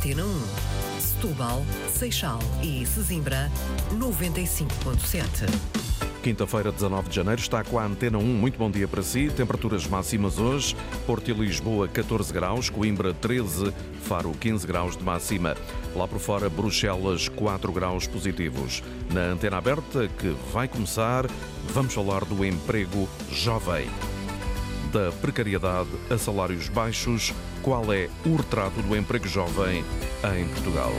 Antena 0.00 0.24
1. 0.24 0.42
Setúbal, 0.98 1.62
Seixal 1.92 2.38
e 2.62 2.86
Sesimbra, 2.86 3.52
95.7. 3.98 5.46
Quinta-feira, 6.22 6.72
19 6.72 7.10
de 7.10 7.16
janeiro, 7.16 7.38
está 7.38 7.62
com 7.62 7.78
a 7.78 7.84
Antena 7.84 8.16
1. 8.16 8.22
Muito 8.22 8.58
bom 8.58 8.70
dia 8.70 8.88
para 8.88 9.02
si. 9.02 9.28
Temperaturas 9.28 9.86
máximas 9.86 10.38
hoje: 10.38 10.74
Porto 11.06 11.30
e 11.30 11.34
Lisboa, 11.34 11.86
14 11.86 12.32
graus, 12.32 12.70
Coimbra, 12.70 13.12
13, 13.12 13.74
Faro, 14.04 14.32
15 14.40 14.66
graus 14.66 14.96
de 14.96 15.04
máxima. 15.04 15.54
Lá 15.94 16.08
por 16.08 16.18
fora, 16.18 16.48
Bruxelas, 16.48 17.28
4 17.28 17.70
graus 17.70 18.06
positivos. 18.06 18.82
Na 19.12 19.32
antena 19.32 19.58
aberta, 19.58 20.08
que 20.08 20.34
vai 20.50 20.66
começar, 20.66 21.26
vamos 21.74 21.92
falar 21.92 22.24
do 22.24 22.42
emprego 22.42 23.06
jovem. 23.30 23.86
Da 24.92 25.12
precariedade 25.20 25.88
a 26.10 26.18
salários 26.18 26.68
baixos, 26.68 27.32
qual 27.62 27.92
é 27.92 28.08
o 28.26 28.34
retrato 28.34 28.82
do 28.82 28.96
emprego 28.96 29.28
jovem 29.28 29.84
em 30.36 30.48
Portugal? 30.48 30.92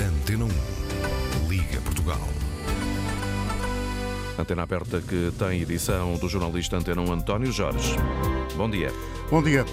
Antena 0.00 0.44
1. 0.44 1.48
Liga 1.48 1.80
Portugal. 1.80 2.20
Antena 4.38 4.62
aberta 4.62 5.00
que 5.00 5.32
tem 5.36 5.62
edição 5.62 6.14
do 6.14 6.28
jornalista 6.28 6.76
Antena 6.76 7.02
1 7.02 7.12
António 7.12 7.50
Jorge. 7.50 7.96
Bom 8.56 8.70
dia. 8.70 8.92
Bom 9.28 9.42
dia. 9.42 9.64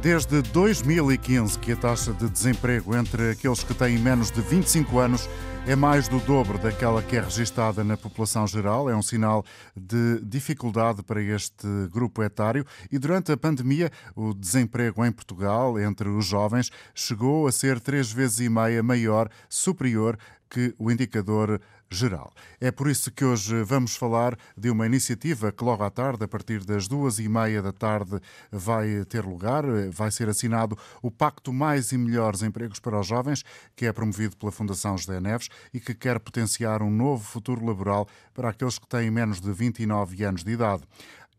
Desde 0.00 0.40
2015 0.40 1.58
que 1.58 1.72
a 1.72 1.76
taxa 1.76 2.14
de 2.14 2.30
desemprego 2.30 2.96
entre 2.96 3.32
aqueles 3.32 3.62
que 3.62 3.74
têm 3.74 3.98
menos 3.98 4.30
de 4.30 4.40
25 4.40 4.98
anos 4.98 5.28
é 5.68 5.76
mais 5.76 6.08
do 6.08 6.18
dobro 6.20 6.56
daquela 6.56 7.02
que 7.02 7.14
é 7.14 7.20
registada 7.20 7.84
na 7.84 7.94
população 7.94 8.46
geral. 8.46 8.88
É 8.88 8.96
um 8.96 9.02
sinal 9.02 9.44
de 9.76 10.18
dificuldade 10.22 11.02
para 11.02 11.20
este 11.20 11.66
grupo 11.92 12.22
etário. 12.22 12.64
E 12.90 12.98
durante 12.98 13.30
a 13.32 13.36
pandemia, 13.36 13.92
o 14.16 14.32
desemprego 14.32 15.04
em 15.04 15.12
Portugal 15.12 15.78
entre 15.78 16.08
os 16.08 16.24
jovens 16.24 16.70
chegou 16.94 17.46
a 17.46 17.52
ser 17.52 17.80
três 17.80 18.10
vezes 18.10 18.40
e 18.40 18.48
meia 18.48 18.82
maior, 18.82 19.28
superior 19.46 20.18
que 20.48 20.74
o 20.78 20.90
indicador 20.90 21.60
geral. 21.90 22.32
É 22.60 22.70
por 22.70 22.88
isso 22.88 23.10
que 23.10 23.24
hoje 23.24 23.62
vamos 23.62 23.96
falar 23.96 24.36
de 24.56 24.70
uma 24.70 24.86
iniciativa 24.86 25.50
que 25.50 25.64
logo 25.64 25.82
à 25.82 25.90
tarde, 25.90 26.24
a 26.24 26.28
partir 26.28 26.64
das 26.64 26.86
duas 26.86 27.18
e 27.18 27.28
meia 27.28 27.62
da 27.62 27.72
tarde, 27.72 28.20
vai 28.50 29.04
ter 29.06 29.24
lugar. 29.24 29.64
Vai 29.92 30.10
ser 30.10 30.28
assinado 30.28 30.76
o 31.02 31.10
Pacto 31.10 31.52
Mais 31.52 31.92
e 31.92 31.98
Melhores 31.98 32.42
Empregos 32.42 32.80
para 32.80 32.98
os 32.98 33.06
Jovens, 33.06 33.44
que 33.74 33.86
é 33.86 33.92
promovido 33.92 34.36
pela 34.36 34.52
Fundação 34.52 34.96
José 34.98 35.20
Neves 35.20 35.48
e 35.72 35.80
que 35.80 35.94
quer 35.94 36.18
potenciar 36.20 36.82
um 36.82 36.90
novo 36.90 37.24
futuro 37.24 37.64
laboral 37.64 38.08
para 38.34 38.50
aqueles 38.50 38.78
que 38.78 38.86
têm 38.86 39.10
menos 39.10 39.40
de 39.40 39.52
29 39.52 40.24
anos 40.24 40.44
de 40.44 40.52
idade 40.52 40.82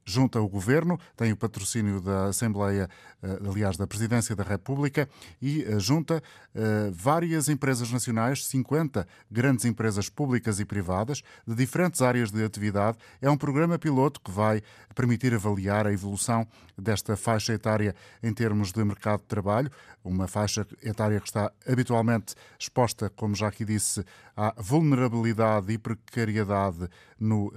junta 0.09 0.41
o 0.41 0.49
governo, 0.49 0.99
tem 1.15 1.31
o 1.31 1.37
patrocínio 1.37 2.01
da 2.01 2.25
Assembleia, 2.25 2.89
eh, 3.21 3.39
aliás, 3.47 3.77
da 3.77 3.85
Presidência 3.85 4.35
da 4.35 4.43
República, 4.43 5.07
e 5.41 5.63
eh, 5.63 5.79
junta 5.79 6.21
eh, 6.55 6.89
várias 6.91 7.47
empresas 7.47 7.91
nacionais, 7.91 8.45
50 8.47 9.07
grandes 9.29 9.65
empresas 9.65 10.09
públicas 10.09 10.59
e 10.59 10.65
privadas, 10.65 11.21
de 11.47 11.55
diferentes 11.55 12.01
áreas 12.01 12.31
de 12.31 12.43
atividade. 12.43 12.97
É 13.21 13.29
um 13.29 13.37
programa 13.37 13.77
piloto 13.77 14.19
que 14.19 14.31
vai 14.31 14.61
permitir 14.95 15.33
avaliar 15.33 15.85
a 15.85 15.93
evolução 15.93 16.47
desta 16.77 17.15
faixa 17.15 17.53
etária 17.53 17.95
em 18.23 18.33
termos 18.33 18.71
de 18.71 18.83
mercado 18.83 19.21
de 19.21 19.27
trabalho, 19.27 19.71
uma 20.03 20.27
faixa 20.27 20.65
etária 20.81 21.19
que 21.19 21.27
está 21.27 21.51
habitualmente 21.67 22.33
exposta, 22.57 23.09
como 23.09 23.35
já 23.35 23.47
aqui 23.47 23.63
disse, 23.63 24.03
à 24.35 24.53
vulnerabilidade 24.57 25.71
e 25.71 25.77
precariedade 25.77 26.89
no 27.19 27.47
uh, 27.47 27.51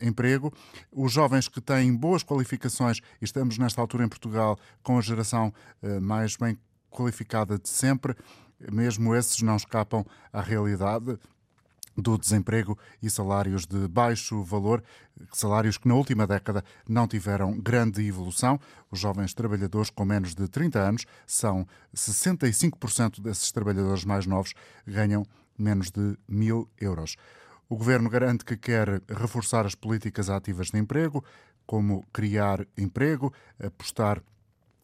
emprego. 0.00 0.52
Os 0.92 1.12
jovens 1.12 1.48
que 1.48 1.60
têm 1.60 1.94
boas 1.94 2.22
qualificações, 2.22 3.00
e 3.20 3.24
estamos 3.24 3.58
nesta 3.58 3.80
altura 3.80 4.04
em 4.04 4.08
Portugal 4.08 4.58
com 4.82 4.98
a 4.98 5.00
geração 5.00 5.52
uh, 5.82 6.00
mais 6.00 6.36
bem 6.36 6.58
qualificada 6.90 7.58
de 7.58 7.68
sempre, 7.68 8.16
mesmo 8.70 9.14
esses 9.14 9.40
não 9.42 9.56
escapam 9.56 10.04
à 10.32 10.40
realidade 10.40 11.18
do 11.96 12.16
desemprego 12.16 12.78
e 13.02 13.10
salários 13.10 13.66
de 13.66 13.88
baixo 13.88 14.42
valor, 14.42 14.82
salários 15.32 15.76
que 15.76 15.88
na 15.88 15.94
última 15.94 16.26
década 16.26 16.64
não 16.88 17.06
tiveram 17.06 17.58
grande 17.58 18.06
evolução. 18.06 18.58
Os 18.90 18.98
jovens 18.98 19.34
trabalhadores 19.34 19.90
com 19.90 20.04
menos 20.04 20.34
de 20.34 20.48
30 20.48 20.78
anos 20.78 21.06
são 21.26 21.66
65% 21.94 23.20
desses 23.20 23.52
trabalhadores 23.52 24.04
mais 24.04 24.26
novos 24.26 24.54
ganham 24.86 25.24
menos 25.58 25.90
de 25.90 26.16
mil 26.28 26.68
euros. 26.80 27.16
O 27.70 27.76
governo 27.76 28.10
garante 28.10 28.44
que 28.44 28.56
quer 28.56 29.00
reforçar 29.08 29.64
as 29.64 29.76
políticas 29.76 30.28
ativas 30.28 30.72
de 30.72 30.78
emprego, 30.78 31.24
como 31.64 32.04
criar 32.12 32.66
emprego, 32.76 33.32
apostar 33.64 34.20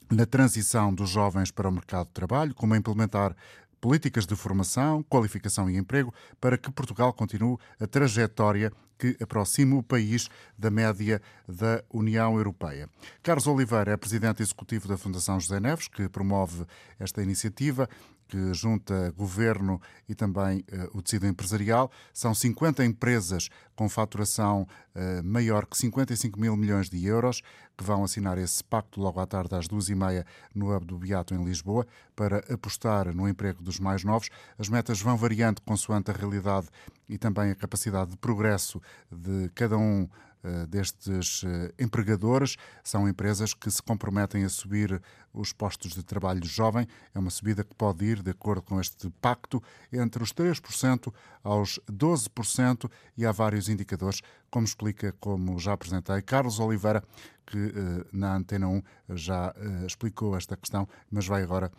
na 0.08 0.24
transição 0.24 0.94
dos 0.94 1.10
jovens 1.10 1.50
para 1.50 1.68
o 1.68 1.72
mercado 1.72 2.06
de 2.06 2.12
trabalho, 2.12 2.54
como 2.54 2.76
implementar 2.76 3.34
políticas 3.80 4.24
de 4.24 4.36
formação, 4.36 5.02
qualificação 5.02 5.68
e 5.68 5.76
emprego 5.76 6.14
para 6.40 6.56
que 6.56 6.70
Portugal 6.70 7.12
continue 7.12 7.58
a 7.80 7.88
trajetória 7.88 8.72
que 8.96 9.16
aproxime 9.20 9.74
o 9.74 9.82
país 9.82 10.28
da 10.56 10.70
média 10.70 11.20
da 11.46 11.82
União 11.92 12.36
Europeia. 12.36 12.88
Carlos 13.20 13.48
Oliveira 13.48 13.92
é 13.92 13.96
presidente 13.96 14.44
executivo 14.44 14.86
da 14.86 14.96
Fundação 14.96 15.40
José 15.40 15.58
Neves, 15.58 15.88
que 15.88 16.08
promove 16.08 16.64
esta 17.00 17.20
iniciativa 17.20 17.88
que 18.28 18.52
junta 18.54 19.12
governo 19.16 19.80
e 20.08 20.14
também 20.14 20.64
uh, 20.72 20.98
o 20.98 21.02
tecido 21.02 21.26
empresarial. 21.26 21.90
São 22.12 22.34
50 22.34 22.84
empresas 22.84 23.48
com 23.74 23.88
faturação 23.88 24.66
uh, 24.94 25.22
maior 25.24 25.66
que 25.66 25.76
55 25.76 26.38
mil 26.38 26.56
milhões 26.56 26.88
de 26.88 27.04
euros 27.06 27.42
que 27.76 27.84
vão 27.84 28.02
assinar 28.02 28.38
esse 28.38 28.64
pacto 28.64 29.00
logo 29.00 29.20
à 29.20 29.26
tarde 29.26 29.54
às 29.54 29.68
duas 29.68 29.88
e 29.88 29.94
meia 29.94 30.24
no 30.54 30.74
Hub 30.74 30.86
do 30.86 30.98
Beato 30.98 31.34
em 31.34 31.44
Lisboa 31.44 31.86
para 32.14 32.38
apostar 32.52 33.14
no 33.14 33.28
emprego 33.28 33.62
dos 33.62 33.78
mais 33.78 34.02
novos. 34.02 34.30
As 34.58 34.68
metas 34.68 35.00
vão 35.00 35.16
variando 35.16 35.60
consoante 35.62 36.10
a 36.10 36.14
realidade 36.14 36.68
e 37.08 37.18
também 37.18 37.50
a 37.50 37.54
capacidade 37.54 38.12
de 38.12 38.16
progresso 38.16 38.80
de 39.12 39.50
cada 39.54 39.76
um 39.76 40.08
eh, 40.42 40.66
destes 40.66 41.44
empregadores. 41.78 42.56
São 42.84 43.08
empresas 43.08 43.52
que 43.52 43.70
se 43.70 43.82
comprometem 43.82 44.44
a 44.44 44.48
subir 44.48 45.02
os 45.36 45.52
postos 45.52 45.92
de 45.92 46.02
trabalho 46.02 46.44
jovem. 46.44 46.86
É 47.14 47.18
uma 47.18 47.30
subida 47.30 47.62
que 47.62 47.74
pode 47.74 48.04
ir, 48.04 48.22
de 48.22 48.30
acordo 48.30 48.62
com 48.62 48.80
este 48.80 49.10
pacto, 49.20 49.62
entre 49.92 50.22
os 50.22 50.32
3% 50.32 51.12
aos 51.44 51.78
12% 51.90 52.90
e 53.16 53.24
há 53.24 53.32
vários 53.32 53.68
indicadores, 53.68 54.20
como 54.50 54.66
explica, 54.66 55.14
como 55.20 55.58
já 55.58 55.72
apresentei, 55.72 56.20
Carlos 56.22 56.58
Oliveira, 56.58 57.02
que 57.46 57.56
eh, 57.56 58.06
na 58.12 58.34
Antena 58.34 58.66
1 58.68 58.82
já 59.10 59.54
explicou 59.86 60.36
esta 60.36 60.56
questão, 60.56 60.88
mas 61.08 61.26
vai 61.26 61.42
agora, 61.42 61.70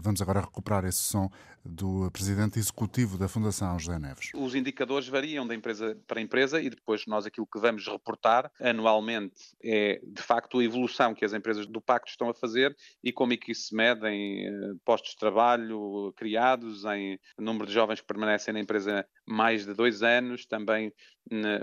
vamos 0.00 0.20
agora 0.20 0.40
recuperar 0.40 0.84
esse 0.84 0.98
som 0.98 1.30
do 1.64 2.10
presidente 2.10 2.58
executivo 2.58 3.16
da 3.16 3.26
Fundação 3.26 3.78
José 3.78 3.98
Neves. 3.98 4.30
Os 4.34 4.54
indicadores 4.54 5.08
variam 5.08 5.46
de 5.46 5.54
empresa 5.54 5.96
para 6.06 6.20
empresa 6.20 6.60
e 6.60 6.68
depois 6.68 7.06
nós 7.06 7.24
aquilo 7.24 7.46
que 7.46 7.58
vamos 7.58 7.86
reportar 7.86 8.50
anualmente 8.60 9.54
é 9.62 10.00
de 10.04 10.22
facto 10.22 10.58
a 10.58 10.64
evolução 10.64 11.14
que 11.14 11.24
as 11.24 11.32
empresas 11.32 11.66
do 11.66 11.80
Pacto 11.80 12.10
estão 12.10 12.28
a 12.28 12.34
fazer 12.34 12.76
e 13.02 13.12
como 13.12 13.32
é 13.32 13.36
que 13.36 13.52
isso 13.52 13.68
se 13.68 13.74
mede 13.74 14.06
em 14.08 14.46
eh, 14.46 14.74
postos 14.84 15.12
de 15.12 15.18
trabalho 15.18 16.12
criados, 16.16 16.84
em 16.84 17.18
número 17.38 17.66
de 17.66 17.72
jovens 17.72 18.00
que 18.00 18.06
permanecem 18.06 18.54
na 18.54 18.60
empresa 18.60 19.06
mais 19.26 19.64
de 19.64 19.74
dois 19.74 20.02
anos, 20.02 20.46
também 20.46 20.92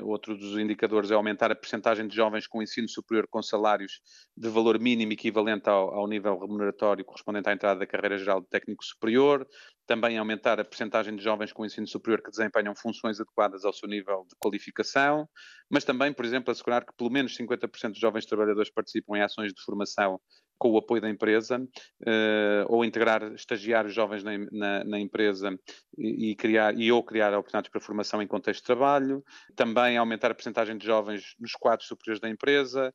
outro 0.02 0.36
dos 0.36 0.58
indicadores 0.58 1.12
é 1.12 1.14
aumentar 1.14 1.52
a 1.52 1.56
percentagem 1.56 2.08
de 2.08 2.16
jovens 2.16 2.48
com 2.48 2.64
ensino 2.64 2.90
superior 2.90 3.28
com 3.30 3.44
salários 3.44 4.02
de 4.36 4.50
valor 4.50 4.80
mínimo 4.80 5.14
equivalente 5.14 5.70
ao, 5.70 5.94
ao 5.94 6.08
nível 6.08 6.40
remuneratório 6.40 7.06
correspondente 7.06 7.48
à 7.48 7.54
entrada 7.54 7.80
da 7.80 7.86
carreira 7.86 8.18
geral 8.18 8.42
de 8.42 8.48
técnico 8.48 8.84
superior, 8.84 9.48
também 9.86 10.18
aumentar 10.18 10.60
a 10.60 10.66
percentagem 10.66 11.16
de 11.16 11.24
jovens 11.24 11.54
com 11.54 11.66
ensino 11.66 11.88
superior 11.88 12.22
que 12.24 12.32
desempenham 12.32 12.74
funções 12.76 13.20
adequadas 13.20 13.64
ao 13.64 13.74
seu 13.74 13.88
nível 13.88 14.26
de 14.28 14.36
qualificação, 14.40 15.28
mas 15.70 15.84
também, 15.84 16.12
por 16.12 16.26
exemplo, 16.26 16.52
assegurar 16.52 16.86
que 16.86 16.94
pelo 16.98 17.12
menos 17.12 17.38
50% 17.38 17.92
dos 17.92 18.00
jovens 18.00 18.26
trabalhadores 18.26 18.72
participam 18.72 19.18
em 19.18 19.22
ações 19.22 19.54
de 19.54 19.62
formação 19.62 20.20
com 20.62 20.70
o 20.70 20.78
apoio 20.78 21.02
da 21.02 21.10
empresa, 21.10 21.58
uh, 21.58 22.66
ou 22.68 22.86
integrar 22.86 23.34
estagiários 23.34 23.96
jovens 23.96 24.24
na, 24.24 24.38
na, 24.52 24.84
na 24.84 25.00
empresa 25.00 25.58
e, 25.98 26.30
e, 26.30 26.36
criar, 26.36 26.80
e 26.80 26.92
ou 26.92 27.02
criar 27.02 27.34
oportunidades 27.34 27.72
para 27.72 27.82
formação 27.82 28.22
em 28.22 28.28
contexto 28.28 28.60
de 28.60 28.68
trabalho, 28.68 29.24
também 29.56 29.98
aumentar 29.98 30.30
a 30.30 30.36
percentagem 30.36 30.78
de 30.78 30.86
jovens 30.86 31.36
nos 31.40 31.54
quadros 31.54 31.88
superiores 31.88 32.22
da 32.22 32.30
empresa, 32.30 32.94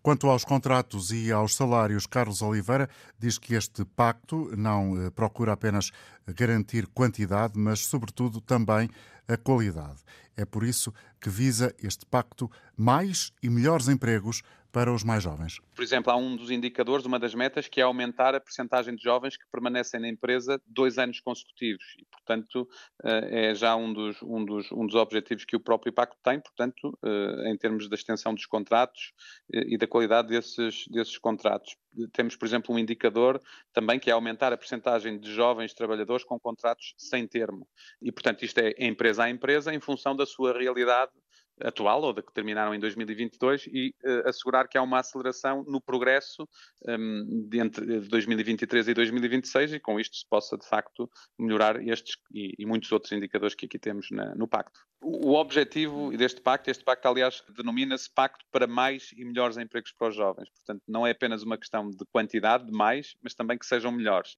Quanto 0.00 0.28
aos 0.28 0.44
contratos 0.44 1.10
e 1.10 1.32
aos 1.32 1.56
salários, 1.56 2.06
Carlos 2.06 2.42
Oliveira 2.42 2.88
diz 3.18 3.38
que 3.38 3.54
este 3.54 3.84
pacto 3.84 4.48
não 4.56 4.96
eh, 4.96 5.10
procura 5.10 5.52
apenas 5.52 5.90
garantir 6.28 6.86
quantidade, 6.86 7.58
mas, 7.58 7.80
sobretudo, 7.80 8.40
também 8.40 8.88
a 9.26 9.36
qualidade. 9.36 9.98
É 10.36 10.44
por 10.44 10.62
isso 10.62 10.94
que 11.20 11.28
visa 11.28 11.74
este 11.82 12.06
pacto 12.06 12.48
mais 12.76 13.32
e 13.42 13.50
melhores 13.50 13.88
empregos 13.88 14.42
para 14.72 14.92
os 14.92 15.02
mais 15.02 15.22
jovens? 15.22 15.60
Por 15.74 15.82
exemplo, 15.82 16.12
há 16.12 16.16
um 16.16 16.36
dos 16.36 16.50
indicadores, 16.50 17.06
uma 17.06 17.18
das 17.18 17.34
metas, 17.34 17.68
que 17.68 17.80
é 17.80 17.84
aumentar 17.84 18.34
a 18.34 18.40
percentagem 18.40 18.94
de 18.94 19.02
jovens 19.02 19.36
que 19.36 19.44
permanecem 19.50 20.00
na 20.00 20.08
empresa 20.08 20.60
dois 20.66 20.98
anos 20.98 21.20
consecutivos. 21.20 21.84
E, 21.98 22.04
portanto, 22.04 22.68
eh, 23.04 23.50
é 23.50 23.54
já 23.54 23.74
um 23.76 23.92
dos, 23.92 24.22
um 24.22 24.44
dos, 24.44 24.70
um 24.72 24.86
dos 24.86 24.94
objetivos 24.94 25.44
que 25.44 25.56
o 25.56 25.60
próprio 25.60 25.92
Pacto 25.92 26.16
tem, 26.22 26.40
portanto, 26.40 26.98
eh, 27.04 27.50
em 27.50 27.56
termos 27.56 27.88
da 27.88 27.94
extensão 27.94 28.34
dos 28.34 28.46
contratos 28.46 29.12
eh, 29.52 29.64
e 29.68 29.78
da 29.78 29.86
qualidade 29.86 30.28
desses, 30.28 30.86
desses 30.88 31.18
contratos. 31.18 31.76
Temos, 32.12 32.36
por 32.36 32.46
exemplo, 32.46 32.74
um 32.74 32.78
indicador 32.78 33.40
também 33.72 33.98
que 33.98 34.10
é 34.10 34.12
aumentar 34.12 34.52
a 34.52 34.56
percentagem 34.56 35.18
de 35.18 35.32
jovens 35.32 35.74
trabalhadores 35.74 36.24
com 36.24 36.38
contratos 36.38 36.94
sem 36.96 37.26
termo. 37.26 37.66
E, 38.00 38.12
portanto, 38.12 38.44
isto 38.44 38.58
é 38.58 38.74
empresa 38.78 39.24
a 39.24 39.30
empresa 39.30 39.74
em 39.74 39.80
função 39.80 40.14
da 40.14 40.26
sua 40.26 40.56
realidade 40.56 41.12
atual 41.62 42.02
ou 42.02 42.12
da 42.12 42.22
que 42.22 42.32
terminaram 42.32 42.74
em 42.74 42.80
2022 42.80 43.68
e 43.72 43.94
uh, 44.04 44.28
assegurar 44.28 44.68
que 44.68 44.78
há 44.78 44.82
uma 44.82 44.98
aceleração 44.98 45.64
no 45.66 45.80
progresso 45.80 46.48
um, 46.86 46.92
ehm, 46.92 47.48
de 47.48 47.58
entre 47.58 48.00
2023 48.00 48.88
e 48.88 48.94
2026 48.94 49.72
e 49.74 49.80
com 49.80 49.98
isto 49.98 50.16
se 50.16 50.26
possa 50.28 50.56
de 50.56 50.66
facto 50.66 51.10
melhorar 51.38 51.80
estes 51.86 52.16
e, 52.32 52.54
e 52.58 52.66
muitos 52.66 52.90
outros 52.92 53.12
indicadores 53.12 53.54
que 53.54 53.66
aqui 53.66 53.78
temos 53.78 54.10
na, 54.10 54.34
no 54.34 54.46
pacto. 54.46 54.80
O, 55.00 55.30
o 55.30 55.34
objetivo 55.34 56.10
deste 56.16 56.40
pacto, 56.40 56.70
este 56.70 56.84
pacto 56.84 57.08
aliás 57.08 57.42
denomina-se 57.56 58.08
Pacto 58.12 58.44
para 58.50 58.66
mais 58.66 59.12
e 59.16 59.24
melhores 59.24 59.56
empregos 59.56 59.92
para 59.92 60.08
os 60.08 60.14
jovens, 60.14 60.48
portanto 60.50 60.82
não 60.88 61.06
é 61.06 61.10
apenas 61.10 61.42
uma 61.42 61.58
questão 61.58 61.90
de 61.90 62.04
quantidade 62.12 62.66
de 62.66 62.72
mais, 62.72 63.16
mas 63.22 63.34
também 63.34 63.58
que 63.58 63.66
sejam 63.66 63.92
melhores. 63.92 64.36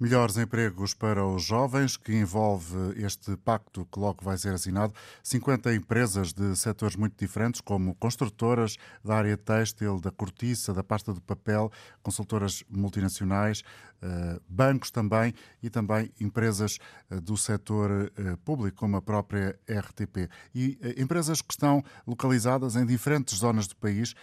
Melhores 0.00 0.38
empregos 0.38 0.94
para 0.94 1.26
os 1.26 1.44
jovens, 1.44 1.98
que 1.98 2.14
envolve 2.14 2.74
este 2.96 3.36
pacto 3.36 3.86
que 3.92 4.00
logo 4.00 4.24
vai 4.24 4.38
ser 4.38 4.54
assinado. 4.54 4.94
50 5.22 5.74
empresas 5.74 6.32
de 6.32 6.56
setores 6.56 6.96
muito 6.96 7.18
diferentes, 7.18 7.60
como 7.60 7.94
construtoras 7.96 8.78
da 9.04 9.16
área 9.16 9.36
têxtil, 9.36 10.00
da 10.00 10.10
cortiça, 10.10 10.72
da 10.72 10.82
pasta 10.82 11.12
de 11.12 11.20
papel, 11.20 11.70
consultoras 12.02 12.64
multinacionais, 12.70 13.62
eh, 14.00 14.40
bancos 14.48 14.90
também 14.90 15.34
e 15.62 15.68
também 15.68 16.10
empresas 16.18 16.78
eh, 17.10 17.20
do 17.20 17.36
setor 17.36 18.10
eh, 18.16 18.36
público, 18.42 18.78
como 18.78 18.96
a 18.96 19.02
própria 19.02 19.58
RTP. 19.68 20.30
E 20.54 20.78
empresas 20.96 21.42
que 21.42 21.52
estão 21.52 21.84
localizadas 22.06 22.74
em 22.74 22.86
diferentes 22.86 23.38
zonas 23.38 23.66
do 23.66 23.76
país. 23.76 24.14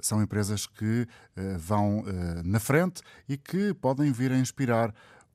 São 0.00 0.22
empresas 0.22 0.66
que 0.66 1.06
vão 1.58 2.02
na 2.42 2.58
frente 2.58 3.02
e 3.28 3.36
que 3.36 3.74
podem 3.74 4.10
vir 4.12 4.32
a 4.32 4.38
inspirar 4.38 4.94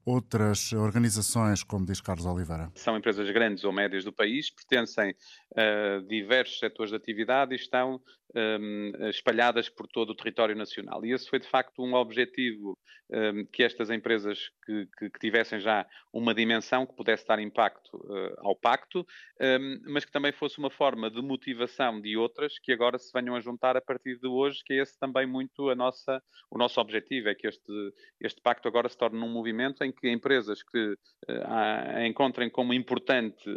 outras 0.09 0.73
organizações, 0.73 1.63
como 1.63 1.85
diz 1.85 2.01
Carlos 2.01 2.25
Oliveira? 2.25 2.71
São 2.75 2.97
empresas 2.97 3.29
grandes 3.29 3.63
ou 3.63 3.71
médias 3.71 4.03
do 4.03 4.11
país, 4.11 4.49
pertencem 4.49 5.15
a 5.55 6.01
diversos 6.07 6.57
setores 6.59 6.91
de 6.91 6.97
atividade 6.97 7.53
e 7.53 7.55
estão 7.55 8.01
um, 8.35 8.91
espalhadas 9.09 9.69
por 9.69 9.87
todo 9.87 10.11
o 10.11 10.15
território 10.15 10.55
nacional. 10.55 11.05
E 11.05 11.11
esse 11.11 11.29
foi, 11.29 11.39
de 11.39 11.47
facto, 11.47 11.83
um 11.83 11.93
objetivo 11.93 12.77
um, 13.11 13.45
que 13.45 13.63
estas 13.63 13.89
empresas 13.89 14.51
que, 14.65 14.87
que, 14.97 15.09
que, 15.09 15.19
tivessem 15.19 15.59
já 15.59 15.85
uma 16.13 16.33
dimensão 16.33 16.85
que 16.85 16.95
pudesse 16.95 17.25
dar 17.25 17.39
impacto 17.39 17.97
uh, 17.97 18.35
ao 18.39 18.55
pacto, 18.55 19.05
um, 19.41 19.79
mas 19.91 20.05
que 20.05 20.11
também 20.11 20.31
fosse 20.31 20.59
uma 20.59 20.69
forma 20.69 21.09
de 21.09 21.21
motivação 21.21 21.99
de 21.99 22.15
outras 22.15 22.59
que 22.59 22.71
agora 22.71 22.99
se 22.99 23.11
venham 23.11 23.35
a 23.35 23.39
juntar 23.39 23.75
a 23.75 23.81
partir 23.81 24.19
de 24.19 24.27
hoje, 24.27 24.61
que 24.63 24.73
é 24.73 24.81
esse 24.81 24.97
também 24.99 25.25
muito 25.25 25.69
a 25.69 25.75
nossa, 25.75 26.21
o 26.51 26.57
nosso 26.57 26.79
objetivo, 26.79 27.29
é 27.29 27.35
que 27.35 27.47
este, 27.47 27.93
este 28.21 28.41
pacto 28.41 28.67
agora 28.67 28.87
se 28.89 28.97
torne 28.97 29.19
um 29.19 29.29
movimento 29.29 29.83
em 29.83 29.91
que 29.91 29.98
empresas 30.07 30.63
que 30.63 30.93
uh, 30.93 32.01
encontrem 32.05 32.49
como 32.49 32.73
importante 32.73 33.49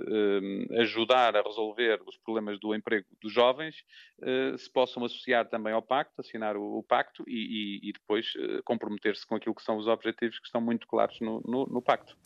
ajudar 0.80 1.36
a 1.36 1.42
resolver 1.42 2.00
os 2.06 2.16
problemas 2.18 2.58
do 2.58 2.74
emprego 2.74 3.06
dos 3.20 3.32
jovens, 3.32 3.76
uh, 4.20 4.56
se 4.56 4.70
possam 4.72 5.04
associar 5.04 5.48
também 5.48 5.72
ao 5.72 5.82
pacto, 5.82 6.20
assinar 6.20 6.56
o, 6.56 6.78
o 6.78 6.82
pacto 6.82 7.24
e, 7.26 7.80
e, 7.82 7.90
e 7.90 7.92
depois 7.92 8.32
comprometer-se 8.64 9.26
com 9.26 9.34
aquilo 9.34 9.54
que 9.54 9.62
são 9.62 9.76
os 9.76 9.86
objetivos 9.86 10.38
que 10.38 10.46
estão 10.46 10.60
muito 10.60 10.86
claros 10.86 11.18
no, 11.20 11.40
no, 11.46 11.66
no, 11.66 11.82
pacto. 11.82 12.16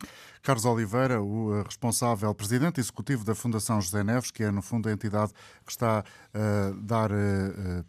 Carlos 0.43 0.65
Oliveira, 0.65 1.23
o 1.23 1.55
eh, 1.55 1.63
responsável, 1.63 2.35
presidente 2.35 2.81
executivo 2.81 3.25
da 3.25 3.35
Fundação 3.35 3.81
José 3.81 4.03
Neves, 4.05 4.31
que 4.31 4.43
é 4.43 4.51
no 4.51 4.63
fundo 4.63 4.89
a 4.89 4.93
entidade 4.93 5.33
que 5.65 5.71
está 5.71 6.05
a 6.35 6.71
uh, 6.71 6.81
dar 6.83 7.11
uh, 7.11 7.85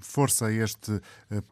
força 0.00 0.46
a 0.46 0.52
este 0.52 1.00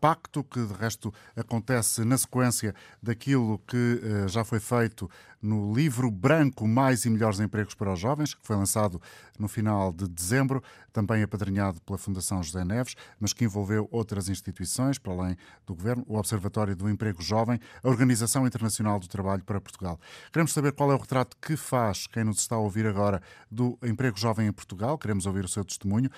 pacto, 0.01 0.45
que 0.45 0.65
de 0.65 0.75
resto 0.75 1.13
acontece 1.37 2.05
na 2.05 2.19
sequência 2.19 2.75
daquilo 3.03 3.59
que 3.67 4.01
já 4.29 4.45
foi 4.45 4.61
feito 4.61 5.11
no 5.43 5.73
livro 5.73 6.11
Branco 6.11 6.69
Mais 6.69 7.07
e 7.07 7.11
Melhores 7.11 7.41
Empregos 7.41 7.75
para 7.75 7.93
os 7.93 7.99
Jovens, 7.99 8.35
que 8.35 8.47
foi 8.47 8.57
lançado 8.57 9.01
no 9.39 9.49
final 9.49 9.91
de 9.91 10.07
dezembro, 10.07 10.63
também 10.93 11.23
apadrinhado 11.23 11.81
pela 11.81 11.97
Fundação 11.97 12.43
José 12.43 12.63
Neves, 12.63 12.95
mas 13.19 13.33
que 13.33 13.45
envolveu 13.45 13.89
outras 13.91 14.29
instituições, 14.29 14.99
para 14.99 15.15
além 15.15 15.37
do 15.67 15.75
Governo, 15.75 16.05
o 16.07 16.19
Observatório 16.19 16.77
do 16.77 16.91
Emprego 16.91 17.23
Jovem, 17.23 17.59
a 17.83 17.89
Organização 17.89 18.47
Internacional 18.47 19.01
do 19.01 19.09
Trabalho 19.09 19.43
para 19.43 19.59
Portugal. 19.61 19.99
Queremos 20.31 20.53
saber 20.53 20.73
qual 20.73 20.93
é 20.93 20.95
o 20.95 20.99
retrato 20.99 21.35
que 21.41 21.57
faz 21.57 22.07
quem 22.07 22.23
nos 22.23 22.39
está 22.39 22.57
a 22.57 22.59
ouvir 22.59 22.87
agora 22.87 23.23
do 23.51 23.79
emprego 23.83 24.19
jovem 24.19 24.47
em 24.47 24.53
Portugal, 24.53 24.99
queremos 24.99 25.25
ouvir 25.25 25.45
o 25.45 25.49
seu 25.49 25.65
testemunho. 25.65 26.11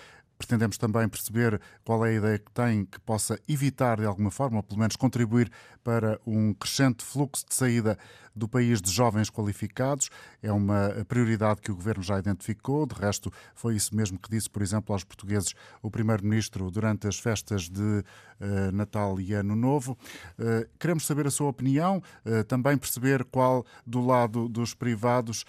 Pretendemos 0.42 0.76
também 0.76 1.08
perceber 1.08 1.60
qual 1.84 2.04
é 2.04 2.08
a 2.08 2.14
ideia 2.14 2.36
que 2.36 2.50
tem 2.50 2.84
que 2.84 2.98
possa 2.98 3.38
evitar, 3.48 4.00
de 4.00 4.06
alguma 4.06 4.28
forma, 4.28 4.56
ou 4.56 4.62
pelo 4.64 4.80
menos 4.80 4.96
contribuir 4.96 5.48
para 5.84 6.20
um 6.26 6.52
crescente 6.52 7.04
fluxo 7.04 7.46
de 7.48 7.54
saída 7.54 7.96
do 8.34 8.48
país 8.48 8.80
de 8.80 8.90
jovens 8.90 9.30
qualificados. 9.30 10.10
É 10.42 10.50
uma 10.50 11.04
prioridade 11.06 11.60
que 11.60 11.70
o 11.70 11.76
governo 11.76 12.02
já 12.02 12.18
identificou. 12.18 12.86
De 12.86 12.94
resto, 12.94 13.30
foi 13.54 13.76
isso 13.76 13.94
mesmo 13.94 14.18
que 14.18 14.28
disse, 14.28 14.50
por 14.50 14.62
exemplo, 14.62 14.92
aos 14.92 15.04
portugueses 15.04 15.54
o 15.80 15.90
primeiro-ministro 15.90 16.70
durante 16.70 17.06
as 17.06 17.18
festas 17.18 17.68
de 17.68 17.80
uh, 17.80 18.72
Natal 18.72 19.20
e 19.20 19.34
Ano 19.34 19.54
Novo. 19.54 19.96
Uh, 20.38 20.66
queremos 20.78 21.06
saber 21.06 21.26
a 21.26 21.30
sua 21.30 21.48
opinião, 21.48 22.02
uh, 22.24 22.42
também 22.44 22.76
perceber 22.76 23.24
qual, 23.24 23.64
do 23.86 24.04
lado 24.04 24.48
dos 24.48 24.74
privados, 24.74 25.44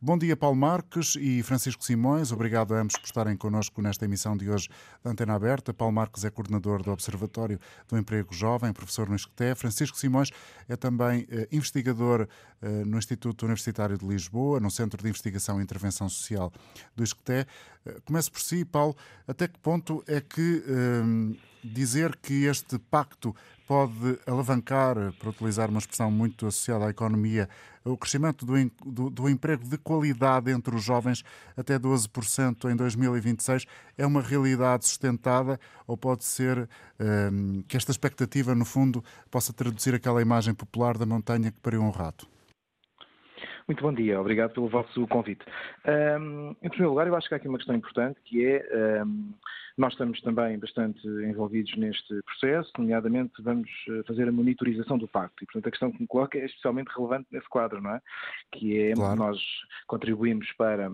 Bom 0.00 0.16
dia, 0.16 0.34
Paulo 0.34 0.56
Marques 0.56 1.16
e 1.16 1.42
Francisco 1.42 1.84
Simões. 1.84 2.21
Obrigado 2.30 2.74
a 2.74 2.80
ambos 2.80 2.96
por 2.96 3.06
estarem 3.06 3.36
connosco 3.36 3.80
nesta 3.82 4.04
emissão 4.04 4.36
de 4.36 4.48
hoje 4.48 4.68
da 5.02 5.10
Antena 5.10 5.34
Aberta. 5.34 5.72
Paulo 5.74 5.94
Marques 5.94 6.24
é 6.24 6.30
coordenador 6.30 6.82
do 6.82 6.92
Observatório 6.92 7.58
do 7.88 7.98
Emprego 7.98 8.32
Jovem, 8.32 8.72
professor 8.72 9.08
no 9.08 9.16
ISCTE. 9.16 9.54
Francisco 9.56 9.96
Simões 9.98 10.30
é 10.68 10.76
também 10.76 11.26
eh, 11.30 11.48
investigador 11.50 12.28
eh, 12.60 12.84
no 12.84 12.98
Instituto 12.98 13.44
Universitário 13.44 13.98
de 13.98 14.06
Lisboa, 14.06 14.60
no 14.60 14.70
Centro 14.70 15.02
de 15.02 15.08
Investigação 15.08 15.58
e 15.58 15.62
Intervenção 15.64 16.08
Social 16.08 16.52
do 16.94 17.02
ISCTE. 17.02 17.46
Eh, 17.86 18.00
começo 18.04 18.30
por 18.30 18.40
si, 18.40 18.64
Paulo. 18.64 18.96
Até 19.26 19.48
que 19.48 19.58
ponto 19.58 20.02
é 20.06 20.20
que 20.20 20.62
dizer 21.62 22.16
que 22.16 22.44
este 22.44 22.78
pacto 22.78 23.34
pode 23.66 24.18
alavancar, 24.26 24.96
para 25.18 25.30
utilizar 25.30 25.70
uma 25.70 25.78
expressão 25.78 26.10
muito 26.10 26.46
associada 26.46 26.86
à 26.86 26.90
economia, 26.90 27.48
o 27.84 27.96
crescimento 27.96 28.44
do, 28.44 28.54
do, 28.84 29.10
do, 29.10 29.28
emprego 29.28 29.64
de 29.64 29.78
qualidade 29.78 30.50
entre 30.50 30.74
os 30.74 30.84
jovens 30.84 31.24
até 31.56 31.78
12% 31.78 32.70
em 32.70 32.76
2026 32.76 33.66
é 33.96 34.06
uma 34.06 34.20
realidade 34.20 34.86
sustentada 34.86 35.58
ou 35.86 35.96
pode 35.96 36.24
ser 36.24 36.68
um, 37.32 37.62
que 37.62 37.76
esta 37.76 37.90
expectativa, 37.90 38.54
no 38.54 38.64
fundo, 38.64 39.02
possa 39.30 39.52
traduzir 39.52 39.94
aquela 39.94 40.22
imagem 40.22 40.54
popular 40.54 40.96
da 40.96 41.06
montanha 41.06 41.50
que 41.50 41.60
pariu 41.60 41.82
um 41.82 41.90
rato? 41.90 42.28
Muito 43.66 43.82
bom 43.82 43.92
dia, 43.92 44.20
obrigado 44.20 44.52
pelo 44.52 44.68
vosso 44.68 45.06
convite. 45.08 45.44
Um, 45.86 46.50
em 46.62 46.68
primeiro 46.68 46.90
lugar, 46.90 47.06
eu 47.06 47.16
acho 47.16 47.28
que 47.28 47.34
há 47.34 47.36
aqui 47.36 47.48
uma 47.48 47.58
questão 47.58 47.74
importante 47.74 48.20
que 48.24 48.44
é 48.44 49.04
um, 49.04 49.32
nós 49.76 49.92
estamos 49.92 50.20
também 50.20 50.58
bastante 50.58 51.06
envolvidos 51.06 51.74
neste 51.76 52.22
processo, 52.22 52.70
nomeadamente 52.76 53.32
vamos 53.40 53.70
eh, 53.88 54.02
fazer 54.06 54.28
a 54.28 54.32
monitorização 54.32 54.98
do 54.98 55.08
pacto 55.08 55.42
e, 55.42 55.46
portanto, 55.46 55.66
a 55.66 55.70
questão 55.70 55.90
que 55.90 56.00
me 56.00 56.06
coloca 56.06 56.38
é 56.38 56.44
especialmente 56.44 56.88
relevante 56.94 57.28
nesse 57.32 57.48
quadro, 57.48 57.80
não 57.80 57.94
é? 57.94 58.00
Que 58.52 58.82
é 58.82 58.92
claro. 58.92 59.16
nós 59.16 59.38
contribuímos 59.86 60.50
para 60.52 60.92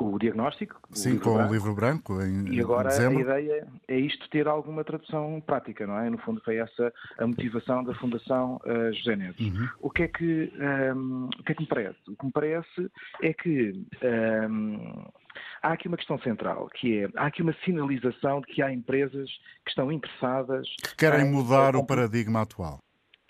o 0.00 0.18
diagnóstico. 0.18 0.80
Sim, 0.92 1.16
o 1.16 1.20
com 1.20 1.34
branco. 1.34 1.50
o 1.50 1.52
livro 1.54 1.74
branco 1.74 2.22
em 2.22 2.54
E 2.54 2.60
agora 2.60 2.88
a 2.90 3.12
ideia 3.12 3.66
é 3.88 3.98
isto 3.98 4.28
ter 4.30 4.46
alguma 4.48 4.84
tradução 4.84 5.40
prática, 5.44 5.86
não 5.86 5.98
é? 5.98 6.08
No 6.08 6.18
fundo 6.18 6.40
foi 6.44 6.56
essa 6.56 6.92
a 7.18 7.26
motivação 7.26 7.82
da 7.84 7.94
Fundação 7.94 8.60
uh, 8.64 8.92
José 8.94 9.16
Neves. 9.16 9.40
Uhum. 9.40 9.68
O 9.80 9.90
que 9.90 10.02
é 10.04 10.08
que 10.08 10.52
um, 10.94 11.26
o 11.26 11.42
que 11.44 11.52
é 11.52 11.54
que 11.54 11.62
me 11.62 11.68
parece? 11.68 11.98
O 12.08 12.16
que 12.16 12.26
me 12.26 12.32
parece 12.32 12.90
é 13.22 13.32
que 13.32 13.82
um, 14.50 15.04
há 15.62 15.72
aqui 15.72 15.88
uma 15.88 15.96
questão 15.96 16.18
central, 16.20 16.68
que 16.74 17.00
é 17.00 17.08
há 17.16 17.26
aqui 17.26 17.42
uma 17.42 17.54
sinalização 17.64 18.40
de 18.40 18.46
que 18.48 18.62
há 18.62 18.72
empresas 18.72 19.28
que 19.64 19.70
estão 19.70 19.90
interessadas 19.92 20.66
Que 20.82 20.96
querem 20.96 21.26
em- 21.26 21.30
mudar 21.32 21.74
em- 21.74 21.78
o 21.78 21.84
paradigma 21.86 22.42
atual. 22.42 22.80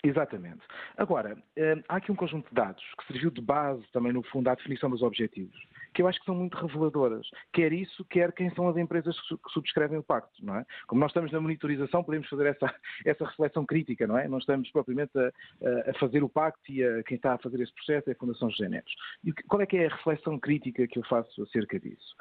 Exatamente. 0.01 0.61
Agora, 0.97 1.35
hum, 1.57 1.83
há 1.89 1.97
aqui 1.97 2.09
um 2.09 2.15
conjunto 2.15 2.47
de 2.47 2.55
dados 2.55 2.81
que 2.97 3.07
serviu 3.11 3.29
de 3.29 3.41
base 3.41 3.83
também, 3.91 4.13
no 4.13 4.23
fundo, 4.23 4.47
à 4.49 4.55
definição 4.55 4.89
dos 4.89 5.01
objetivos, 5.01 5.53
que 5.93 6.01
eu 6.01 6.07
acho 6.07 6.19
que 6.19 6.25
são 6.25 6.35
muito 6.35 6.55
reveladoras. 6.57 7.27
Quer 7.53 7.73
isso, 7.73 8.05
quer 8.05 8.31
quem 8.31 8.53
são 8.55 8.67
as 8.69 8.77
empresas 8.77 9.19
que 9.19 9.27
su- 9.27 9.37
que 9.37 9.51
subscrevem 9.51 9.97
o 9.97 10.03
pacto, 10.03 10.43
não 10.45 10.55
é? 10.55 10.65
Como 10.87 10.99
nós 11.01 11.09
estamos 11.11 11.31
na 11.31 11.39
monitorização, 11.41 12.03
podemos 12.03 12.27
fazer 12.29 12.45
essa, 12.47 12.73
essa 13.05 13.25
reflexão 13.25 13.65
crítica, 13.65 14.05
não 14.07 14.17
é? 14.17 14.27
Não 14.27 14.37
estamos 14.37 14.69
propriamente 14.71 15.11
a, 15.17 15.89
a- 15.89 15.93
fazer 15.99 16.23
o 16.23 16.29
pacto 16.29 16.71
e 16.71 16.83
a, 16.83 17.03
quem 17.03 17.15
está 17.17 17.33
a 17.33 17.37
fazer 17.37 17.59
esse 17.61 17.73
processo 17.73 18.09
é 18.09 18.13
a 18.13 18.15
Fundação 18.15 18.49
José 18.49 18.69
Neves. 18.69 18.91
E 19.23 19.31
qual 19.33 19.61
é 19.61 19.65
que 19.65 19.77
é 19.77 19.87
a 19.87 19.95
reflexão 19.95 20.39
crítica 20.39 20.87
que 20.87 20.99
eu 20.99 21.03
faço 21.05 21.41
acerca 21.43 21.79
disso? 21.79 22.15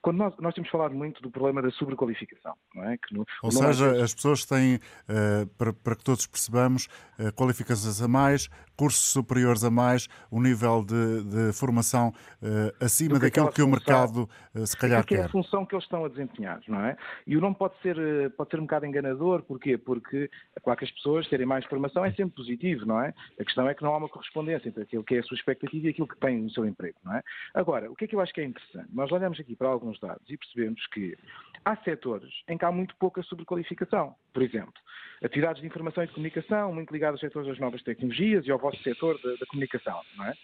Quando 0.00 0.18
nós, 0.18 0.34
nós 0.38 0.54
temos 0.54 0.70
falado 0.70 0.94
muito 0.94 1.20
do 1.22 1.30
problema 1.30 1.60
da 1.62 1.70
sobrequalificação, 1.72 2.54
não 2.74 2.84
é? 2.84 2.96
Que 2.98 3.14
no- 3.14 3.26
Ou 3.42 3.50
seja, 3.72 4.02
as 4.04 4.14
pessoas 4.14 4.44
têm, 4.44 4.78
eh, 5.08 5.46
para, 5.56 5.72
para 5.72 5.96
que 5.96 6.04
todos 6.04 6.26
percebamos, 6.26 6.88
eh, 7.18 7.30
qualificações 7.32 8.00
a 8.00 8.08
mais, 8.08 8.48
cursos 8.76 9.10
superiores 9.12 9.64
a 9.64 9.70
mais, 9.70 10.08
um 10.30 10.40
nível 10.40 10.84
de, 10.84 11.24
de 11.24 11.52
formação 11.52 12.12
eh, 12.42 12.72
acima 12.80 13.07
Do 13.08 13.20
que 13.20 13.26
daquilo 13.26 13.52
que 13.52 13.62
o 13.62 13.68
mercado 13.68 14.28
eh, 14.54 14.66
se 14.66 14.76
calhar 14.76 15.00
Porque 15.00 15.14
é 15.14 15.18
a 15.18 15.22
quer. 15.22 15.30
função 15.30 15.64
que 15.64 15.74
eles 15.74 15.84
estão 15.84 16.04
a 16.04 16.08
desempenhar, 16.08 16.60
não 16.68 16.84
é? 16.84 16.96
E 17.26 17.36
o 17.36 17.40
nome 17.40 17.56
pode 17.56 17.74
ser, 17.80 17.98
eh, 17.98 18.28
pode 18.28 18.50
ser 18.50 18.58
um 18.58 18.62
bocado 18.62 18.86
enganador, 18.86 19.42
porquê? 19.42 19.76
Porque, 19.78 20.30
claro 20.62 20.78
que 20.78 20.84
as 20.84 20.90
pessoas 20.90 21.28
terem 21.28 21.46
mais 21.46 21.64
formação 21.66 22.04
é 22.04 22.10
sempre 22.12 22.36
positivo, 22.36 22.86
não 22.86 23.00
é? 23.00 23.14
A 23.40 23.44
questão 23.44 23.68
é 23.68 23.74
que 23.74 23.82
não 23.82 23.94
há 23.94 23.98
uma 23.98 24.08
correspondência 24.08 24.68
entre 24.68 24.82
aquilo 24.82 25.04
que 25.04 25.16
é 25.16 25.18
a 25.18 25.22
sua 25.22 25.36
expectativa 25.36 25.86
e 25.86 25.90
aquilo 25.90 26.08
que 26.08 26.18
tem 26.18 26.38
no 26.38 26.50
seu 26.50 26.66
emprego, 26.66 26.96
não 27.04 27.14
é? 27.14 27.22
Agora, 27.54 27.90
o 27.90 27.96
que 27.96 28.04
é 28.04 28.08
que 28.08 28.14
eu 28.14 28.20
acho 28.20 28.32
que 28.32 28.40
é 28.40 28.44
interessante? 28.44 28.88
Nós 28.92 29.10
olhamos 29.12 29.38
aqui 29.40 29.54
para 29.56 29.68
alguns 29.68 29.98
dados 30.00 30.28
e 30.28 30.36
percebemos 30.36 30.86
que 30.88 31.16
há 31.64 31.76
setores 31.78 32.32
em 32.48 32.56
que 32.56 32.64
há 32.64 32.72
muito 32.72 32.94
pouca 32.96 33.22
sobrequalificação. 33.22 34.14
Por 34.32 34.42
exemplo, 34.42 34.74
atividades 35.22 35.60
de 35.60 35.66
informação 35.66 36.04
e 36.04 36.06
de 36.06 36.12
comunicação, 36.12 36.72
muito 36.72 36.92
ligadas 36.92 37.14
aos 37.14 37.20
setores 37.20 37.48
das 37.48 37.58
novas 37.58 37.82
tecnologias 37.82 38.46
e 38.46 38.50
ao 38.50 38.58
vosso 38.58 38.82
setor 38.82 39.20
da, 39.22 39.30
da 39.34 39.46
comunicação, 39.46 40.00
não 40.16 40.26
é? 40.26 40.34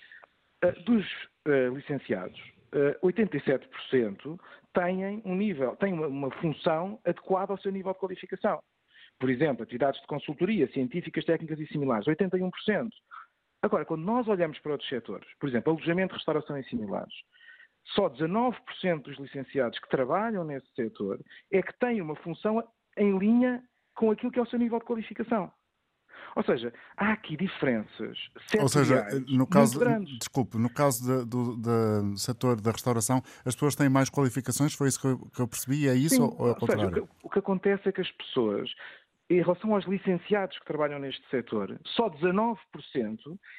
Uh, 0.64 0.82
dos 0.84 1.04
uh, 1.46 1.74
licenciados, 1.74 2.40
87% 3.02 4.38
têm 4.72 5.22
um 5.24 5.34
nível, 5.34 5.76
têm 5.76 5.92
uma, 5.92 6.06
uma 6.06 6.30
função 6.40 6.98
adequada 7.04 7.52
ao 7.52 7.58
seu 7.58 7.70
nível 7.70 7.92
de 7.92 7.98
qualificação. 7.98 8.60
Por 9.18 9.30
exemplo, 9.30 9.62
atividades 9.62 10.00
de 10.00 10.06
consultoria, 10.06 10.70
científicas, 10.72 11.24
técnicas 11.24 11.60
e 11.60 11.66
similares, 11.68 12.06
81%. 12.06 12.88
Agora, 13.62 13.84
quando 13.84 14.02
nós 14.02 14.28
olhamos 14.28 14.58
para 14.58 14.72
outros 14.72 14.90
setores, 14.90 15.28
por 15.38 15.48
exemplo, 15.48 15.72
alojamento, 15.72 16.14
restauração 16.14 16.58
e 16.58 16.64
similares, 16.64 17.14
só 17.94 18.08
19% 18.08 18.54
dos 19.02 19.18
licenciados 19.18 19.78
que 19.78 19.88
trabalham 19.88 20.44
nesse 20.44 20.66
setor 20.74 21.20
é 21.50 21.62
que 21.62 21.78
têm 21.78 22.00
uma 22.00 22.16
função 22.16 22.62
em 22.96 23.16
linha 23.18 23.62
com 23.94 24.10
aquilo 24.10 24.32
que 24.32 24.38
é 24.38 24.42
o 24.42 24.46
seu 24.46 24.58
nível 24.58 24.78
de 24.78 24.84
qualificação. 24.84 25.52
Ou 26.36 26.42
seja, 26.42 26.72
há 26.96 27.12
aqui 27.12 27.36
diferenças 27.36 28.30
Ou 28.60 28.68
seja, 28.68 28.96
setoriais 29.04 29.30
no 29.30 29.46
caso, 29.46 29.80
desculpe, 30.18 30.58
no 30.58 30.68
caso 30.68 31.06
da- 31.06 31.24
do, 31.24 31.56
do 31.56 32.16
setor 32.18 32.60
da 32.60 32.70
restauração, 32.72 33.22
as 33.44 33.54
pessoas 33.54 33.74
têm 33.76 33.88
mais 33.88 34.10
qualificações, 34.10 34.74
foi 34.74 34.88
isso 34.88 35.00
que 35.00 35.06
eu, 35.06 35.18
que 35.34 35.40
eu 35.40 35.46
percebi, 35.48 35.88
é 35.88 35.94
isso 35.94 36.16
Sim, 36.16 36.22
ou 36.22 36.28
é 36.46 36.50
ao 36.50 36.58
ou 36.60 36.66
seja, 36.66 36.76
contrário? 36.84 37.02
o, 37.04 37.06
que, 37.06 37.26
o 37.26 37.30
que 37.30 37.38
acontece 37.38 37.88
é 37.88 37.92
que 37.92 38.00
as 38.00 38.10
pessoas, 38.10 38.70
em 39.30 39.40
relação 39.40 39.74
aos 39.74 39.84
licenciados 39.86 40.58
que 40.58 40.64
trabalham 40.66 40.98
neste 40.98 41.26
setor, 41.30 41.78
só 41.84 42.08
19% 42.10 42.56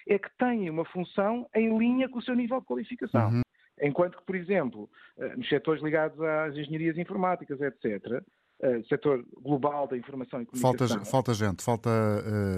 é 0.07 0.19
que 0.19 0.29
têm 0.37 0.69
uma 0.69 0.85
função 0.85 1.47
em 1.55 1.77
linha 1.77 2.09
com 2.09 2.19
o 2.19 2.21
seu 2.21 2.35
nível 2.35 2.59
de 2.59 2.65
qualificação. 2.65 3.29
Uhum. 3.29 3.41
Enquanto 3.81 4.17
que, 4.17 4.23
por 4.25 4.35
exemplo, 4.35 4.89
eh, 5.17 5.35
nos 5.35 5.49
setores 5.49 5.83
ligados 5.83 6.17
às 6.21 6.55
engenharias 6.55 6.97
informáticas, 6.97 7.59
etc., 7.59 8.23
eh, 8.61 8.81
setor 8.87 9.25
global 9.41 9.87
da 9.87 9.97
informação 9.97 10.41
e 10.41 10.45
Falta, 10.59 10.85
comunicação, 10.85 11.11
falta 11.11 11.33
gente, 11.33 11.63
falta, 11.63 11.89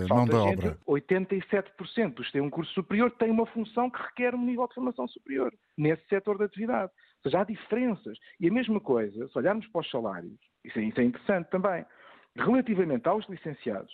mão 0.07 0.27
falta 0.27 0.37
de 0.37 0.43
gente, 0.43 0.67
obra. 0.67 0.79
87% 0.87 2.13
dos 2.13 2.27
que 2.27 2.33
têm 2.33 2.41
um 2.41 2.49
curso 2.49 2.71
superior 2.73 3.11
têm 3.11 3.31
uma 3.31 3.45
função 3.47 3.89
que 3.89 4.01
requer 4.01 4.35
um 4.35 4.45
nível 4.45 4.67
de 4.67 4.75
formação 4.75 5.07
superior 5.07 5.53
nesse 5.77 6.07
setor 6.07 6.37
de 6.37 6.43
atividade. 6.43 6.91
Ou 7.25 7.31
seja, 7.31 7.41
há 7.41 7.43
diferenças. 7.43 8.17
E 8.39 8.47
a 8.47 8.51
mesma 8.53 8.79
coisa, 8.79 9.27
se 9.27 9.37
olharmos 9.37 9.65
para 9.67 9.81
os 9.81 9.89
salários, 9.89 10.39
isso 10.63 10.77
é, 10.77 10.83
isso 10.83 10.99
é 10.99 11.03
interessante 11.03 11.49
também, 11.49 11.83
relativamente 12.35 13.07
aos 13.07 13.27
licenciados, 13.27 13.91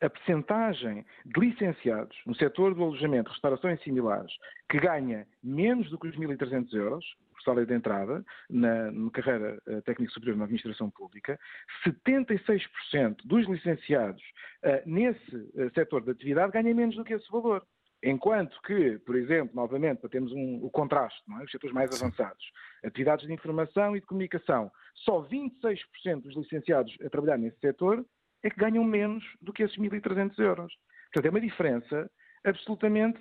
a 0.00 0.08
percentagem 0.08 1.04
de 1.24 1.40
licenciados 1.40 2.16
no 2.26 2.34
setor 2.34 2.74
do 2.74 2.82
alojamento, 2.82 3.30
restauração 3.30 3.70
e 3.70 3.78
similares 3.78 4.32
que 4.70 4.78
ganha 4.78 5.26
menos 5.42 5.90
do 5.90 5.98
que 5.98 6.08
os 6.08 6.16
1.300 6.16 6.72
euros, 6.74 7.04
salário 7.46 7.66
de 7.66 7.74
entrada, 7.74 8.24
na, 8.50 8.90
na 8.90 9.10
carreira 9.10 9.58
eh, 9.66 9.80
técnica 9.82 10.12
superior 10.12 10.36
na 10.36 10.44
administração 10.44 10.90
pública, 10.90 11.38
76% 11.86 13.16
dos 13.24 13.48
licenciados 13.48 14.22
eh, 14.62 14.82
nesse 14.84 15.52
eh, 15.56 15.70
setor 15.74 16.02
de 16.02 16.10
atividade 16.10 16.52
ganha 16.52 16.74
menos 16.74 16.96
do 16.96 17.04
que 17.04 17.14
esse 17.14 17.30
valor. 17.30 17.64
Enquanto 18.02 18.60
que, 18.62 18.98
por 18.98 19.16
exemplo, 19.16 19.54
novamente, 19.54 20.00
para 20.00 20.10
termos 20.10 20.30
um, 20.32 20.62
o 20.62 20.70
contraste, 20.70 21.22
é? 21.40 21.44
os 21.44 21.50
setores 21.50 21.74
mais 21.74 21.90
avançados, 22.00 22.44
atividades 22.84 23.26
de 23.26 23.32
informação 23.32 23.96
e 23.96 24.00
de 24.00 24.06
comunicação, 24.06 24.70
só 24.94 25.22
26% 25.26 26.22
dos 26.22 26.36
licenciados 26.36 26.94
a 27.04 27.08
trabalhar 27.08 27.38
nesse 27.38 27.58
setor 27.58 28.04
é 28.42 28.50
que 28.50 28.60
ganham 28.60 28.84
menos 28.84 29.24
do 29.40 29.52
que 29.52 29.62
esses 29.62 29.76
1.300 29.76 30.38
euros. 30.38 30.72
Portanto, 31.06 31.26
é 31.26 31.30
uma 31.30 31.40
diferença 31.40 32.10
absolutamente 32.44 33.18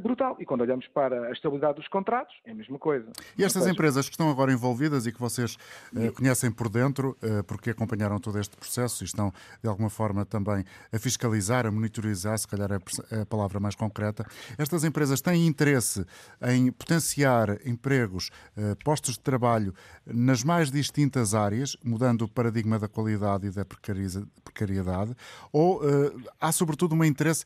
brutal. 0.00 0.36
E 0.38 0.44
quando 0.44 0.62
olhamos 0.62 0.86
para 0.88 1.28
a 1.28 1.32
estabilidade 1.32 1.76
dos 1.76 1.88
contratos, 1.88 2.34
é 2.44 2.52
a 2.52 2.54
mesma 2.54 2.78
coisa. 2.78 3.10
E 3.36 3.44
estas 3.44 3.62
seja, 3.62 3.74
empresas 3.74 4.06
que 4.06 4.14
estão 4.14 4.30
agora 4.30 4.52
envolvidas 4.52 5.06
e 5.06 5.12
que 5.12 5.20
vocês 5.20 5.56
eh, 5.96 6.10
conhecem 6.10 6.50
por 6.50 6.68
dentro, 6.68 7.16
eh, 7.22 7.42
porque 7.42 7.70
acompanharam 7.70 8.18
todo 8.18 8.38
este 8.38 8.56
processo 8.56 9.04
e 9.04 9.06
estão, 9.06 9.32
de 9.62 9.68
alguma 9.68 9.90
forma, 9.90 10.24
também 10.24 10.64
a 10.92 10.98
fiscalizar, 10.98 11.66
a 11.66 11.70
monitorizar, 11.70 12.38
se 12.38 12.48
calhar 12.48 12.70
é 12.72 13.20
a 13.20 13.26
palavra 13.26 13.60
mais 13.60 13.74
concreta, 13.74 14.24
estas 14.56 14.84
empresas 14.84 15.20
têm 15.20 15.46
interesse 15.46 16.04
em 16.42 16.70
potenciar 16.72 17.58
empregos, 17.66 18.30
eh, 18.56 18.74
postos 18.84 19.14
de 19.14 19.20
trabalho 19.20 19.74
nas 20.06 20.42
mais 20.42 20.70
distintas 20.70 21.34
áreas, 21.34 21.76
mudando 21.84 22.22
o 22.22 22.28
paradigma 22.28 22.78
da 22.78 22.88
qualidade 22.88 23.46
e 23.46 23.50
da 23.50 23.64
precariedade, 23.64 25.14
ou 25.52 25.82
eh, 25.82 26.12
há, 26.40 26.52
sobretudo, 26.52 26.94
um 26.94 27.04
interesse 27.04 27.44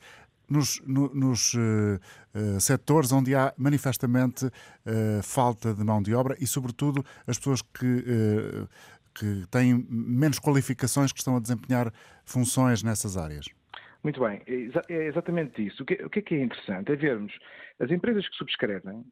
nos, 0.49 0.81
no- 0.87 1.13
nos, 1.15 1.55
eh, 1.55 1.99
eh, 2.35 2.61
setores 2.61 3.13
onde 3.13 3.35
há 3.35 3.53
manifestamente 3.57 4.47
eh, 4.87 5.21
falta 5.23 5.75
de 5.75 5.85
mão 5.85 6.03
de 6.03 6.15
obra 6.15 6.37
e, 6.41 6.47
sobretudo, 6.47 7.05
as 7.27 7.39
pessoas 7.39 7.63
que, 7.63 8.05
que 9.15 9.47
têm 9.51 9.87
menos 9.89 10.39
qualificações 10.39 11.13
que 11.13 11.19
estão 11.19 11.37
a 11.37 11.41
desempenhar 11.41 11.93
funções 12.25 12.83
nessas 12.83 13.17
áreas. 13.17 13.47
Muito 14.03 14.21
bem, 14.21 14.41
é 14.47 14.93
é 14.95 15.07
exatamente 15.09 15.67
isso. 15.67 15.83
O 15.83 15.87
que, 15.87 15.95
o 16.05 16.09
que 16.09 16.21
é 16.21 16.23
que 16.23 16.35
é 16.37 16.43
interessante? 16.45 16.93
É 16.93 16.97
vermos 16.97 17.33
as 17.81 17.91
empresas 17.91 18.29
que 18.29 18.37
subscrevem, 18.37 19.05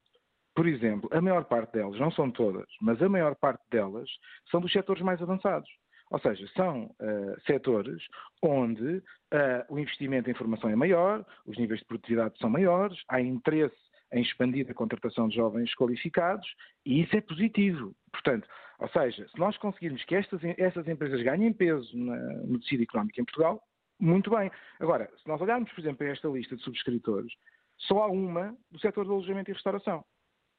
por 0.55 0.67
exemplo, 0.67 1.09
a 1.13 1.21
maior 1.21 1.45
parte 1.45 1.73
delas, 1.73 1.99
não 2.01 2.11
são 2.11 2.31
todas, 2.31 2.67
mas 2.81 3.03
a 3.03 3.09
maior 3.09 3.35
parte 3.35 3.63
delas 3.71 4.09
são 4.51 4.61
dos 4.61 4.73
setores 4.73 5.03
mais 5.03 5.21
avançados. 5.21 5.69
Ou 6.11 6.19
seja, 6.21 6.47
são 6.57 6.95
eh, 7.01 7.37
setores 7.47 8.03
onde 8.43 9.03
eh, 9.33 9.67
o 9.69 9.79
investimento 9.79 10.31
em 10.31 10.35
formação 10.35 10.71
é 10.71 10.77
maior, 10.77 11.25
os 11.45 11.59
níveis 11.59 11.81
de 11.81 11.87
produtividade 11.87 12.39
são 12.39 12.49
maiores, 12.49 13.03
há 13.09 13.21
interesse 13.21 13.77
em 14.13 14.23
expandir 14.23 14.71
a 14.71 14.75
contratação 14.75 15.27
de 15.29 15.35
jovens 15.35 15.75
qualificados 15.75 16.47
e 16.85 17.03
isso 17.03 17.17
é 17.17 17.21
positivo. 17.21 17.93
Portanto, 18.13 18.47
ou 18.79 18.89
seja, 18.89 19.27
se 19.29 19.39
nós 19.39 19.57
conseguirmos 19.59 20.05
que 20.05 20.15
estas, 20.15 20.41
essas 20.57 20.87
empresas 20.87 21.21
ganhem 21.23 21.53
peso 21.53 21.97
na- 21.99 22.35
no 22.45 22.61
tecido 22.61 22.85
económico 22.85 23.21
em 23.21 23.25
Portugal, 23.25 23.61
muito 23.99 24.31
bem. 24.31 24.49
Agora, 24.79 25.11
se 25.21 25.27
nós 25.27 25.41
olharmos, 25.41 25.73
por 25.73 25.81
exemplo, 25.81 25.99
para 25.99 26.09
esta 26.13 26.29
lista 26.29 26.55
de 26.55 26.63
subscritores, 26.63 27.33
só 27.79 28.05
há 28.05 28.07
uma 28.07 28.57
do 28.71 28.79
setor 28.79 29.05
do 29.07 29.13
alojamento 29.13 29.51
e 29.51 29.55
restauração, 29.55 30.05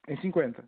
em 0.09 0.17
50. 0.17 0.67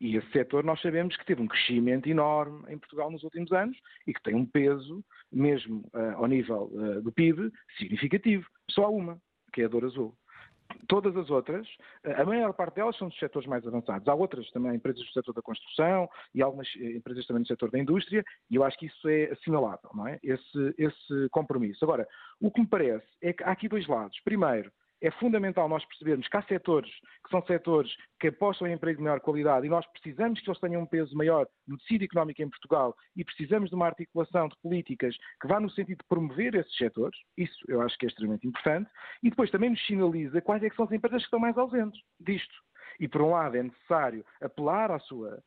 E 0.00 0.16
esse 0.16 0.30
setor 0.30 0.64
nós 0.64 0.80
sabemos 0.80 1.16
que 1.16 1.26
teve 1.26 1.42
um 1.42 1.48
crescimento 1.48 2.08
enorme 2.08 2.64
em 2.68 2.78
Portugal 2.78 3.10
nos 3.10 3.24
últimos 3.24 3.50
anos 3.52 3.76
e 4.06 4.14
que 4.14 4.22
tem 4.22 4.34
um 4.34 4.46
peso, 4.46 5.04
mesmo 5.32 5.84
ah, 5.92 6.14
ao 6.14 6.26
nível 6.26 6.70
ah, 6.76 7.00
do 7.00 7.12
PIB, 7.12 7.50
significativo. 7.78 8.46
Só 8.70 8.84
há 8.84 8.88
uma, 8.88 9.20
que 9.52 9.62
é 9.62 9.64
a 9.64 9.68
Dor 9.68 9.84
Azul. 9.84 10.14
Todas 10.86 11.16
as 11.16 11.30
outras, 11.30 11.66
a 12.04 12.24
maior 12.24 12.52
parte 12.52 12.74
delas 12.74 12.96
são 12.96 13.08
dos 13.08 13.18
setores 13.18 13.48
mais 13.48 13.66
avançados. 13.66 14.06
Há 14.06 14.14
outras 14.14 14.50
também, 14.50 14.74
empresas 14.74 15.02
do 15.02 15.12
setor 15.12 15.32
da 15.34 15.42
construção 15.42 16.08
e 16.34 16.42
algumas 16.42 16.68
eh, 16.76 16.92
empresas 16.96 17.26
também 17.26 17.42
do 17.42 17.48
setor 17.48 17.70
da 17.70 17.78
indústria, 17.78 18.22
e 18.50 18.56
eu 18.56 18.62
acho 18.62 18.78
que 18.78 18.86
isso 18.86 19.08
é 19.08 19.32
assinalável, 19.32 19.90
não 19.94 20.06
é? 20.06 20.18
Esse, 20.22 20.74
esse 20.76 21.28
compromisso. 21.30 21.82
Agora, 21.84 22.06
o 22.40 22.50
que 22.50 22.60
me 22.60 22.66
parece 22.66 23.06
é 23.22 23.32
que 23.32 23.42
há 23.42 23.50
aqui 23.50 23.66
dois 23.66 23.86
lados. 23.86 24.18
Primeiro, 24.24 24.70
é 25.00 25.10
fundamental 25.12 25.68
nós 25.68 25.84
percebermos 25.84 26.26
que 26.28 26.36
há 26.36 26.42
setores 26.42 26.90
que 27.24 27.30
são 27.30 27.42
setores 27.46 27.90
que 28.18 28.28
apostam 28.28 28.66
em 28.66 28.72
emprego 28.72 28.98
de 28.98 29.04
maior 29.04 29.20
qualidade 29.20 29.66
e 29.66 29.70
nós 29.70 29.86
precisamos 29.92 30.40
que 30.40 30.48
eles 30.48 30.60
tenham 30.60 30.82
um 30.82 30.86
peso 30.86 31.14
maior 31.16 31.46
no 31.66 31.78
tecido 31.78 32.04
económico 32.04 32.42
em 32.42 32.48
Portugal 32.48 32.96
e 33.16 33.24
precisamos 33.24 33.70
de 33.70 33.76
uma 33.76 33.86
articulação 33.86 34.48
de 34.48 34.56
políticas 34.62 35.16
que 35.40 35.48
vá 35.48 35.60
no 35.60 35.70
sentido 35.70 35.98
de 35.98 36.08
promover 36.08 36.54
esses 36.54 36.76
setores. 36.76 37.18
Isso 37.36 37.58
eu 37.68 37.80
acho 37.82 37.96
que 37.98 38.06
é 38.06 38.08
extremamente 38.08 38.46
importante. 38.46 38.90
E 39.22 39.30
depois 39.30 39.50
também 39.50 39.70
nos 39.70 39.86
sinaliza 39.86 40.40
quais 40.40 40.62
é 40.62 40.70
são 40.70 40.84
as 40.84 40.92
empresas 40.92 41.22
que 41.22 41.26
estão 41.26 41.40
mais 41.40 41.56
ausentes 41.56 42.00
disto. 42.20 42.54
E 43.00 43.06
por 43.06 43.22
um 43.22 43.30
lado 43.30 43.56
é 43.56 43.62
necessário 43.62 44.24
apelar 44.40 44.90
à 44.90 44.98
sua 44.98 45.42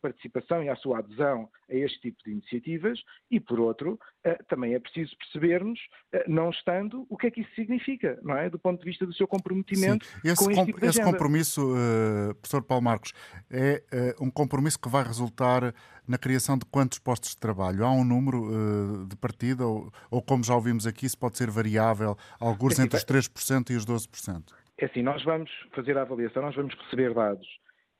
participação 0.00 0.62
e 0.62 0.68
à 0.68 0.76
sua 0.76 0.98
adesão 0.98 1.48
a 1.70 1.74
este 1.74 2.00
tipo 2.00 2.22
de 2.24 2.30
iniciativas 2.32 3.00
e, 3.30 3.40
por 3.40 3.58
outro, 3.60 3.98
eh, 4.24 4.38
também 4.48 4.74
é 4.74 4.78
preciso 4.78 5.16
percebermos, 5.16 5.80
eh, 6.12 6.24
não 6.28 6.50
estando, 6.50 7.06
o 7.08 7.16
que 7.16 7.26
é 7.26 7.30
que 7.30 7.40
isso 7.40 7.54
significa, 7.54 8.18
não 8.22 8.36
é? 8.36 8.50
Do 8.50 8.58
ponto 8.58 8.78
de 8.78 8.84
vista 8.84 9.06
do 9.06 9.14
seu 9.14 9.26
comprometimento 9.26 10.04
Sim. 10.04 10.28
Esse, 10.28 10.44
com 10.44 10.50
este 10.50 10.64
tipo 10.66 10.80
de 10.80 10.86
esse 10.86 11.02
compromisso, 11.02 11.74
uh, 11.74 12.34
professor 12.36 12.62
Paulo 12.62 12.84
Marcos, 12.84 13.12
é 13.50 13.82
uh, 14.18 14.24
um 14.24 14.30
compromisso 14.30 14.78
que 14.78 14.88
vai 14.88 15.02
resultar 15.02 15.74
na 16.06 16.18
criação 16.18 16.58
de 16.58 16.64
quantos 16.66 16.98
postos 16.98 17.30
de 17.30 17.38
trabalho? 17.38 17.84
Há 17.84 17.90
um 17.90 18.04
número 18.04 18.42
uh, 18.44 19.06
de 19.06 19.16
partida 19.16 19.66
ou, 19.66 19.90
ou, 20.10 20.22
como 20.22 20.44
já 20.44 20.54
ouvimos 20.54 20.86
aqui, 20.86 21.06
isso 21.06 21.18
pode 21.18 21.36
ser 21.36 21.50
variável, 21.50 22.16
alguns 22.38 22.78
é 22.78 22.82
entre 22.82 22.96
os 22.96 23.04
3% 23.04 23.70
e 23.70 23.76
os 23.76 23.86
12%? 23.86 24.52
É 24.78 24.86
assim, 24.86 25.02
nós 25.02 25.22
vamos 25.24 25.50
fazer 25.74 25.96
a 25.96 26.02
avaliação, 26.02 26.42
nós 26.42 26.54
vamos 26.54 26.74
receber 26.74 27.14
dados 27.14 27.46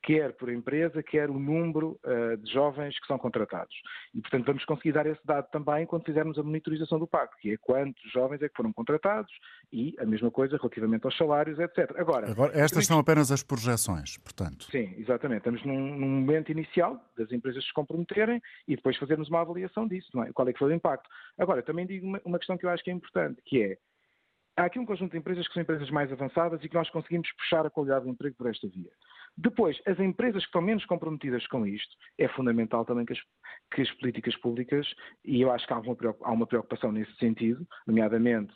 quer 0.03 0.33
por 0.33 0.49
empresa, 0.49 1.01
quer 1.01 1.29
o 1.29 1.39
número 1.39 1.99
uh, 2.03 2.37
de 2.37 2.51
jovens 2.51 2.99
que 2.99 3.07
são 3.07 3.17
contratados. 3.17 3.73
E, 4.13 4.21
portanto, 4.21 4.45
vamos 4.45 4.65
conseguir 4.65 4.91
dar 4.91 5.05
esse 5.05 5.25
dado 5.25 5.49
também 5.49 5.85
quando 5.85 6.03
fizermos 6.03 6.37
a 6.37 6.43
monitorização 6.43 6.99
do 6.99 7.07
PAC, 7.07 7.35
que 7.39 7.51
é 7.53 7.57
quantos 7.57 8.03
jovens 8.11 8.41
é 8.41 8.49
que 8.49 8.55
foram 8.55 8.73
contratados 8.73 9.31
e 9.71 9.95
a 9.99 10.05
mesma 10.05 10.29
coisa 10.29 10.57
relativamente 10.57 11.05
aos 11.05 11.17
salários, 11.17 11.57
etc. 11.57 11.91
Agora, 11.97 12.29
Agora 12.29 12.51
estas 12.59 12.85
são 12.85 12.99
apenas 12.99 13.31
as 13.31 13.41
projeções, 13.41 14.17
portanto. 14.17 14.65
Sim, 14.69 14.93
exatamente. 14.97 15.39
Estamos 15.39 15.63
num, 15.65 15.97
num, 15.97 16.09
momento 16.21 16.51
inicial 16.51 17.03
das 17.17 17.31
empresas 17.31 17.65
se 17.65 17.73
comprometerem 17.73 18.41
e 18.67 18.75
depois 18.75 18.97
fazermos 18.97 19.29
uma 19.29 19.41
avaliação 19.41 19.87
disso, 19.87 20.09
não 20.13 20.23
é? 20.23 20.33
Qual 20.33 20.47
é 20.47 20.53
que 20.53 20.59
foi 20.59 20.69
o 20.69 20.75
impacto. 20.75 21.09
Agora, 21.37 21.63
também 21.63 21.85
digo 21.85 22.05
uma, 22.05 22.21
uma 22.25 22.37
questão 22.37 22.57
que 22.57 22.65
eu 22.65 22.69
acho 22.69 22.83
que 22.83 22.91
é 22.91 22.93
importante, 22.93 23.41
que 23.45 23.63
é 23.63 23.77
há 24.55 24.65
aqui 24.65 24.79
um 24.79 24.85
conjunto 24.85 25.11
de 25.11 25.17
empresas 25.17 25.47
que 25.47 25.53
são 25.53 25.61
empresas 25.61 25.89
mais 25.89 26.11
avançadas 26.11 26.63
e 26.63 26.69
que 26.69 26.75
nós 26.75 26.89
conseguimos 26.89 27.31
puxar 27.33 27.65
a 27.65 27.69
qualidade 27.69 28.05
do 28.05 28.11
emprego 28.11 28.35
por 28.35 28.49
esta 28.49 28.67
via. 28.67 28.91
Depois, 29.35 29.81
as 29.87 29.99
empresas 29.99 30.43
que 30.43 30.47
estão 30.47 30.61
menos 30.61 30.85
comprometidas 30.85 31.45
com 31.47 31.65
isto, 31.65 31.95
é 32.17 32.27
fundamental 32.27 32.85
também 32.85 33.05
que 33.05 33.13
as, 33.13 33.19
que 33.73 33.81
as 33.81 33.91
políticas 33.93 34.35
públicas, 34.37 34.87
e 35.25 35.41
eu 35.41 35.51
acho 35.51 35.65
que 35.65 35.73
há 35.73 35.79
uma, 35.79 35.97
há 36.21 36.31
uma 36.31 36.47
preocupação 36.47 36.91
nesse 36.91 37.15
sentido, 37.15 37.65
nomeadamente 37.87 38.53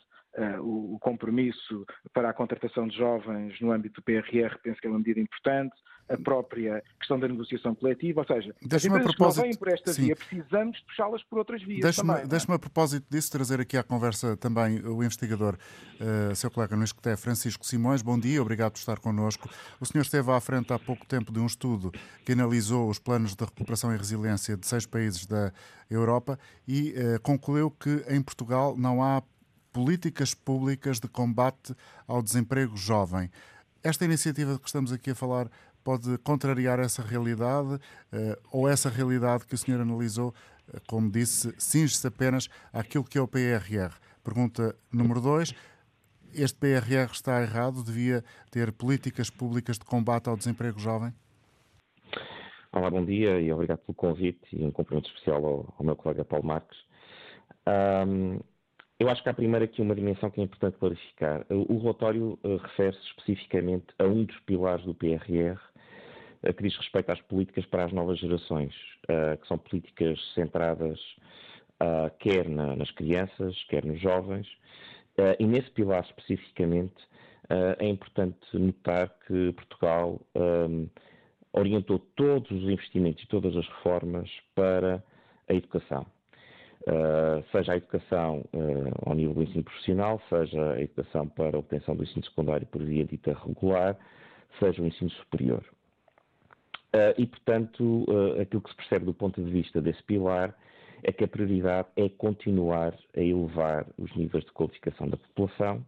o, 0.60 0.94
o, 0.94 0.98
compromisso 1.00 1.86
para 2.12 2.30
a 2.30 2.32
contratação 2.32 2.86
de 2.86 2.96
jovens 2.96 3.60
no 3.60 3.72
âmbito 3.72 4.00
do 4.00 4.04
PRR, 4.04 4.56
penso 4.62 4.80
que 4.80 4.86
é 4.86 4.90
uma 4.90 4.98
medida 4.98 5.20
importante, 5.20 5.74
a 6.08 6.16
própria 6.16 6.82
questão 6.98 7.20
da 7.20 7.28
negociação 7.28 7.74
coletiva, 7.74 8.20
ou 8.20 8.26
seja, 8.26 8.54
as 8.72 8.84
empresas 8.84 9.14
propósito... 9.14 9.42
que 9.42 9.46
não 9.46 9.50
vêm 9.50 9.56
por 9.58 9.68
esta 9.68 9.92
Sim. 9.92 10.06
via, 10.06 10.16
precisamos 10.16 10.80
puxá-las 10.80 11.22
por 11.24 11.38
outras 11.38 11.62
vias 11.62 11.82
Deixe-me 11.82 12.08
também. 12.08 12.24
É? 12.24 12.26
Deixe-me 12.26 12.54
a 12.54 12.58
propósito 12.58 13.06
disso 13.10 13.30
trazer 13.30 13.60
aqui 13.60 13.76
à 13.76 13.82
conversa 13.82 14.36
também 14.36 14.80
o 14.80 15.02
investigador, 15.02 15.56
uh, 16.00 16.34
seu 16.34 16.50
colega 16.50 16.74
no 16.76 16.84
Escoté, 16.84 17.16
Francisco 17.16 17.64
Simões. 17.64 18.00
Bom 18.00 18.18
dia, 18.18 18.40
obrigado 18.40 18.72
por 18.72 18.78
estar 18.78 18.98
connosco. 18.98 19.48
O 19.80 19.86
senhor 19.86 20.02
esteve 20.02 20.30
à 20.30 20.40
frente 20.40 20.72
há 20.72 20.78
pouco 20.78 21.06
tempo 21.06 21.30
de 21.30 21.38
um 21.38 21.46
estudo 21.46 21.92
que 22.24 22.32
analisou 22.32 22.88
os 22.88 22.98
planos 22.98 23.34
de 23.34 23.44
recuperação 23.44 23.94
e 23.94 23.96
resiliência 23.96 24.56
de 24.56 24.66
seis 24.66 24.86
países 24.86 25.26
da 25.26 25.52
Europa 25.90 26.38
e 26.66 26.92
uh, 26.92 27.20
concluiu 27.20 27.70
que 27.70 28.04
em 28.08 28.22
Portugal 28.22 28.74
não 28.76 29.02
há 29.02 29.22
políticas 29.78 30.34
públicas 30.34 30.98
de 30.98 31.06
combate 31.06 31.72
ao 32.04 32.20
desemprego 32.20 32.76
jovem. 32.76 33.30
Esta 33.80 34.04
iniciativa 34.04 34.54
de 34.54 34.58
que 34.58 34.66
estamos 34.66 34.90
aqui 34.90 35.12
a 35.12 35.14
falar 35.14 35.48
pode 35.84 36.18
contrariar 36.18 36.80
essa 36.80 37.00
realidade 37.00 37.78
eh, 38.12 38.36
ou 38.50 38.68
essa 38.68 38.90
realidade 38.90 39.46
que 39.46 39.54
o 39.54 39.56
senhor 39.56 39.80
analisou, 39.80 40.34
eh, 40.74 40.80
como 40.88 41.08
disse, 41.08 41.54
cinge-se 41.58 42.04
apenas 42.04 42.48
àquilo 42.72 43.04
que 43.04 43.18
é 43.18 43.20
o 43.20 43.28
PRR? 43.28 43.94
Pergunta 44.24 44.74
número 44.92 45.20
dois. 45.20 45.54
Este 46.34 46.58
PRR 46.58 47.12
está 47.12 47.40
errado? 47.40 47.84
Devia 47.84 48.24
ter 48.50 48.72
políticas 48.72 49.30
públicas 49.30 49.78
de 49.78 49.84
combate 49.84 50.28
ao 50.28 50.36
desemprego 50.36 50.80
jovem? 50.80 51.14
Olá, 52.72 52.90
bom 52.90 53.04
dia 53.04 53.40
e 53.40 53.52
obrigado 53.52 53.78
pelo 53.78 53.94
convite 53.94 54.44
e 54.52 54.64
um 54.64 54.72
cumprimento 54.72 55.08
especial 55.08 55.46
ao, 55.46 55.74
ao 55.78 55.86
meu 55.86 55.94
colega 55.94 56.24
Paulo 56.24 56.44
Marques. 56.44 56.78
Um, 57.64 58.40
eu 58.98 59.08
acho 59.08 59.22
que 59.22 59.28
há 59.28 59.34
primeiro 59.34 59.64
aqui 59.64 59.80
uma 59.80 59.94
dimensão 59.94 60.28
que 60.28 60.40
é 60.40 60.44
importante 60.44 60.76
clarificar. 60.76 61.46
O 61.50 61.78
relatório 61.78 62.36
uh, 62.42 62.56
refere-se 62.56 63.00
especificamente 63.10 63.86
a 63.98 64.04
um 64.04 64.24
dos 64.24 64.38
pilares 64.40 64.84
do 64.84 64.92
PRR, 64.92 65.56
uh, 66.42 66.52
que 66.52 66.62
diz 66.64 66.76
respeito 66.76 67.12
às 67.12 67.20
políticas 67.22 67.64
para 67.66 67.84
as 67.84 67.92
novas 67.92 68.18
gerações, 68.18 68.74
uh, 69.04 69.38
que 69.40 69.46
são 69.46 69.58
políticas 69.58 70.18
centradas 70.34 70.98
quer 72.18 72.48
na, 72.48 72.74
nas 72.74 72.90
crianças, 72.90 73.54
quer 73.68 73.84
nos 73.84 74.00
jovens. 74.00 74.48
e 75.38 75.46
nesse 75.46 75.70
pilar 75.70 76.04
especificamente 76.04 76.96
é 77.78 77.86
importante 77.86 78.36
notar 78.52 79.10
que 79.24 79.52
Portugal 79.52 80.20
orientou 81.52 82.00
todos 82.16 82.50
os 82.50 82.68
investimentos 82.68 83.22
e 83.22 83.28
todas 83.28 83.56
as 83.56 83.64
reformas 83.68 84.28
para 84.56 85.00
a 85.48 85.54
educação. 85.54 86.04
Uh, 86.86 87.44
seja 87.50 87.72
a 87.72 87.76
educação 87.76 88.44
uh, 88.54 88.92
ao 89.04 89.14
nível 89.14 89.34
do 89.34 89.42
ensino 89.42 89.64
profissional, 89.64 90.22
seja 90.28 90.72
a 90.72 90.80
educação 90.80 91.28
para 91.28 91.56
a 91.56 91.58
obtenção 91.58 91.94
do 91.94 92.04
ensino 92.04 92.24
secundário 92.24 92.66
por 92.68 92.82
via 92.82 93.04
dita 93.04 93.36
regular, 93.44 93.96
seja 94.58 94.80
o 94.80 94.86
ensino 94.86 95.10
superior. 95.10 95.62
Uh, 96.94 97.12
e, 97.18 97.26
portanto, 97.26 98.06
aquilo 98.40 98.62
que 98.62 98.70
se 98.70 98.76
percebe 98.76 99.04
do 99.04 99.12
ponto 99.12 99.42
de 99.42 99.50
vista 99.50 99.82
desse 99.82 100.02
pilar 100.04 100.56
é 101.02 101.12
que 101.12 101.24
a 101.24 101.28
prioridade 101.28 101.88
é 101.96 102.08
continuar 102.08 102.94
a 103.14 103.20
elevar 103.20 103.86
os 103.98 104.14
níveis 104.16 104.44
de 104.44 104.52
qualificação 104.52 105.08
da 105.08 105.16
população, 105.16 105.84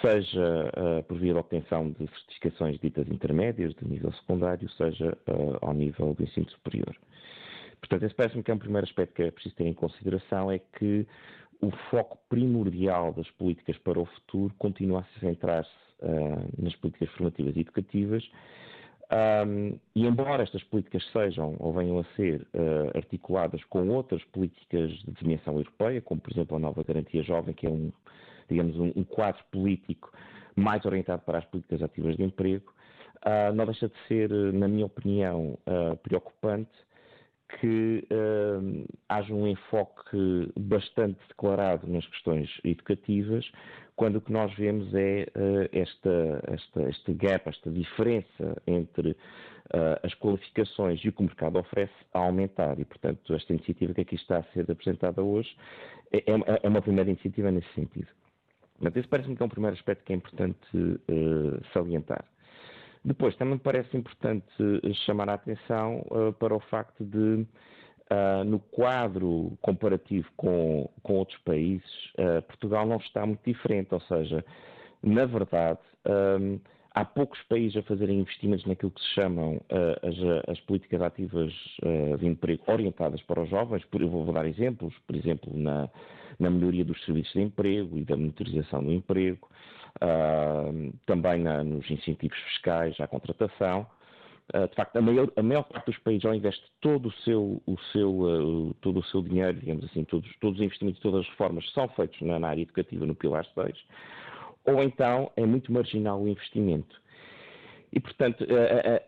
seja 0.00 0.72
por 1.06 1.16
via 1.18 1.34
da 1.34 1.40
obtenção 1.40 1.90
de 1.90 2.08
certificações 2.08 2.80
ditas 2.80 3.06
intermédias 3.08 3.72
de 3.74 3.86
nível 3.86 4.12
secundário, 4.14 4.68
seja 4.70 5.16
ao 5.60 5.72
nível 5.72 6.12
do 6.14 6.24
ensino 6.24 6.50
superior. 6.50 6.96
Portanto, 7.88 8.04
esse 8.04 8.14
parece-me 8.14 8.42
que 8.42 8.50
é 8.50 8.54
um 8.54 8.58
primeiro 8.58 8.86
aspecto 8.86 9.14
que 9.14 9.22
é 9.22 9.30
preciso 9.30 9.54
ter 9.54 9.66
em 9.66 9.74
consideração, 9.74 10.50
é 10.50 10.58
que 10.58 11.06
o 11.60 11.70
foco 11.90 12.18
primordial 12.28 13.12
das 13.12 13.30
políticas 13.32 13.78
para 13.78 13.98
o 13.98 14.04
futuro 14.04 14.52
continua 14.58 15.00
a 15.00 15.04
se 15.04 15.20
centrar-se 15.20 15.70
uh, 16.00 16.62
nas 16.62 16.74
políticas 16.76 17.08
formativas 17.10 17.56
e 17.56 17.60
educativas, 17.60 18.28
um, 19.46 19.78
e 19.94 20.04
embora 20.04 20.42
estas 20.42 20.64
políticas 20.64 21.04
sejam 21.12 21.54
ou 21.60 21.72
venham 21.72 22.00
a 22.00 22.04
ser 22.16 22.40
uh, 22.42 22.96
articuladas 22.96 23.62
com 23.64 23.88
outras 23.88 24.22
políticas 24.24 24.90
de 24.90 25.12
dimensão 25.12 25.54
europeia, 25.54 26.02
como 26.02 26.20
por 26.20 26.32
exemplo 26.32 26.56
a 26.56 26.58
nova 26.58 26.82
Garantia 26.82 27.22
Jovem, 27.22 27.54
que 27.54 27.66
é 27.66 27.70
um, 27.70 27.92
digamos, 28.48 28.76
um, 28.76 28.92
um 28.96 29.04
quadro 29.04 29.42
político 29.52 30.10
mais 30.56 30.84
orientado 30.84 31.22
para 31.22 31.38
as 31.38 31.44
políticas 31.44 31.82
ativas 31.82 32.16
de 32.16 32.24
emprego, 32.24 32.72
uh, 33.24 33.54
não 33.54 33.64
deixa 33.64 33.88
de 33.88 33.94
ser, 34.08 34.28
na 34.52 34.66
minha 34.66 34.86
opinião, 34.86 35.56
uh, 35.66 35.96
preocupante 35.98 36.85
que 37.48 38.06
uh, 38.10 38.86
haja 39.08 39.32
um 39.32 39.46
enfoque 39.46 40.52
bastante 40.58 41.18
declarado 41.28 41.86
nas 41.86 42.06
questões 42.06 42.50
educativas, 42.64 43.48
quando 43.94 44.16
o 44.16 44.20
que 44.20 44.32
nós 44.32 44.52
vemos 44.54 44.92
é 44.94 45.26
uh, 45.34 45.68
esta, 45.72 46.42
esta, 46.48 46.82
este 46.90 47.14
gap, 47.14 47.48
esta 47.48 47.70
diferença 47.70 48.62
entre 48.66 49.10
uh, 49.10 49.98
as 50.02 50.12
qualificações 50.14 51.00
e 51.04 51.08
o 51.08 51.12
que 51.12 51.20
o 51.20 51.24
mercado 51.24 51.58
oferece 51.58 51.94
a 52.12 52.18
aumentar. 52.18 52.78
E, 52.78 52.84
portanto, 52.84 53.32
esta 53.34 53.52
iniciativa 53.52 53.94
que 53.94 54.00
aqui 54.02 54.16
está 54.16 54.38
a 54.38 54.42
ser 54.52 54.70
apresentada 54.70 55.22
hoje 55.22 55.56
é, 56.12 56.18
é, 56.18 56.60
é 56.62 56.68
uma 56.68 56.82
primeira 56.82 57.08
iniciativa 57.08 57.50
nesse 57.50 57.72
sentido. 57.74 58.08
Mas 58.78 58.94
esse 58.94 59.08
parece-me 59.08 59.36
que 59.36 59.42
é 59.42 59.46
um 59.46 59.48
primeiro 59.48 59.74
aspecto 59.74 60.04
que 60.04 60.12
é 60.12 60.16
importante 60.16 60.58
salientar. 61.72 62.26
Depois, 63.06 63.36
também 63.36 63.54
me 63.54 63.60
parece 63.60 63.96
importante 63.96 64.44
eh, 64.82 64.92
chamar 65.06 65.28
a 65.28 65.34
atenção 65.34 66.04
uh, 66.10 66.32
para 66.32 66.52
o 66.52 66.58
facto 66.58 67.04
de, 67.04 67.46
uh, 68.10 68.44
no 68.44 68.58
quadro 68.58 69.56
comparativo 69.62 70.28
com, 70.36 70.90
com 71.04 71.12
outros 71.14 71.38
países, 71.44 71.88
uh, 72.18 72.42
Portugal 72.42 72.84
não 72.84 72.96
está 72.96 73.24
muito 73.24 73.42
diferente, 73.44 73.94
ou 73.94 74.00
seja, 74.00 74.44
na 75.04 75.24
verdade, 75.24 75.78
um, 76.04 76.58
há 76.92 77.04
poucos 77.04 77.40
países 77.44 77.76
a 77.76 77.82
fazerem 77.82 78.18
investimentos 78.18 78.66
naquilo 78.66 78.90
que 78.90 79.00
se 79.00 79.14
chamam 79.14 79.60
as, 80.02 80.50
as, 80.50 80.60
políticas 80.62 81.00
ativas 81.02 81.52
de 82.18 82.26
emprego 82.26 82.62
orientadas 82.66 83.22
para 83.22 83.42
os 83.42 83.50
jovens. 83.50 83.84
Eu 83.92 84.08
vou, 84.08 84.32
dar 84.32 84.46
exemplos, 84.46 84.94
por 85.06 85.14
exemplo, 85.14 85.52
na, 85.54 85.88
na 86.40 86.48
melhoria 86.48 86.84
dos 86.84 87.04
serviços 87.04 87.34
de 87.34 87.42
emprego 87.42 87.98
e 87.98 88.04
da 88.04 88.16
monitorização 88.16 88.82
do 88.82 88.92
emprego 88.92 89.46
também 91.06 91.42
na, 91.42 91.64
nos 91.64 91.90
incentivos 91.90 92.38
fiscais 92.38 92.98
à 93.00 93.06
contratação. 93.06 93.86
Uh, 94.54 94.68
de 94.68 94.76
facto, 94.76 94.96
a 94.96 95.00
maior, 95.00 95.28
a 95.34 95.42
maior, 95.42 95.64
parte 95.64 95.86
dos 95.86 95.98
países 95.98 96.22
já 96.22 96.34
investe 96.34 96.62
todo 96.80 97.08
o 97.08 97.12
seu, 97.24 97.60
o 97.66 97.76
seu, 97.92 98.10
uh, 98.12 98.74
todo 98.74 99.00
o 99.00 99.04
seu 99.04 99.20
dinheiro, 99.20 99.58
digamos 99.58 99.84
assim, 99.84 100.04
todos, 100.04 100.30
todos 100.40 100.60
os 100.60 100.64
investimentos, 100.64 101.00
todas 101.00 101.22
as 101.22 101.28
reformas 101.30 101.68
são 101.72 101.88
feitos 101.88 102.20
na, 102.20 102.38
na 102.38 102.48
área 102.48 102.62
educativa 102.62 103.04
no 103.04 103.14
Pilar 103.14 103.44
6. 103.54 103.76
ou 104.66 104.82
então 104.84 105.32
é 105.36 105.44
muito 105.44 105.72
marginal 105.72 106.22
o 106.22 106.28
investimento. 106.28 107.00
E, 107.92 107.98
portanto, 107.98 108.42
uh, 108.44 109.00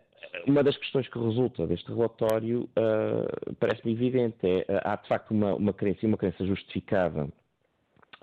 uma 0.45 0.61
das 0.61 0.75
questões 0.75 1.07
que 1.07 1.17
resulta 1.17 1.65
deste 1.65 1.87
relatório 1.87 2.69
parece-me 3.59 3.93
evidente. 3.93 4.37
É, 4.45 4.65
há, 4.83 4.95
de 4.95 5.07
facto, 5.07 5.31
uma, 5.31 5.55
uma 5.55 5.73
crença, 5.73 6.05
uma 6.05 6.17
crença 6.17 6.45
justificada 6.45 7.27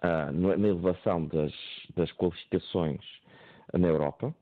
uh, 0.07 0.33
na 0.33 0.69
elevação 0.69 1.27
das, 1.27 1.53
das 1.97 2.11
qualificações 2.13 3.01
na 3.73 3.89
Europa. 3.89 4.35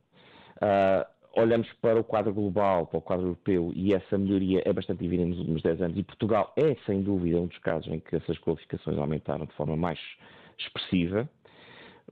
Uh, 0.57 1.15
olhamos 1.37 1.71
para 1.81 1.99
o 1.99 2.05
quadro 2.05 2.33
global, 2.33 2.87
para 2.87 2.99
o 2.99 3.03
quadro 3.03 3.27
europeu, 3.27 3.73
e 3.75 3.93
essa 3.93 4.17
melhoria 4.17 4.63
é 4.65 4.73
bastante 4.73 5.05
evidente 5.05 5.31
nos 5.31 5.39
últimos 5.41 5.63
10 5.63 5.83
anos, 5.83 5.99
e 5.99 6.03
Portugal 6.03 6.53
é, 6.57 6.77
sem 6.87 7.03
dúvida, 7.03 7.39
um 7.39 7.47
dos 7.47 7.59
casos 7.59 7.93
em 7.93 8.01
que 8.01 8.17
essas 8.17 8.39
qualificações 8.39 8.99
aumentaram 8.99 9.47
de 9.47 9.53
forma 9.55 9.77
mais 9.77 9.99
expressiva. 10.59 11.29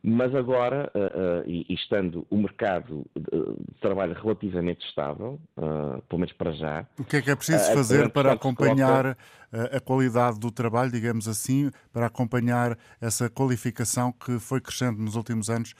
Mas 0.05 0.35
agora, 0.35 0.91
uh, 0.97 0.99
uh, 0.99 1.49
e, 1.49 1.65
e, 1.69 1.75
estando 1.75 2.27
o 2.29 2.37
mercado 2.37 3.07
de, 3.15 3.79
trabalho 3.81 4.15
relativamente 4.15 4.85
estável, 4.89 5.41
uh, 5.57 6.03
pelo 6.09 6.19
menos 6.19 6.33
para 6.33 6.51
já. 6.53 6.85
O 6.99 7.05
que 7.05 7.19
é 7.19 7.23
que 7.23 7.31
é 7.31 7.37
preciso 7.37 7.73
fazer 7.73 8.11
para 8.11 8.33
acompanhar 8.33 9.17
coloca... 9.53 9.77
a 9.77 9.81
qualidade 9.81 10.41
do 10.41 10.51
trabalho, 10.51 10.91
digamos 10.91 11.29
assim, 11.29 11.71
para 11.93 12.07
acompanhar 12.07 12.77
essa 13.01 13.31
qualificação 13.31 14.11
que 14.13 14.41
foi 14.41 14.61
crescendo 14.61 15.01
nos 15.01 15.15
últimos 15.15 15.49
anos 15.49 15.73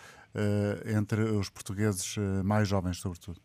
entre 0.97 1.23
os 1.23 1.51
portugueses 1.51 2.17
mais 2.45 2.69
jovens, 2.69 2.99
sobretudo? 2.99 3.41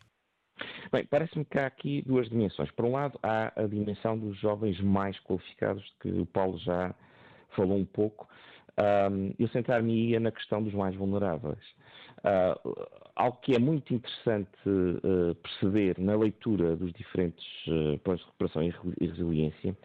Bem, 0.92 1.04
parece-me 1.06 1.44
que 1.44 1.58
há 1.58 1.66
aqui 1.66 2.02
duas 2.06 2.28
dimensões. 2.28 2.70
Por 2.70 2.84
um 2.84 2.92
lado, 2.92 3.18
há 3.22 3.52
a 3.56 3.66
dimensão 3.66 4.16
dos 4.16 4.38
jovens 4.38 4.80
mais 4.80 5.18
qualificados, 5.20 5.84
que 6.00 6.08
o 6.08 6.24
Paulo 6.24 6.58
já 6.58 6.94
falou 7.56 7.76
um 7.76 7.84
pouco. 7.84 8.27
Um, 8.78 9.34
eu 9.38 9.48
centrar-me-ia 9.48 10.20
na 10.20 10.30
questão 10.30 10.62
dos 10.62 10.72
mais 10.72 10.94
vulneráveis. 10.94 11.58
Uh, 12.18 12.86
algo 13.16 13.36
que 13.42 13.54
é 13.54 13.58
muito 13.58 13.92
interessante 13.92 14.48
uh, 14.66 15.34
perceber 15.36 15.98
na 15.98 16.16
leitura 16.16 16.76
dos 16.76 16.92
diferentes 16.92 17.44
uh, 17.66 17.98
planos 17.98 18.20
de 18.20 18.26
recuperação 18.26 18.62
e 18.62 19.06
resiliência 19.06 19.76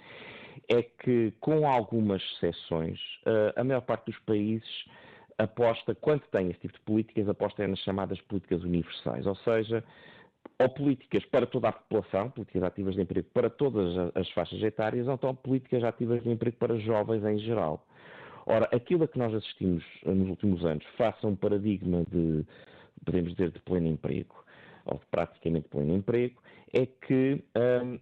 é 0.70 0.84
que, 0.84 1.34
com 1.40 1.68
algumas 1.68 2.22
exceções, 2.22 3.00
a 3.56 3.64
maior 3.64 3.82
parte 3.82 4.06
dos 4.06 4.20
países 4.20 4.86
aposta, 5.38 5.96
quando 5.96 6.22
tem 6.32 6.52
esse 6.52 6.60
tipo 6.60 6.74
de 6.74 6.80
políticas, 6.82 7.28
aposta 7.28 7.64
é 7.64 7.68
nas 7.68 7.80
chamadas 7.80 8.22
políticas 8.22 8.64
universais, 8.64 9.26
ou 9.26 9.36
seja, 9.38 9.84
ou 10.60 10.70
políticas 10.70 11.26
para 11.26 11.46
toda 11.46 11.70
a 11.70 11.72
população, 11.72 12.30
políticas 12.30 12.64
ativas 12.64 12.96
de 12.96 13.02
emprego 13.02 13.28
para 13.34 13.50
todas 13.50 14.12
as 14.16 14.30
faixas 14.30 14.62
etárias, 14.62 15.08
ou 15.08 15.16
então 15.16 15.36
políticas 15.36 15.84
ativas 15.84 16.22
de 16.24 16.30
emprego 16.30 16.56
para 16.58 16.78
jovens 16.78 17.26
em 17.26 17.40
geral. 17.40 17.86
Ora, 18.46 18.68
aquilo 18.76 19.04
a 19.04 19.08
que 19.08 19.18
nós 19.18 19.34
assistimos 19.34 19.84
eh, 20.06 20.12
nos 20.12 20.30
últimos 20.30 20.66
anos, 20.66 20.86
face 20.98 21.26
a 21.26 21.30
um 21.30 21.36
paradigma 21.36 22.04
de, 22.12 22.46
podemos 23.06 23.32
dizer, 23.32 23.52
de 23.52 23.60
pleno 23.60 23.88
emprego, 23.88 24.44
ou 24.86 24.98
de 24.98 25.06
praticamente 25.10 25.68
pleno 25.70 25.96
emprego, 25.96 26.42
é 26.74 26.86
que, 26.86 27.44
hum, 27.84 28.00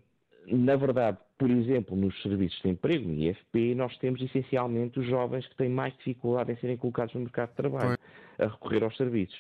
na 0.48 0.76
verdade, 0.76 1.18
por 1.38 1.50
exemplo, 1.50 1.96
nos 1.96 2.20
serviços 2.22 2.60
de 2.62 2.70
emprego, 2.70 3.08
no 3.08 3.16
IFP, 3.16 3.76
nós 3.76 3.96
temos 3.98 4.22
essencialmente 4.22 5.00
os 5.00 5.06
jovens 5.08 5.48
que 5.48 5.56
têm 5.56 5.70
mais 5.70 5.96
dificuldade 5.98 6.52
em 6.52 6.56
serem 6.58 6.78
colocados 6.78 7.14
no 7.14 7.22
mercado 7.22 7.50
de 7.50 7.56
trabalho, 7.56 7.98
a 8.38 8.48
recorrer 8.48 8.84
aos 8.84 8.96
serviços. 8.96 9.40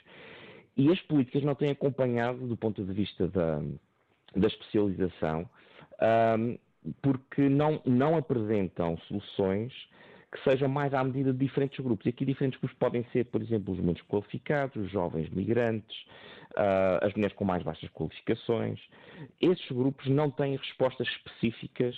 E 0.78 0.92
as 0.92 1.00
políticas 1.02 1.44
não 1.44 1.56
têm 1.56 1.72
acompanhado, 1.72 2.48
do 2.48 2.58
ponto 2.58 2.84
de 2.84 2.94
vista 2.94 3.28
da, 3.28 3.62
da 4.36 4.48
especialização, 4.48 5.50
um, 6.40 6.58
porque 7.02 7.50
não, 7.50 7.82
não 7.86 8.18
apresentam 8.18 8.98
soluções 9.08 9.72
que 10.32 10.42
sejam 10.44 10.70
mais 10.70 10.94
à 10.94 11.04
medida 11.04 11.34
de 11.34 11.40
diferentes 11.40 11.84
grupos. 11.84 12.06
E 12.06 12.10
aqui 12.10 12.26
diferentes 12.26 12.60
grupos 12.60 12.78
podem 12.78 13.06
ser, 13.12 13.26
por 13.26 13.42
exemplo, 13.42 13.74
os 13.74 13.80
menos 13.80 14.02
qualificados, 14.04 14.76
os 14.78 14.90
jovens 14.90 15.30
migrantes, 15.30 15.98
uh, 16.52 17.06
as 17.06 17.14
mulheres 17.14 17.36
com 17.36 17.44
mais 17.44 17.62
baixas 17.64 17.90
qualificações. 17.90 18.80
Esses 19.42 19.70
grupos 19.70 20.08
não 20.08 20.32
têm 20.32 20.56
respostas 20.56 21.08
específicas 21.08 21.96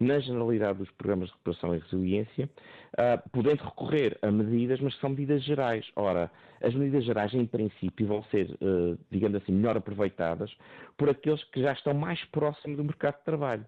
na 0.00 0.18
generalidade 0.18 0.78
dos 0.78 0.90
programas 0.92 1.28
de 1.28 1.32
recuperação 1.34 1.74
e 1.74 1.78
resiliência, 1.78 2.50
uh, 2.98 3.30
podendo 3.30 3.62
recorrer 3.62 4.18
a 4.22 4.30
medidas, 4.30 4.80
mas 4.80 4.98
são 4.98 5.10
medidas 5.10 5.42
gerais. 5.44 5.86
Ora, 5.94 6.30
as 6.62 6.74
medidas 6.74 7.04
gerais, 7.04 7.32
em 7.34 7.46
princípio, 7.46 8.06
vão 8.06 8.22
ser, 8.24 8.50
uh, 8.60 8.98
digamos 9.10 9.36
assim, 9.36 9.52
melhor 9.52 9.76
aproveitadas 9.76 10.50
por 10.96 11.10
aqueles 11.10 11.42
que 11.44 11.62
já 11.62 11.72
estão 11.72 11.94
mais 11.94 12.22
próximos 12.26 12.76
do 12.76 12.84
mercado 12.84 13.18
de 13.18 13.24
trabalho. 13.24 13.64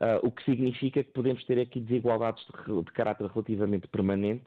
Uh, 0.00 0.26
o 0.26 0.30
que 0.30 0.42
significa 0.44 1.04
que 1.04 1.10
podemos 1.12 1.44
ter 1.44 1.58
aqui 1.60 1.78
desigualdades 1.78 2.42
de, 2.46 2.82
de 2.82 2.92
caráter 2.92 3.26
relativamente 3.26 3.86
permanente 3.86 4.46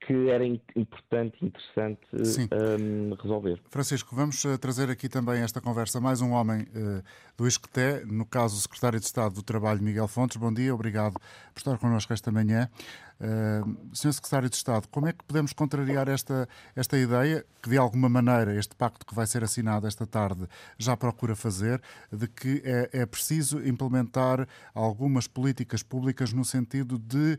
que 0.00 0.30
era 0.30 0.46
importante 0.46 1.36
e 1.42 1.46
interessante 1.46 2.00
um, 2.14 3.14
resolver. 3.20 3.60
Francisco, 3.68 4.14
vamos 4.14 4.44
uh, 4.44 4.56
trazer 4.56 4.90
aqui 4.90 5.08
também 5.08 5.42
esta 5.42 5.60
conversa 5.60 6.00
mais 6.00 6.20
um 6.20 6.30
homem 6.30 6.62
uh, 6.62 7.02
do 7.36 7.46
ISCTE, 7.46 8.06
no 8.06 8.24
caso 8.24 8.56
o 8.56 8.60
Secretário 8.60 9.00
de 9.00 9.06
Estado 9.06 9.34
do 9.34 9.42
Trabalho, 9.42 9.82
Miguel 9.82 10.06
Fontes. 10.06 10.36
Bom 10.36 10.52
dia, 10.52 10.74
obrigado 10.74 11.14
por 11.14 11.58
estar 11.58 11.76
connosco 11.78 12.12
esta 12.12 12.30
manhã. 12.30 12.68
Uh, 13.20 13.94
Sr. 13.94 14.12
Secretário 14.12 14.48
de 14.48 14.56
Estado, 14.56 14.86
como 14.88 15.08
é 15.08 15.12
que 15.12 15.24
podemos 15.24 15.52
contrariar 15.52 16.08
esta, 16.08 16.48
esta 16.76 16.96
ideia, 16.96 17.44
que 17.60 17.70
de 17.70 17.76
alguma 17.76 18.08
maneira 18.08 18.54
este 18.54 18.76
pacto 18.76 19.04
que 19.04 19.14
vai 19.14 19.26
ser 19.26 19.42
assinado 19.42 19.86
esta 19.86 20.06
tarde 20.06 20.46
já 20.78 20.96
procura 20.96 21.34
fazer, 21.34 21.82
de 22.12 22.28
que 22.28 22.62
é, 22.64 23.00
é 23.00 23.06
preciso 23.06 23.60
implementar 23.66 24.46
algumas 24.72 25.26
políticas 25.26 25.82
públicas 25.82 26.32
no 26.32 26.44
sentido 26.44 26.98
de 26.98 27.38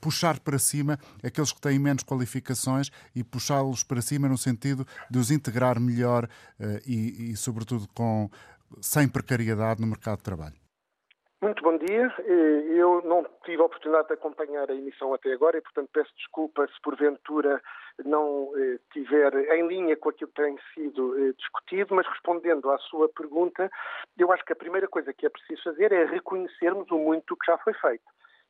puxar 0.00 0.40
para 0.40 0.58
cima 0.58 0.98
aqueles 1.22 1.52
que 1.52 1.60
têm 1.60 1.78
menos 1.78 2.02
qualificações 2.02 2.90
e 3.14 3.22
puxá-los 3.22 3.82
para 3.82 4.02
cima 4.02 4.28
no 4.28 4.38
sentido 4.38 4.86
de 5.10 5.18
os 5.18 5.30
integrar 5.30 5.78
melhor 5.80 6.24
uh, 6.24 6.80
e, 6.86 7.30
e, 7.30 7.36
sobretudo, 7.36 7.88
com, 7.94 8.30
sem 8.80 9.08
precariedade 9.08 9.80
no 9.80 9.86
mercado 9.86 10.18
de 10.18 10.24
trabalho? 10.24 10.63
Muito 11.44 11.62
bom 11.62 11.76
dia. 11.76 12.10
Eh, 12.20 12.64
eu 12.70 13.02
não 13.04 13.22
tive 13.44 13.60
a 13.60 13.66
oportunidade 13.66 14.08
de 14.08 14.14
acompanhar 14.14 14.70
a 14.70 14.74
emissão 14.74 15.12
até 15.12 15.30
agora 15.30 15.58
e, 15.58 15.60
portanto, 15.60 15.90
peço 15.92 16.10
desculpa 16.16 16.66
se 16.66 16.80
porventura 16.80 17.60
não 18.02 18.50
eh, 18.56 18.78
tiver 18.90 19.34
em 19.54 19.66
linha 19.66 19.94
com 19.94 20.08
aquilo 20.08 20.30
que 20.30 20.42
tem 20.42 20.56
sido 20.72 21.14
eh, 21.18 21.34
discutido, 21.36 21.94
mas 21.94 22.06
respondendo 22.06 22.70
à 22.70 22.78
sua 22.78 23.10
pergunta, 23.10 23.70
eu 24.16 24.32
acho 24.32 24.42
que 24.42 24.54
a 24.54 24.56
primeira 24.56 24.88
coisa 24.88 25.12
que 25.12 25.26
é 25.26 25.28
preciso 25.28 25.62
fazer 25.64 25.92
é 25.92 26.06
reconhecermos 26.06 26.90
o 26.90 26.96
muito 26.96 27.36
que 27.36 27.44
já 27.44 27.58
foi 27.58 27.74
feito. 27.74 28.04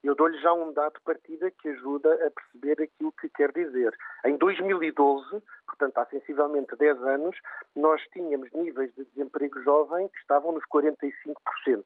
Eu 0.04 0.14
dou-lhe 0.14 0.38
já 0.42 0.52
um 0.52 0.70
dado 0.70 0.92
de 0.92 1.00
partida 1.00 1.50
que 1.50 1.66
ajuda 1.70 2.12
a 2.26 2.30
perceber 2.30 2.82
aquilo 2.84 3.10
que 3.12 3.26
quer 3.30 3.50
dizer. 3.52 3.96
Em 4.26 4.36
2012, 4.36 5.42
portanto 5.66 5.96
há 5.96 6.04
sensivelmente 6.04 6.76
10 6.76 7.02
anos, 7.04 7.34
nós 7.74 8.02
tínhamos 8.12 8.52
níveis 8.52 8.94
de 8.94 9.06
desemprego 9.06 9.62
jovem 9.62 10.06
que 10.08 10.18
estavam 10.18 10.52
nos 10.52 10.62
45%. 10.64 11.84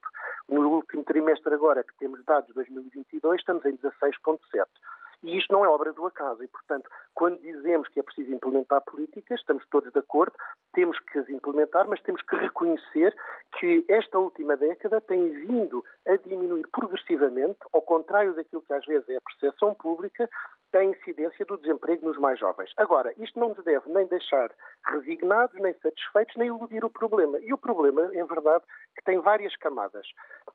No 0.48 0.68
último 0.68 1.04
trimestre 1.04 1.54
agora, 1.54 1.84
que 1.84 1.96
temos 1.96 2.24
dados 2.24 2.48
de 2.48 2.54
2022, 2.54 3.38
estamos 3.38 3.64
em 3.64 3.76
16,7%. 3.76 4.66
E 5.22 5.36
isto 5.36 5.52
não 5.52 5.64
é 5.64 5.68
obra 5.68 5.92
do 5.92 6.06
acaso. 6.06 6.42
E, 6.42 6.48
portanto, 6.48 6.88
quando 7.14 7.40
dizemos 7.40 7.88
que 7.88 7.98
é 7.98 8.02
preciso 8.02 8.32
implementar 8.32 8.80
políticas, 8.82 9.40
estamos 9.40 9.64
todos 9.68 9.92
de 9.92 9.98
acordo, 9.98 10.36
temos 10.72 10.98
que 11.00 11.18
as 11.18 11.28
implementar, 11.28 11.88
mas 11.88 12.00
temos 12.02 12.22
que 12.22 12.36
reconhecer 12.36 13.16
que 13.58 13.84
esta 13.88 14.18
última 14.18 14.56
década 14.56 15.00
tem 15.00 15.28
vindo 15.30 15.84
a 16.06 16.16
diminuir 16.16 16.66
progressivamente, 16.68 17.58
ao 17.72 17.82
contrário 17.82 18.34
daquilo 18.34 18.62
que 18.62 18.72
às 18.72 18.84
vezes 18.86 19.08
é 19.08 19.16
a 19.16 19.20
percepção 19.20 19.74
pública, 19.74 20.28
da 20.72 20.84
incidência 20.84 21.44
do 21.46 21.56
desemprego 21.56 22.06
nos 22.06 22.18
mais 22.18 22.38
jovens. 22.38 22.70
Agora, 22.76 23.12
isto 23.18 23.40
não 23.40 23.48
nos 23.48 23.64
deve 23.64 23.90
nem 23.90 24.06
deixar 24.06 24.50
resignados, 24.86 25.58
nem 25.60 25.72
satisfeitos, 25.74 26.36
nem 26.36 26.48
iludir 26.48 26.84
o 26.84 26.90
problema. 26.90 27.38
E 27.40 27.52
o 27.52 27.58
problema, 27.58 28.14
em 28.14 28.24
verdade, 28.26 28.64
que 28.94 29.02
tem 29.02 29.18
várias 29.18 29.56
camadas. 29.56 30.06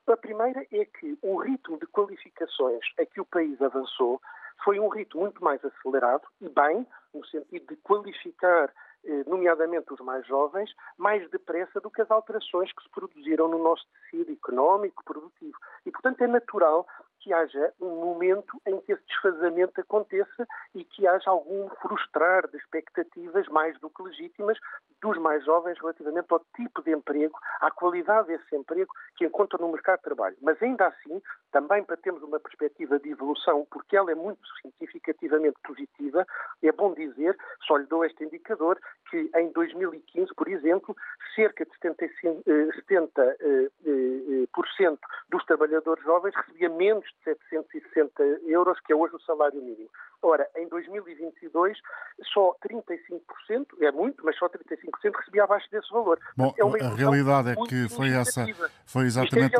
A 0.06 0.16
primeira 0.16 0.64
é 0.72 0.84
que 0.84 1.18
o 1.20 1.36
ritmo 1.36 1.78
de 1.78 1.86
qualificações 1.88 2.84
a 2.98 3.04
que 3.04 3.20
o 3.20 3.24
país 3.24 3.60
avançou 3.60 4.20
foi 4.62 4.78
um 4.78 4.88
ritmo 4.88 5.22
muito 5.22 5.42
mais 5.42 5.62
acelerado 5.64 6.26
e 6.40 6.48
bem, 6.48 6.86
no 7.12 7.24
sentido 7.26 7.66
de 7.66 7.76
qualificar 7.76 8.72
eh, 9.04 9.24
nomeadamente 9.26 9.92
os 9.92 10.00
mais 10.00 10.26
jovens, 10.26 10.70
mais 10.96 11.28
depressa 11.30 11.80
do 11.80 11.90
que 11.90 12.00
as 12.00 12.10
alterações 12.10 12.72
que 12.72 12.82
se 12.82 12.88
produziram 12.88 13.48
no 13.48 13.62
nosso 13.62 13.84
tecido 13.92 14.32
económico, 14.32 15.04
produtivo. 15.04 15.56
E, 15.84 15.90
portanto, 15.90 16.22
é 16.22 16.26
natural 16.26 16.86
que 17.20 17.32
haja 17.32 17.72
um 17.80 18.04
momento 18.04 18.60
em 18.66 18.80
que 18.80 18.92
esse 18.92 19.02
desfazamento 19.06 19.80
aconteça 19.80 20.46
e 20.74 20.84
que 20.84 21.06
haja 21.06 21.30
algum 21.30 21.68
frustrar 21.80 22.48
de 22.48 22.56
expectativas 22.56 23.46
mais 23.48 23.78
do 23.80 23.90
que 23.90 24.02
legítimas 24.02 24.58
dos 25.04 25.18
mais 25.18 25.44
jovens 25.44 25.78
relativamente 25.78 26.28
ao 26.30 26.40
tipo 26.56 26.82
de 26.82 26.90
emprego, 26.90 27.38
à 27.60 27.70
qualidade 27.70 28.28
desse 28.28 28.56
emprego 28.56 28.90
que 29.16 29.26
encontram 29.26 29.66
no 29.66 29.70
mercado 29.70 29.98
de 29.98 30.04
trabalho. 30.04 30.36
Mas 30.40 30.60
ainda 30.62 30.86
assim, 30.86 31.20
também 31.52 31.84
para 31.84 31.98
termos 31.98 32.22
uma 32.22 32.40
perspectiva 32.40 32.98
de 32.98 33.10
evolução, 33.10 33.66
porque 33.70 33.94
ela 33.94 34.10
é 34.10 34.14
muito 34.14 34.40
significativamente 34.62 35.56
positiva, 35.62 36.26
é 36.62 36.72
bom 36.72 36.94
dizer, 36.94 37.36
só 37.66 37.76
lhe 37.76 37.84
dou 37.84 38.02
este 38.02 38.24
indicador, 38.24 38.80
que 39.10 39.30
em 39.36 39.52
2015, 39.52 40.34
por 40.34 40.48
exemplo, 40.48 40.96
cerca 41.36 41.66
de 41.66 41.70
75, 41.74 42.42
70% 42.88 43.10
eh, 43.18 43.70
eh, 43.84 44.46
eh, 44.46 44.98
dos 45.28 45.44
trabalhadores 45.44 46.02
jovens 46.02 46.34
recebia 46.34 46.70
menos 46.70 47.04
de 47.04 47.24
760 47.24 48.22
euros, 48.46 48.80
que 48.80 48.92
é 48.94 48.96
hoje 48.96 49.14
o 49.14 49.20
salário 49.20 49.60
mínimo. 49.60 49.90
Ora, 50.24 50.48
em 50.56 50.66
2022, 50.68 51.76
só 52.32 52.56
35%, 52.66 53.66
é 53.82 53.92
muito, 53.92 54.24
mas 54.24 54.34
só 54.38 54.48
35% 54.48 55.14
recebia 55.18 55.44
abaixo 55.44 55.70
desse 55.70 55.90
valor. 55.92 56.18
Bom, 56.34 56.54
é 56.56 56.82
a 56.82 56.94
realidade 56.94 57.50
é 57.50 57.56
que 57.56 57.90
foi 57.90 58.08
essa, 58.08 58.46
foi 58.86 59.04
é 59.04 59.06
exatamente, 59.06 59.54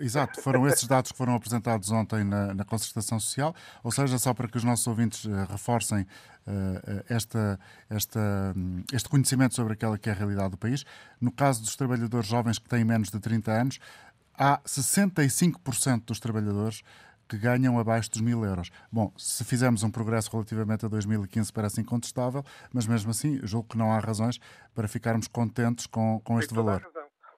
exato, 0.00 0.42
foram 0.42 0.66
esses 0.66 0.88
dados 0.88 1.12
que 1.12 1.16
foram 1.16 1.36
apresentados 1.36 1.92
ontem 1.92 2.24
na, 2.24 2.52
na 2.52 2.64
concertação 2.64 3.20
social, 3.20 3.54
ou 3.84 3.92
seja, 3.92 4.18
só 4.18 4.34
para 4.34 4.48
que 4.48 4.56
os 4.56 4.64
nossos 4.64 4.84
ouvintes 4.88 5.24
uh, 5.26 5.46
reforcem 5.48 6.02
uh, 6.02 7.04
esta, 7.08 7.60
esta, 7.88 8.52
um, 8.56 8.82
este 8.92 9.08
conhecimento 9.08 9.54
sobre 9.54 9.74
aquela 9.74 9.96
que 9.96 10.08
é 10.08 10.12
a 10.12 10.16
realidade 10.16 10.50
do 10.50 10.58
país. 10.58 10.84
No 11.20 11.30
caso 11.30 11.62
dos 11.62 11.76
trabalhadores 11.76 12.26
jovens 12.26 12.58
que 12.58 12.68
têm 12.68 12.84
menos 12.84 13.10
de 13.10 13.20
30 13.20 13.52
anos, 13.52 13.78
há 14.36 14.58
65% 14.62 16.04
dos 16.04 16.18
trabalhadores 16.18 16.82
que 17.30 17.38
ganham 17.38 17.78
abaixo 17.78 18.10
dos 18.10 18.20
mil 18.20 18.44
euros. 18.44 18.72
Bom, 18.90 19.12
se 19.16 19.44
fizermos 19.44 19.84
um 19.84 19.90
progresso 19.90 20.28
relativamente 20.32 20.84
a 20.84 20.88
2015 20.88 21.52
parece 21.52 21.80
incontestável, 21.80 22.44
mas 22.72 22.88
mesmo 22.88 23.12
assim 23.12 23.38
julgo 23.44 23.68
que 23.68 23.78
não 23.78 23.92
há 23.92 24.00
razões 24.00 24.40
para 24.74 24.88
ficarmos 24.88 25.28
contentes 25.28 25.86
com, 25.86 26.20
com 26.24 26.40
este 26.40 26.52
valor 26.52 26.84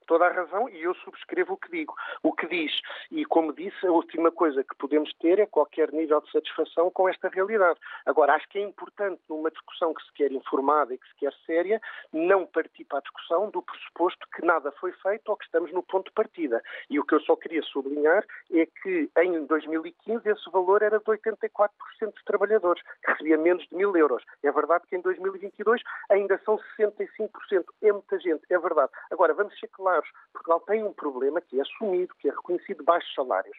toda 0.06 0.26
a 0.26 0.32
razão 0.32 0.68
e 0.68 0.82
eu 0.82 0.94
subscrevo 0.96 1.54
o 1.54 1.56
que 1.56 1.70
digo. 1.70 1.94
O 2.22 2.32
que 2.32 2.46
diz, 2.46 2.72
e 3.10 3.24
como 3.24 3.52
disse, 3.52 3.86
a 3.86 3.90
última 3.90 4.30
coisa 4.30 4.62
que 4.64 4.76
podemos 4.76 5.12
ter 5.14 5.38
é 5.38 5.46
qualquer 5.46 5.92
nível 5.92 6.20
de 6.20 6.30
satisfação 6.30 6.90
com 6.90 7.08
esta 7.08 7.28
realidade. 7.28 7.78
Agora, 8.06 8.34
acho 8.34 8.48
que 8.48 8.58
é 8.58 8.62
importante, 8.62 9.20
numa 9.28 9.50
discussão 9.50 9.94
que 9.94 10.02
se 10.04 10.12
quer 10.12 10.32
informada 10.32 10.94
e 10.94 10.98
que 10.98 11.08
se 11.08 11.14
quer 11.16 11.32
séria, 11.46 11.80
não 12.12 12.46
partir 12.46 12.84
para 12.84 12.98
a 12.98 13.02
discussão 13.02 13.50
do 13.50 13.62
pressuposto 13.62 14.26
que 14.34 14.44
nada 14.44 14.72
foi 14.72 14.92
feito 14.92 15.28
ou 15.28 15.36
que 15.36 15.44
estamos 15.44 15.72
no 15.72 15.82
ponto 15.82 16.06
de 16.06 16.12
partida. 16.12 16.62
E 16.90 16.98
o 16.98 17.04
que 17.04 17.14
eu 17.14 17.20
só 17.20 17.36
queria 17.36 17.62
sublinhar 17.62 18.24
é 18.52 18.66
que 18.66 19.10
em 19.18 19.44
2015 19.46 20.28
esse 20.28 20.50
valor 20.50 20.82
era 20.82 20.98
de 20.98 21.04
84% 21.04 21.68
dos 22.00 22.24
trabalhadores, 22.24 22.82
que 23.04 23.10
recebia 23.12 23.38
menos 23.38 23.66
de 23.68 23.76
mil 23.76 23.96
euros. 23.96 24.22
É 24.42 24.50
verdade 24.50 24.84
que 24.88 24.96
em 24.96 25.00
2022 25.00 25.82
ainda 26.10 26.40
são 26.44 26.58
65%. 26.78 27.64
É 27.82 27.92
muita 27.92 28.18
gente, 28.18 28.42
é 28.50 28.58
verdade. 28.58 28.90
Agora, 29.10 29.34
vamos 29.34 29.58
ser 29.58 29.68
claros 29.68 29.91
Portugal 30.32 30.60
tem 30.60 30.82
um 30.84 30.92
problema 30.92 31.40
que 31.40 31.58
é 31.58 31.62
assumido, 31.62 32.14
que 32.18 32.28
é 32.28 32.30
reconhecido 32.30 32.78
de 32.78 32.84
baixos 32.84 33.12
salários. 33.14 33.56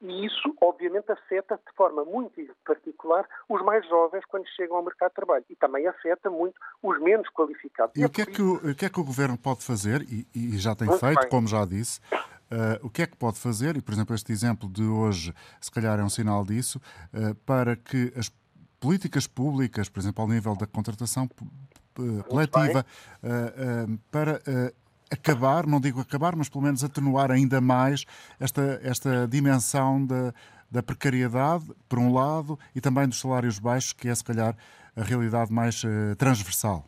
E 0.00 0.26
isso, 0.26 0.54
obviamente, 0.60 1.10
afeta 1.10 1.56
de 1.56 1.74
forma 1.74 2.04
muito 2.04 2.34
particular 2.64 3.26
os 3.48 3.62
mais 3.62 3.88
jovens 3.88 4.24
quando 4.26 4.46
chegam 4.48 4.76
ao 4.76 4.82
mercado 4.82 5.10
de 5.10 5.14
trabalho. 5.14 5.44
E 5.48 5.56
também 5.56 5.86
afeta 5.86 6.28
muito 6.28 6.54
os 6.82 7.00
menos 7.00 7.28
qualificados. 7.30 7.96
E, 7.96 8.02
e 8.02 8.04
o, 8.04 8.10
que 8.10 8.22
é 8.22 8.26
que 8.26 8.42
o, 8.42 8.56
o, 8.56 8.74
que 8.74 8.84
é 8.84 8.90
que 8.90 9.00
o 9.00 9.04
Governo 9.04 9.38
pode 9.38 9.64
fazer, 9.64 10.02
e, 10.02 10.26
e 10.34 10.58
já 10.58 10.74
tem 10.74 10.88
muito 10.88 11.00
feito, 11.00 11.20
bem. 11.20 11.30
como 11.30 11.48
já 11.48 11.64
disse, 11.64 12.00
uh, 12.12 12.86
o 12.86 12.90
que 12.90 13.02
é 13.02 13.06
que 13.06 13.16
pode 13.16 13.38
fazer, 13.38 13.76
e 13.76 13.82
por 13.82 13.92
exemplo 13.92 14.14
este 14.14 14.30
exemplo 14.30 14.68
de 14.68 14.82
hoje 14.82 15.32
se 15.60 15.70
calhar 15.70 15.98
é 15.98 16.04
um 16.04 16.10
sinal 16.10 16.44
disso, 16.44 16.78
uh, 17.14 17.34
para 17.46 17.74
que 17.76 18.12
as 18.16 18.30
políticas 18.78 19.26
públicas, 19.26 19.88
por 19.88 20.00
exemplo, 20.00 20.22
ao 20.22 20.28
nível 20.28 20.54
da 20.54 20.66
contratação 20.66 21.26
coletiva, 22.28 22.84
uh, 23.22 23.98
para 24.10 24.40
acabar, 25.10 25.66
não 25.66 25.80
digo 25.80 26.00
acabar, 26.00 26.34
mas 26.36 26.48
pelo 26.48 26.64
menos 26.64 26.82
atenuar 26.82 27.30
ainda 27.30 27.60
mais 27.60 28.04
esta, 28.40 28.80
esta 28.82 29.26
dimensão 29.28 30.04
da, 30.04 30.32
da 30.70 30.82
precariedade, 30.82 31.64
por 31.88 31.98
um 31.98 32.12
lado, 32.12 32.58
e 32.74 32.80
também 32.80 33.08
dos 33.08 33.20
salários 33.20 33.58
baixos, 33.58 33.92
que 33.92 34.08
é 34.08 34.14
se 34.14 34.24
calhar 34.24 34.56
a 34.96 35.02
realidade 35.02 35.52
mais 35.52 35.82
uh, 35.84 36.16
transversal. 36.16 36.84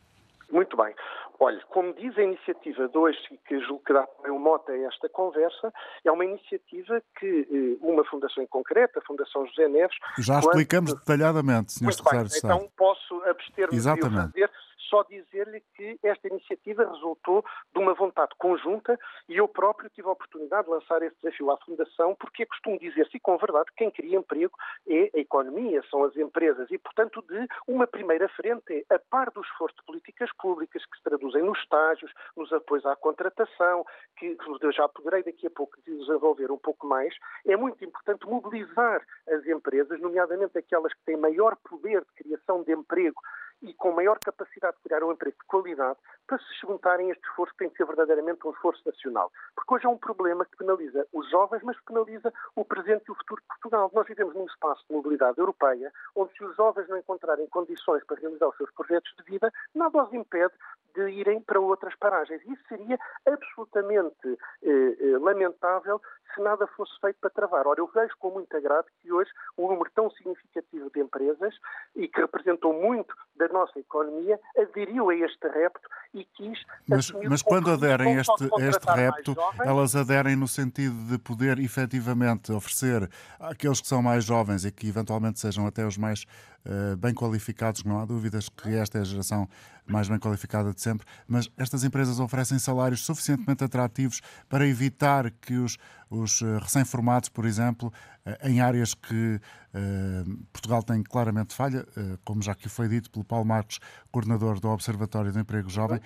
Muito 0.51 0.77
bem. 0.77 0.95
Olha, 1.39 1.61
como 1.69 1.93
diz 1.95 2.17
a 2.17 2.23
iniciativa 2.23 2.89
2, 2.89 3.17
e 3.31 3.37
que 3.39 3.61
julgo 3.61 3.85
que 3.85 3.93
dá 3.93 4.07
também 4.07 4.33
um 4.33 4.39
mote 4.39 4.71
a 4.71 4.87
esta 4.87 5.09
conversa, 5.09 5.73
é 6.03 6.11
uma 6.11 6.25
iniciativa 6.25 7.03
que 7.19 7.47
eh, 7.51 7.87
uma 7.87 8.03
fundação 8.07 8.43
em 8.43 8.47
concreto, 8.47 8.99
a 8.99 9.03
Fundação 9.03 9.47
José 9.47 9.69
Neves... 9.69 9.97
Já 10.19 10.39
explicamos 10.39 10.95
detalhadamente, 10.95 11.73
Sr. 11.73 11.93
Secretário 11.93 12.29
de 12.29 12.35
Estado. 12.37 12.55
Então 12.55 12.73
posso 12.75 13.23
abster-me 13.25 13.79
de 13.79 13.81
o 13.81 14.11
fazer, 14.11 14.51
só 14.89 15.03
dizer-lhe 15.05 15.63
que 15.75 15.99
esta 16.03 16.29
iniciativa 16.29 16.85
resultou 16.85 17.45
de 17.73 17.79
uma 17.79 17.95
vontade 17.95 18.33
conjunta 18.39 18.99
e 19.29 19.37
eu 19.37 19.49
próprio 19.49 19.91
tive 19.91 20.09
a 20.09 20.13
oportunidade 20.13 20.65
de 20.65 20.71
lançar 20.71 21.03
esse 21.03 21.17
desafio 21.23 21.51
à 21.51 21.57
Fundação, 21.59 22.15
porque 22.15 22.43
é 22.43 22.47
costumo 22.47 22.79
dizer-se, 22.79 23.19
com 23.21 23.37
verdade, 23.39 23.71
quem 23.77 23.91
cria 23.91 24.19
emprego 24.19 24.57
é 24.89 25.11
a 25.15 25.19
economia, 25.19 25.83
são 25.91 26.05
as 26.05 26.17
empresas, 26.17 26.71
e 26.71 26.79
portanto 26.79 27.23
de 27.23 27.47
uma 27.67 27.87
primeira 27.87 28.29
frente 28.31 28.85
é, 28.91 28.95
a 28.95 28.99
par 28.99 29.31
do 29.31 29.41
esforço 29.41 29.77
de 29.77 29.85
políticas 29.85 30.31
públicas 30.39 30.85
que 30.85 30.97
se 30.97 31.03
traduzem 31.03 31.43
nos 31.43 31.59
estágios, 31.59 32.13
nos 32.37 32.53
apoios 32.53 32.85
à 32.87 32.97
contratação, 32.97 33.85
que 34.17 34.37
eu 34.61 34.73
já 34.73 34.89
poderei 34.89 35.23
daqui 35.23 35.47
a 35.47 35.51
pouco 35.51 35.77
desenvolver 35.85 36.51
um 36.51 36.59
pouco 36.59 36.87
mais, 36.87 37.15
é 37.47 37.57
muito 37.57 37.85
importante 37.85 38.27
mobilizar 38.27 39.03
as 39.29 39.47
empresas, 39.47 40.01
nomeadamente 40.01 40.59
aquelas 40.59 40.93
que 40.93 41.05
têm 41.05 41.17
maior 41.17 41.57
poder 41.57 42.01
de 42.01 42.25
criação 42.25 42.63
de 42.63 42.73
emprego 42.73 43.21
e 43.63 43.73
com 43.75 43.93
maior 43.93 44.19
capacidade 44.19 44.77
de 44.77 44.83
criar 44.83 45.03
um 45.03 45.13
emprego 45.13 45.37
de 45.39 45.47
qualidade 45.47 45.99
para 46.27 46.39
se 46.39 46.61
juntarem 46.61 47.09
a 47.09 47.13
este 47.13 47.27
esforço 47.29 47.53
que 47.53 47.59
tem 47.59 47.71
que 47.71 47.77
ser 47.77 47.87
verdadeiramente 47.87 48.47
um 48.47 48.51
esforço 48.51 48.83
nacional. 48.85 49.31
Porque 49.55 49.75
hoje 49.75 49.87
é 49.87 49.89
um 49.89 49.99
problema 49.99 50.45
que 50.45 50.57
penaliza 50.57 51.07
os 51.13 51.31
jovens, 51.31 51.63
mas 51.63 51.81
penaliza 51.81 52.33
o 52.55 52.65
presente 52.65 53.05
e 53.09 53.13
o 53.13 53.15
futuro 53.15 53.41
de 53.41 53.47
Portugal. 53.47 53.91
Nós 53.95 54.07
vivemos 54.07 54.35
num 54.35 54.47
espaço 54.47 54.85
de 54.89 54.95
mobilidade 54.95 55.39
europeia 55.39 55.93
onde 56.15 56.33
se 56.33 56.45
os 56.45 56.57
jovens 56.57 56.89
não 56.89 56.99
encontrarem 56.99 57.47
condições 57.49 58.05
para 58.05 58.21
realizar 58.21 58.49
os 58.49 58.57
seus 58.57 58.71
projetos 58.73 59.13
de 59.17 59.25
vida, 59.25 59.53
nada 59.75 60.03
os 60.03 60.13
impede 60.13 60.55
de 60.95 61.11
irem 61.11 61.41
para 61.41 61.61
outras 61.61 61.95
paragens. 61.97 62.43
Isso 62.47 62.63
seria 62.69 62.99
absolutamente 63.27 64.39
eh, 64.63 64.97
eh, 64.99 65.19
lamentável 65.19 66.01
se 66.37 66.43
nada 66.43 66.67
fosse 66.77 66.93
feito 67.01 67.17
para 67.21 67.31
travar. 67.31 67.67
Ora, 67.67 67.81
eu 67.81 67.91
vejo 67.93 68.15
com 68.19 68.31
muito 68.31 68.55
agrado 68.55 68.87
que 69.01 69.11
hoje 69.11 69.31
um 69.57 69.69
número 69.69 69.91
tão 69.95 70.11
significativo 70.11 70.91
de 70.95 71.01
empresas 71.01 71.55
e 71.97 72.07
que 72.07 72.21
representam 72.21 72.73
muito 72.75 73.15
da 73.37 73.49
nossa 73.49 73.79
economia 73.79 74.39
aderiu 74.57 75.09
a 75.09 75.15
este 75.15 75.49
repto 75.49 75.89
e 76.15 76.25
quis. 76.25 76.63
Mas, 76.87 77.11
mas 77.11 77.43
quando 77.43 77.71
aderem 77.71 78.19
a 78.19 78.21
este, 78.21 78.45
este 78.61 78.87
repto, 78.93 79.35
elas 79.65 79.97
aderem 79.97 80.37
no 80.37 80.47
sentido 80.47 80.95
de 81.07 81.19
poder 81.19 81.59
efetivamente 81.59 82.53
oferecer 82.53 83.09
àqueles 83.41 83.81
que 83.81 83.89
são 83.89 84.03
mais 84.03 84.25
jovens 84.25 84.65
e 84.65 84.71
que 84.71 84.89
eventualmente 84.89 85.41
sejam 85.41 85.67
até 85.67 85.87
os 85.87 85.97
mais 85.97 86.27
uh, 86.67 86.97
bem 86.97 87.15
qualificados, 87.15 87.83
não 87.85 88.01
há 88.01 88.05
dúvidas 88.05 88.49
que 88.49 88.75
esta 88.75 88.99
é 88.99 89.01
a 89.01 89.05
geração 89.05 89.49
mais 89.87 90.09
bem 90.09 90.19
qualificada 90.19 90.73
de 90.75 90.81
sempre, 90.81 91.07
mas 91.27 91.49
estas 91.57 91.85
empresas 91.85 92.19
oferecem 92.19 92.59
salários 92.59 93.05
suficientemente 93.05 93.63
atrativos 93.63 94.21
para 94.49 94.67
evitar 94.67 95.31
que 95.31 95.55
os, 95.55 95.79
os 96.11 96.43
eh, 96.43 96.59
recém-formados, 96.59 97.29
por 97.29 97.45
exemplo, 97.45 97.93
eh, 98.25 98.51
em 98.51 98.61
áreas 98.61 98.95
que 98.95 99.41
uh, 99.75 100.37
Portugal 100.53 100.83
tem 100.83 101.03
claramente 101.03 101.55
falha, 101.55 101.87
como 102.25 102.43
já 102.43 102.53
aqui 102.53 102.69
foi 102.69 102.89
dito 102.89 103.11
pelo 103.11 103.25
Paulo 103.25 103.45
Marcos, 103.45 103.79
coordenador 104.11 104.59
do 104.59 104.69
Observatório 104.69 105.33
do 105.33 105.39
Emprego 105.39 105.69
Jovem, 105.69 106.01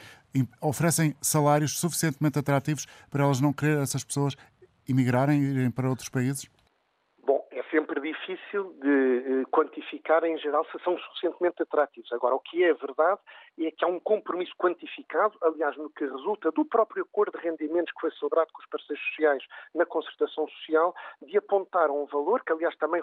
oferecem 0.60 1.14
salários 1.20 1.78
suficientemente 1.78 2.38
atrativos 2.38 2.86
para 3.08 3.24
elas 3.24 3.40
não 3.40 3.52
querer 3.52 3.78
essas 3.78 4.04
pessoas 4.04 4.34
emigrarem 4.88 5.40
e 5.42 5.44
irem 5.46 5.70
para 5.70 5.88
outros 5.88 6.08
países? 6.08 6.48
Difícil 8.30 8.72
de 8.80 9.44
quantificar 9.50 10.24
em 10.24 10.38
geral 10.38 10.64
se 10.66 10.78
são 10.84 10.96
suficientemente 10.98 11.62
atrativos. 11.62 12.12
Agora, 12.12 12.34
o 12.34 12.40
que 12.40 12.62
é 12.62 12.72
verdade 12.74 13.20
é 13.58 13.70
que 13.70 13.84
há 13.84 13.88
um 13.88 13.98
compromisso 13.98 14.52
quantificado, 14.56 15.36
aliás, 15.42 15.76
no 15.76 15.90
que 15.90 16.04
resulta 16.04 16.50
do 16.52 16.64
próprio 16.64 17.02
acordo 17.02 17.36
de 17.36 17.44
rendimentos 17.44 17.92
que 17.92 18.00
foi 18.00 18.10
celebrado 18.12 18.52
com 18.52 18.60
os 18.60 18.68
parceiros 18.68 19.04
sociais 19.06 19.42
na 19.74 19.84
concertação 19.84 20.46
social, 20.48 20.94
de 21.22 21.36
apontar 21.36 21.90
um 21.90 22.06
valor 22.06 22.42
que, 22.44 22.52
aliás, 22.52 22.76
também 22.76 23.02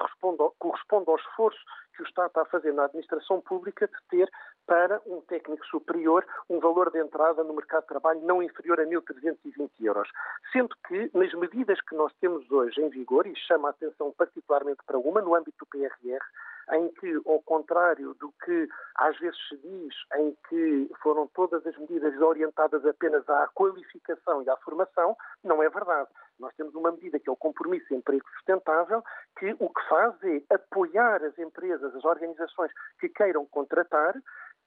corresponde 0.60 1.10
ao 1.10 1.18
esforço 1.18 1.60
que 1.96 2.04
o 2.04 2.06
Estado 2.06 2.28
está 2.28 2.42
a 2.44 2.46
fazer 2.46 2.74
na 2.74 2.86
administração 2.86 3.42
pública 3.42 3.88
de 3.88 3.98
ter 4.10 4.30
para 4.68 5.02
um 5.08 5.22
técnico 5.22 5.66
superior 5.66 6.26
um 6.50 6.60
valor 6.60 6.92
de 6.92 7.00
entrada 7.00 7.44
no 7.44 7.54
mercado 7.54 7.84
de 7.84 7.88
trabalho 7.88 8.22
não 8.22 8.44
inferior 8.44 8.80
a 8.80 8.86
1.320 8.86 9.70
euros. 9.82 10.10
Sendo 10.52 10.76
que, 10.88 11.10
nas 11.14 11.34
medidas 11.34 11.80
que 11.82 11.96
nós 11.96 12.14
temos 12.20 12.50
hoje 12.52 12.82
em 12.82 12.90
vigor, 12.90 13.26
e 13.26 13.36
chama 13.36 13.70
a 13.70 13.72
atenção 13.72 14.14
particularmente 14.16 14.80
para 14.86 15.00
uma, 15.00 15.22
no 15.22 15.34
âmbito 15.34 15.58
do 15.60 15.66
PRR, 15.66 16.22
em 16.74 16.90
que, 16.90 17.22
ao 17.26 17.42
contrário 17.42 18.14
do 18.16 18.32
que 18.44 18.68
às 18.96 19.18
vezes 19.20 19.38
se 19.48 19.58
diz, 19.58 19.96
em 20.16 20.36
que 20.50 20.90
foram 21.02 21.28
todas 21.28 21.66
as 21.66 21.78
medidas 21.78 22.20
orientadas 22.20 22.86
apenas 22.86 23.28
à 23.30 23.48
qualificação 23.54 24.44
e 24.44 24.50
à 24.50 24.58
formação, 24.58 25.16
não 25.44 25.64
é 25.64 25.70
verdade. 25.70 26.10
Nós 26.40 26.54
temos 26.56 26.76
uma 26.76 26.92
medida 26.92 27.20
que 27.20 27.30
é 27.30 27.32
o 27.32 27.38
compromisso 27.38 27.94
emprego 27.94 28.26
sustentável, 28.36 29.04
que 29.40 29.56
o 29.60 29.70
que 29.70 29.88
faz 29.90 30.14
é 30.24 30.54
apoiar 30.54 31.24
as 31.24 31.38
empresas, 31.40 31.96
as 31.96 32.06
organizações 32.06 32.72
que 33.00 33.10
queiram 33.10 33.46
contratar, 33.46 34.14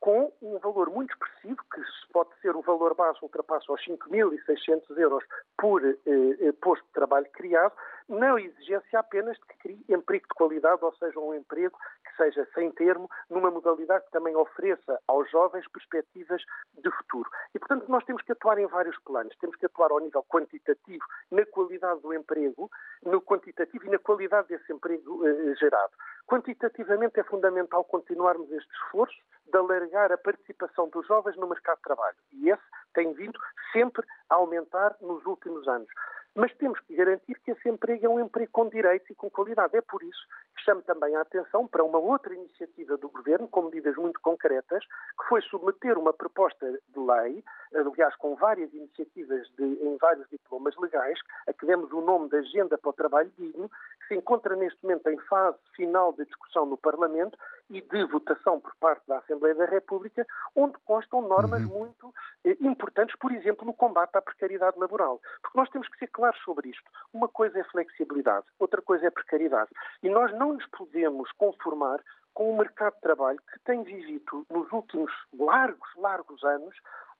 com 0.01 0.33
um 0.41 0.59
valor 0.59 0.91
muito 0.91 1.13
expressivo, 1.13 1.63
que 1.73 1.81
pode 2.13 2.31
ser 2.41 2.57
o 2.57 2.63
valor 2.63 2.95
base 2.95 3.19
ultrapassa 3.23 3.71
os 3.71 3.81
5.600 3.85 4.99
euros 4.99 5.23
por 5.59 5.85
eh, 5.85 5.97
eh, 6.07 6.53
posto 6.61 6.85
de 6.87 6.93
trabalho 6.93 7.27
criado, 7.33 7.73
não 8.11 8.39
exigência 8.39 8.99
apenas 8.99 9.37
de 9.39 9.47
que 9.47 9.59
crie 9.59 9.85
emprego 9.89 10.27
de 10.27 10.35
qualidade, 10.35 10.85
ou 10.85 10.93
seja, 10.97 11.19
um 11.19 11.35
emprego 11.35 11.79
que 12.05 12.17
seja 12.17 12.47
sem 12.55 12.71
termo, 12.73 13.09
numa 13.31 13.51
modalidade 13.51 14.05
que 14.07 14.11
também 14.11 14.35
ofereça 14.37 15.01
aos 15.07 15.31
jovens 15.31 15.67
perspectivas 15.69 16.43
de 16.77 16.91
futuro. 16.91 17.31
E, 17.55 17.59
portanto, 17.59 17.89
nós 17.89 18.05
temos 18.05 18.23
que 18.23 18.33
atuar 18.33 18.59
em 18.59 18.67
vários 18.67 18.99
planos. 19.05 19.37
Temos 19.39 19.57
que 19.57 19.67
atuar 19.67 19.93
ao 19.93 20.01
nível 20.01 20.25
quantitativo, 20.25 21.05
na 21.31 21.47
qualidade 21.47 22.01
do 22.01 22.13
emprego, 22.13 22.71
no 23.05 23.23
quantitativo 23.23 23.87
e 23.87 23.91
na 23.91 23.99
qualidade 23.99 24.49
desse 24.49 24.73
emprego 24.73 25.27
eh, 25.27 25.55
gerado. 25.55 25.93
Quantitativamente 26.27 27.19
é 27.19 27.25
fundamental 27.25 27.85
continuarmos 27.85 28.51
este 28.51 28.73
esforço 28.85 29.17
de 29.47 29.57
alargar 29.57 30.13
a 30.13 30.19
participação 30.19 30.89
dos 30.89 31.07
jovens 31.07 31.37
no 31.37 31.49
mercado 31.49 31.77
de 31.79 31.83
trabalho. 31.83 32.17
E 32.33 32.51
esse 32.51 32.63
tem 32.95 33.13
vindo 33.13 33.39
sempre 33.73 34.05
a 34.29 34.37
aumentar 34.37 34.97
nos 35.01 35.25
últimos 35.27 35.67
anos. 35.67 35.89
Mas 36.35 36.55
temos 36.55 36.79
que 36.81 36.95
garantir 36.95 37.39
que 37.41 37.51
esse 37.51 37.69
emprego 37.69 38.07
é 38.07 38.09
um 38.09 38.21
emprego 38.21 38.51
com 38.53 38.69
direitos 38.69 39.11
e 39.11 39.15
com 39.15 39.29
qualidade. 39.29 39.77
É 39.77 39.81
por 39.81 40.03
isso 40.03 40.27
que 40.57 40.63
chamo 40.63 40.81
também 40.83 41.15
a 41.17 41.23
atenção 41.23 41.67
para 41.67 41.83
uma 41.83 41.99
outra 41.99 42.33
iniciativa 42.35 42.97
do 42.97 43.09
Governo, 43.09 43.49
com 43.49 43.63
medidas 43.63 43.97
muito 43.97 44.21
concretas, 44.21 44.85
que 44.85 45.29
foi 45.29 45.43
submeter 45.43 45.99
uma 45.99 46.13
proposta 46.13 46.71
de 46.71 46.99
lei, 46.99 47.45
aliás, 47.75 48.15
com 48.17 48.37
várias 48.37 48.73
iniciativas 48.73 49.49
de, 49.59 49.65
em 49.65 49.97
vários 49.97 50.29
diplomas 50.29 50.77
legais, 50.77 51.19
a 51.49 51.53
que 51.53 51.67
demos 51.67 51.91
o 51.93 52.01
nome 52.01 52.29
de 52.29 52.37
Agenda 52.37 52.79
para 52.79 52.91
o 52.91 52.95
Trabalho 52.95 53.33
Digno, 53.37 53.71
se 54.11 54.17
encontra 54.17 54.57
neste 54.57 54.83
momento 54.83 55.09
em 55.09 55.17
fase 55.21 55.57
final 55.77 56.13
de 56.13 56.25
discussão 56.25 56.67
no 56.67 56.77
Parlamento 56.77 57.39
e 57.71 57.81
de 57.81 58.05
votação 58.07 58.59
por 58.61 58.75
parte 58.81 59.07
da 59.07 59.19
Assembleia 59.19 59.55
da 59.55 59.67
República, 59.67 60.27
onde 60.57 60.77
constam 60.85 61.23
normas 61.23 61.63
uhum. 61.63 61.79
muito 61.79 62.15
eh, 62.45 62.57
importantes, 62.61 63.15
por 63.21 63.31
exemplo, 63.31 63.65
no 63.65 63.73
combate 63.73 64.17
à 64.17 64.21
precariedade 64.21 64.77
laboral. 64.81 65.21
Porque 65.41 65.57
nós 65.57 65.71
temos 65.71 65.87
que 65.87 65.99
ser 65.99 66.09
claros 66.09 66.41
sobre 66.43 66.71
isto. 66.71 66.91
Uma 67.15 67.29
coisa 67.29 67.61
é 67.61 67.65
flexibilidade, 67.65 68.47
outra 68.59 68.83
coisa 68.83 69.07
é 69.07 69.11
precariedade. 69.11 69.71
E 70.03 70.09
nós 70.09 70.37
não 70.37 70.55
nos 70.55 70.67
podemos 70.67 71.31
conformar 71.33 72.01
com 72.35 72.51
o 72.51 72.59
mercado 72.59 72.95
de 72.95 73.01
trabalho 73.03 73.39
que 73.53 73.61
tem 73.61 73.85
vivido 73.85 74.45
nos 74.51 74.71
últimos 74.73 75.13
largos, 75.39 75.89
largos 75.97 76.43
anos 76.43 76.75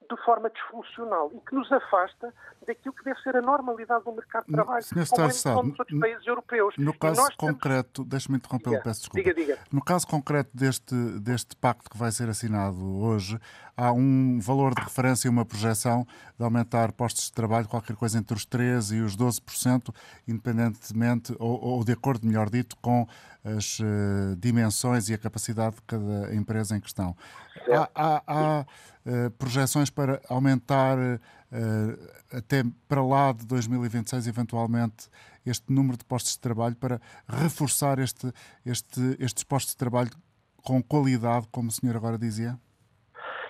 de 0.09 0.25
forma 0.25 0.51
disfuncional 0.51 1.31
e 1.35 1.41
que 1.41 1.55
nos 1.55 1.71
afasta 1.71 2.35
daquilo 2.67 2.95
que 2.95 3.05
deve 3.05 3.21
ser 3.21 3.37
a 3.37 3.43
normalidade 3.43 4.05
do 4.05 4.13
mercado 4.13 4.47
de 4.47 4.53
trabalho, 4.53 4.83
Senhor 4.83 5.07
como 5.07 5.29
em 5.29 5.43
todos 5.43 5.73
os 5.73 5.79
outros 5.79 6.01
países 6.01 6.27
europeus. 6.27 6.75
No 6.79 6.97
caso 6.97 7.29
concreto, 7.37 8.03
temos... 8.03 8.11
deixe-me 8.11 8.37
interromper, 8.37 8.83
peço 8.83 9.01
desculpa. 9.01 9.29
Diga, 9.29 9.35
diga. 9.35 9.59
No 9.71 9.83
caso 9.83 10.07
concreto 10.07 10.51
deste, 10.53 10.95
deste 11.21 11.57
pacto 11.57 11.89
que 11.91 11.97
vai 11.97 12.11
ser 12.11 12.29
assinado 12.29 13.01
hoje, 13.01 13.39
há 13.77 13.93
um 13.93 14.39
valor 14.41 14.75
de 14.75 14.83
referência 14.83 15.29
e 15.29 15.31
uma 15.31 15.45
projeção 15.45 16.07
de 16.37 16.45
aumentar 16.45 16.93
postos 16.93 17.25
de 17.27 17.33
trabalho, 17.33 17.69
qualquer 17.69 17.97
coisa 17.97 18.19
entre 18.19 18.35
os 18.35 18.47
13% 18.47 18.97
e 18.97 19.01
os 19.03 19.17
12%, 19.17 19.95
independentemente, 20.27 21.35
ou, 21.39 21.63
ou 21.63 21.85
de 21.85 21.93
acordo, 21.93 22.27
melhor 22.27 22.51
dito, 22.51 22.77
com 22.83 23.07
as 23.45 23.79
uh, 23.81 24.37
dimensões 24.39 25.09
e 25.09 25.15
a 25.15 25.19
capacidade 25.19 25.77
de 25.77 25.83
cada 25.83 26.35
empresa 26.35 26.77
em 26.77 26.81
questão. 26.81 27.17
Há, 27.69 27.91
há, 27.95 28.23
há 28.27 28.61
uh, 28.61 29.31
projeções 29.33 29.91
para 29.91 30.21
aumentar 30.29 30.99
uh, 30.99 31.21
até 32.33 32.65
para 32.87 33.03
lá 33.03 33.33
de 33.33 33.47
2026, 33.47 34.27
eventualmente, 34.27 35.09
este 35.45 35.73
número 35.73 35.97
de 35.97 36.05
postos 36.05 36.33
de 36.33 36.41
trabalho 36.41 36.77
para 36.77 37.01
reforçar 37.27 37.99
este, 37.99 38.33
este, 38.65 39.17
estes 39.19 39.45
postos 39.45 39.73
de 39.73 39.79
trabalho 39.79 40.11
com 40.57 40.83
qualidade, 40.83 41.49
como 41.51 41.69
o 41.69 41.73
senhor 41.73 41.97
agora 41.97 42.19
dizia? 42.19 42.59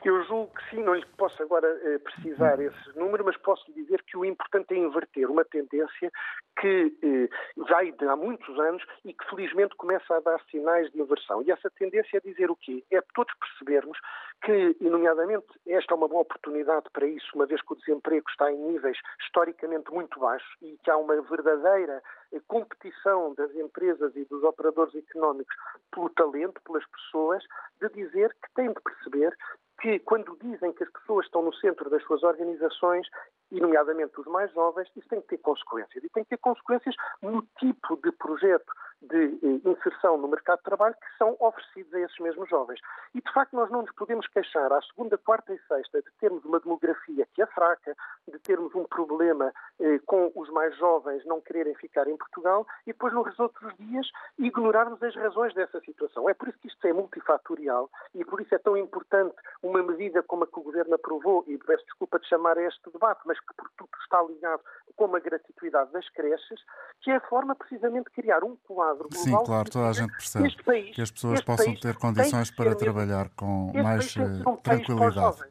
Eu 0.02 0.24
julgo 0.24 0.50
que 0.54 0.70
sim, 0.70 0.82
não 0.82 0.94
lhe 0.94 1.04
posso 1.18 1.42
agora 1.42 1.68
eh, 1.82 1.98
precisar 1.98 2.58
hum. 2.58 2.62
esse 2.62 2.98
número, 2.98 3.24
mas 3.24 3.36
posso 3.36 3.70
lhe 3.70 3.82
dizer 3.82 4.02
que 4.04 4.16
o 4.16 4.24
importante 4.24 4.72
é 4.72 4.78
inverter 4.78 5.30
uma 5.30 5.44
tendência 5.44 6.10
que 6.58 6.96
eh, 7.02 7.28
vai 7.56 7.92
de 7.92 8.06
há 8.06 8.16
muitos 8.16 8.58
anos 8.58 8.82
e 9.04 9.12
que 9.12 9.28
felizmente 9.28 9.76
começa 9.76 10.16
a 10.16 10.20
dar 10.20 10.40
sinais 10.50 10.90
de 10.90 11.00
inversão. 11.00 11.42
E 11.42 11.50
essa 11.50 11.70
tendência 11.70 12.16
é 12.16 12.20
dizer 12.20 12.50
o 12.50 12.56
quê? 12.56 12.82
É 12.90 13.00
todos 13.14 13.34
percebermos 13.34 13.98
que, 14.42 14.76
nomeadamente, 14.80 15.46
esta 15.66 15.92
é 15.92 15.96
uma 15.96 16.08
boa 16.08 16.22
oportunidade 16.22 16.86
para 16.92 17.06
isso, 17.06 17.28
uma 17.34 17.46
vez 17.46 17.60
que 17.60 17.72
o 17.72 17.76
desemprego 17.76 18.28
está 18.30 18.50
em 18.50 18.56
níveis 18.56 18.96
historicamente 19.22 19.92
muito 19.92 20.18
baixos 20.18 20.48
e 20.62 20.78
que 20.82 20.90
há 20.90 20.96
uma 20.96 21.20
verdadeira 21.20 22.02
eh, 22.32 22.40
competição 22.48 23.34
das 23.34 23.54
empresas 23.54 24.16
e 24.16 24.24
dos 24.24 24.42
operadores 24.44 24.94
económicos 24.94 25.54
pelo 25.90 26.08
talento, 26.10 26.60
pelas 26.62 26.86
pessoas, 26.86 27.44
de 27.80 27.88
dizer 27.90 28.34
que 28.42 28.54
têm 28.54 28.72
de 28.72 28.80
perceber 28.80 29.36
que, 29.80 29.98
quando 30.00 30.36
dizem 30.40 30.72
que 30.72 30.84
as 30.84 30.90
pessoas 30.90 31.26
estão 31.26 31.42
no 31.42 31.54
centro 31.54 31.88
das 31.90 32.02
suas 32.04 32.22
organizações, 32.22 33.06
e 33.50 33.60
nomeadamente 33.60 34.20
os 34.20 34.26
mais 34.26 34.52
jovens, 34.52 34.88
isso 34.96 35.08
tem 35.08 35.20
que 35.20 35.28
ter 35.28 35.38
consequências. 35.38 36.02
E 36.02 36.08
tem 36.08 36.24
que 36.24 36.30
ter 36.30 36.38
consequências 36.38 36.94
no 37.22 37.42
tipo 37.58 37.96
de 38.02 38.12
projeto 38.12 38.72
de 39.02 39.38
eh, 39.42 39.68
inserção 39.68 40.18
no 40.18 40.28
mercado 40.28 40.58
de 40.58 40.64
trabalho 40.64 40.94
que 40.94 41.16
são 41.16 41.36
oferecidos 41.40 41.92
a 41.94 42.00
esses 42.00 42.18
mesmos 42.18 42.48
jovens. 42.48 42.80
E, 43.14 43.20
de 43.20 43.32
facto, 43.32 43.54
nós 43.54 43.70
não 43.70 43.82
nos 43.82 43.92
podemos 43.92 44.26
queixar 44.28 44.72
à 44.72 44.80
segunda, 44.82 45.16
quarta 45.16 45.54
e 45.54 45.58
sexta 45.66 46.02
de 46.02 46.10
termos 46.20 46.44
uma 46.44 46.60
demografia 46.60 47.26
que 47.34 47.42
é 47.42 47.46
fraca, 47.46 47.96
de 48.28 48.38
termos 48.40 48.74
um 48.74 48.84
problema 48.84 49.52
eh, 49.80 49.98
com 50.06 50.30
os 50.34 50.50
mais 50.50 50.76
jovens 50.76 51.24
não 51.24 51.40
quererem 51.40 51.74
ficar 51.74 52.06
em 52.08 52.16
Portugal 52.16 52.66
e 52.86 52.92
depois, 52.92 53.12
nos 53.12 53.38
outros 53.38 53.74
dias, 53.78 54.06
ignorarmos 54.38 55.02
as 55.02 55.14
razões 55.16 55.54
dessa 55.54 55.80
situação. 55.80 56.28
É 56.28 56.34
por 56.34 56.48
isso 56.48 56.58
que 56.58 56.68
isto 56.68 56.86
é 56.86 56.92
multifatorial 56.92 57.90
e 58.14 58.24
por 58.24 58.40
isso 58.40 58.54
é 58.54 58.58
tão 58.58 58.76
importante 58.76 59.34
uma 59.62 59.82
medida 59.82 60.22
como 60.22 60.44
a 60.44 60.46
que 60.46 60.58
o 60.58 60.62
Governo 60.62 60.94
aprovou, 60.94 61.44
e 61.46 61.56
peço 61.58 61.84
desculpa 61.84 62.18
de 62.18 62.28
chamar 62.28 62.58
a 62.58 62.62
este 62.62 62.90
debate, 62.90 63.20
mas 63.24 63.39
que 63.46 63.54
por 63.54 63.70
tudo 63.76 63.90
está 64.02 64.22
ligado 64.22 64.62
com 64.96 65.16
a 65.16 65.20
gratuidade 65.20 65.92
das 65.92 66.08
creches, 66.10 66.60
que 67.00 67.10
é 67.10 67.16
a 67.16 67.20
forma 67.20 67.54
precisamente 67.54 68.04
de 68.04 68.10
criar 68.10 68.44
um 68.44 68.56
quadro 68.56 69.08
global. 69.08 69.40
Sim, 69.40 69.46
claro, 69.46 69.70
toda 69.70 69.88
a 69.88 69.92
gente 69.92 70.12
percebe 70.12 70.62
país, 70.62 70.94
que 70.94 71.00
as 71.00 71.10
pessoas 71.10 71.40
possam 71.40 71.74
ter 71.74 71.96
condições 71.96 72.50
para 72.50 72.74
trabalhar 72.74 73.30
com 73.30 73.72
mais 73.72 74.14
um 74.16 74.56
tranquilidade. 74.56 75.42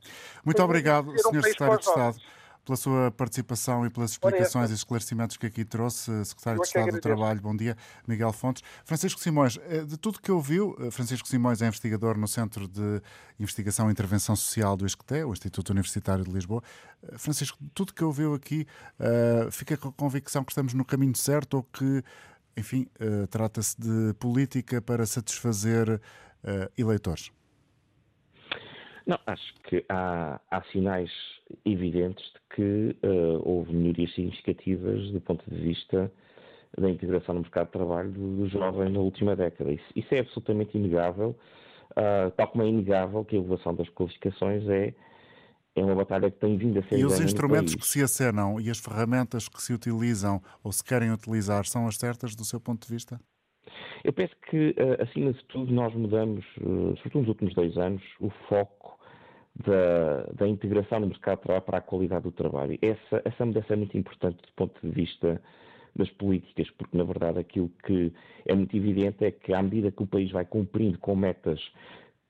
Muito 0.45 0.63
obrigado, 0.63 1.11
Sr. 1.17 1.43
Secretário 1.43 1.77
de 1.77 1.85
Estado 1.85 2.17
pela 2.69 2.77
sua 2.77 3.11
participação 3.11 3.83
e 3.83 3.89
pelas 3.89 4.11
explicações 4.11 4.69
e 4.69 4.75
esclarecimentos 4.75 5.37
que 5.37 5.47
aqui 5.47 5.65
trouxe. 5.65 6.23
Secretário 6.23 6.61
de 6.61 6.67
Estado 6.67 6.91
do 6.91 7.01
Trabalho, 7.01 7.41
bom 7.41 7.55
dia. 7.55 7.75
Miguel 8.07 8.31
Fontes. 8.31 8.61
Francisco 8.85 9.19
Simões, 9.19 9.57
eh, 9.69 9.83
de 9.83 9.97
tudo 9.97 10.21
que 10.21 10.31
ouviu, 10.31 10.75
eh, 10.79 10.91
Francisco 10.91 11.27
Simões 11.27 11.63
é 11.63 11.67
investigador 11.67 12.15
no 12.15 12.27
Centro 12.27 12.67
de 12.67 13.01
Investigação 13.39 13.89
e 13.89 13.91
Intervenção 13.91 14.35
Social 14.35 14.77
do 14.77 14.85
ISCTE, 14.85 15.23
o 15.23 15.31
Instituto 15.31 15.71
Universitário 15.71 16.23
de 16.23 16.31
Lisboa. 16.31 16.61
Eh, 17.01 17.17
Francisco, 17.17 17.57
de 17.59 17.71
tudo 17.71 17.91
que 17.91 18.03
ouviu 18.03 18.35
aqui, 18.35 18.67
fica 19.51 19.75
com 19.75 19.89
a 19.89 19.93
convicção 19.93 20.43
que 20.43 20.51
estamos 20.51 20.75
no 20.75 20.85
caminho 20.85 21.15
certo 21.15 21.55
ou 21.55 21.63
que, 21.63 22.03
enfim, 22.55 22.87
trata-se 23.31 23.79
de 23.79 24.13
política 24.19 24.79
para 24.81 25.05
satisfazer 25.05 25.99
eleitores? 26.77 27.31
Não, 29.07 29.19
acho 29.25 29.53
que 29.63 29.83
há, 29.89 30.39
há 30.51 30.61
sinais 30.71 31.09
evidentes 31.65 32.25
de 32.25 32.55
que 32.55 32.95
uh, 33.05 33.41
houve 33.43 33.73
melhorias 33.73 34.13
significativas 34.13 35.11
do 35.11 35.21
ponto 35.21 35.43
de 35.49 35.59
vista 35.59 36.11
da 36.77 36.89
integração 36.89 37.35
no 37.35 37.41
mercado 37.41 37.65
de 37.67 37.71
trabalho 37.71 38.11
do, 38.11 38.47
jovem 38.47 38.91
na 38.91 38.99
última 38.99 39.35
década. 39.35 39.71
Isso, 39.71 39.85
isso 39.95 40.13
é 40.13 40.19
absolutamente 40.19 40.77
inegável, 40.77 41.35
uh, 41.91 42.31
tal 42.35 42.47
como 42.49 42.63
é 42.63 42.67
inegável 42.67 43.25
que 43.25 43.35
a 43.35 43.39
elevação 43.39 43.73
das 43.73 43.89
qualificações 43.89 44.67
é, 44.69 44.93
é 45.75 45.83
uma 45.83 45.95
batalha 45.95 46.29
que 46.29 46.37
tem 46.37 46.57
vindo 46.57 46.79
a 46.79 46.83
ser. 46.83 46.99
E 46.99 47.05
os 47.05 47.19
instrumentos 47.19 47.75
que 47.75 47.85
se 47.85 48.03
acenam 48.03 48.59
e 48.59 48.69
as 48.69 48.79
ferramentas 48.79 49.49
que 49.49 49.61
se 49.61 49.73
utilizam 49.73 50.41
ou 50.63 50.71
se 50.71 50.83
querem 50.83 51.11
utilizar 51.11 51.65
são 51.65 51.87
as 51.87 51.97
certas 51.97 52.35
do 52.35 52.45
seu 52.45 52.59
ponto 52.59 52.85
de 52.85 52.93
vista? 52.93 53.19
Eu 54.03 54.13
penso 54.13 54.35
que, 54.49 54.75
uh, 54.77 55.03
acima 55.03 55.33
de 55.33 55.43
tudo, 55.45 55.71
nós 55.73 55.93
mudamos, 55.93 56.45
sobretudo 56.97 57.21
nos 57.21 57.29
últimos 57.29 57.53
dois 57.55 57.77
anos, 57.77 58.03
o 58.19 58.29
foco 58.47 58.98
da, 59.65 60.23
da, 60.33 60.47
integração 60.47 60.99
no 60.99 61.07
mercado 61.07 61.37
de 61.37 61.43
trabalho 61.43 61.65
para 61.65 61.77
a 61.77 61.81
qualidade 61.81 62.23
do 62.23 62.31
trabalho. 62.31 62.77
Essa, 62.81 63.21
essa 63.25 63.45
mudança 63.45 63.73
é 63.73 63.75
muito 63.75 63.97
importante 63.97 64.37
do 64.37 64.53
ponto 64.55 64.79
de 64.81 64.89
vista 64.89 65.41
das 65.95 66.09
políticas, 66.11 66.69
porque 66.71 66.97
na 66.97 67.03
verdade 67.03 67.39
aquilo 67.39 67.69
que 67.85 68.13
é 68.45 68.53
muito 68.53 68.75
evidente 68.75 69.25
é 69.25 69.31
que 69.31 69.53
à 69.53 69.61
medida 69.61 69.91
que 69.91 70.03
o 70.03 70.07
país 70.07 70.31
vai 70.31 70.45
cumprindo 70.45 70.97
com 70.99 71.15
metas 71.15 71.59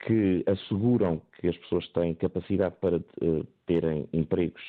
que 0.06 0.44
asseguram 0.48 1.22
que 1.40 1.48
as 1.50 1.58
pessoas 1.58 1.88
têm 1.90 2.16
capacidade 2.16 2.76
para 2.80 2.98
uh, 2.98 3.48
terem 3.66 4.08
empregos 4.14 4.62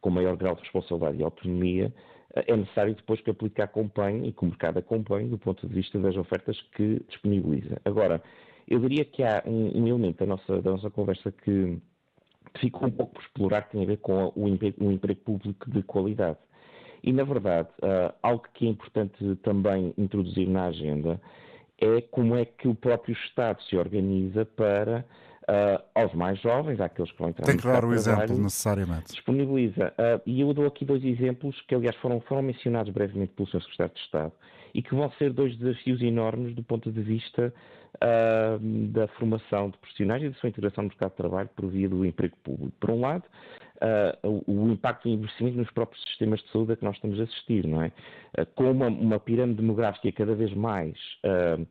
com 0.00 0.10
maior 0.10 0.36
grau 0.36 0.54
de 0.54 0.60
responsabilidade 0.60 1.18
e 1.18 1.24
autonomia, 1.24 1.92
uh, 2.36 2.42
é 2.46 2.56
necessário 2.56 2.94
depois 2.94 3.20
que 3.20 3.30
aplique 3.30 3.62
acompanhe 3.62 4.28
e 4.28 4.32
que 4.32 4.44
o 4.44 4.46
mercado 4.46 4.78
acompanhe 4.78 5.28
do 5.28 5.38
ponto 5.38 5.66
de 5.66 5.74
vista 5.74 5.98
das 5.98 6.16
ofertas 6.16 6.60
que 6.76 7.02
disponibiliza. 7.08 7.80
Agora, 7.84 8.22
eu 8.68 8.78
diria 8.80 9.04
que 9.04 9.22
há 9.22 9.42
um, 9.46 9.82
um 9.82 9.88
elemento 9.88 10.18
da 10.18 10.26
nossa, 10.26 10.60
da 10.60 10.72
nossa 10.72 10.90
conversa 10.90 11.32
que 11.32 11.80
ficou 12.58 12.88
um 12.88 12.90
pouco 12.90 13.14
por 13.14 13.22
explorar 13.22 13.62
que 13.62 13.72
tem 13.72 13.82
a 13.82 13.86
ver 13.86 13.98
com 13.98 14.32
o 14.34 14.48
emprego, 14.48 14.84
um 14.84 14.92
emprego 14.92 15.20
público 15.20 15.70
de 15.70 15.82
qualidade. 15.82 16.38
E, 17.02 17.12
na 17.12 17.24
verdade, 17.24 17.68
uh, 17.82 18.12
algo 18.22 18.44
que 18.52 18.66
é 18.66 18.70
importante 18.70 19.36
também 19.42 19.94
introduzir 19.96 20.48
na 20.48 20.66
agenda 20.66 21.20
é 21.78 22.00
como 22.00 22.34
é 22.34 22.44
que 22.44 22.66
o 22.66 22.74
próprio 22.74 23.14
Estado 23.14 23.62
se 23.62 23.76
organiza 23.76 24.44
para 24.44 25.04
uh, 25.42 25.82
aos 25.94 26.12
mais 26.14 26.40
jovens, 26.40 26.80
àqueles 26.80 27.12
que 27.12 27.18
vão 27.18 27.28
entrar 27.28 27.44
Tem 27.44 27.56
que 27.56 27.66
dar 27.66 27.84
o 27.84 27.92
exemplo 27.92 28.36
necessariamente. 28.38 29.12
Disponibiliza. 29.12 29.92
Uh, 29.92 30.22
e 30.26 30.40
eu 30.40 30.52
dou 30.52 30.66
aqui 30.66 30.84
dois 30.84 31.04
exemplos 31.04 31.60
que, 31.62 31.74
aliás, 31.74 31.94
foram, 31.96 32.20
foram 32.20 32.42
mencionados 32.42 32.92
brevemente 32.92 33.32
pelo 33.34 33.48
Sr. 33.48 33.62
Secretário 33.62 33.94
de 33.94 34.00
Estado 34.00 34.32
e 34.76 34.82
que 34.82 34.94
vão 34.94 35.10
ser 35.12 35.32
dois 35.32 35.56
desafios 35.56 36.02
enormes 36.02 36.54
do 36.54 36.62
ponto 36.62 36.92
de 36.92 37.00
vista 37.00 37.52
uh, 37.96 38.58
da 38.88 39.08
formação 39.08 39.70
de 39.70 39.78
profissionais 39.78 40.22
e 40.22 40.28
da 40.28 40.34
sua 40.34 40.50
integração 40.50 40.84
no 40.84 40.88
mercado 40.88 41.12
de 41.12 41.16
trabalho 41.16 41.48
por 41.56 41.66
via 41.70 41.88
do 41.88 42.04
emprego 42.04 42.36
público. 42.44 42.72
Por 42.78 42.90
um 42.90 43.00
lado, 43.00 43.24
Uh, 43.76 44.42
o, 44.46 44.62
o, 44.64 44.72
impacto 44.72 45.06
do 45.06 45.16
investimento 45.16 45.58
nos 45.58 45.70
próprios 45.70 46.02
sistemas 46.04 46.40
de 46.40 46.50
saúde 46.50 46.72
a 46.72 46.76
que 46.76 46.82
nós 46.82 46.94
estamos 46.94 47.20
a 47.20 47.24
assistir, 47.24 47.66
não 47.66 47.82
é? 47.82 47.92
Uh, 48.38 48.46
com 48.54 48.70
uma, 48.70 48.86
uma, 48.86 49.20
pirâmide 49.20 49.60
demográfica 49.60 50.10
cada 50.12 50.34
vez 50.34 50.50
mais 50.54 50.96
uh, 51.26 51.66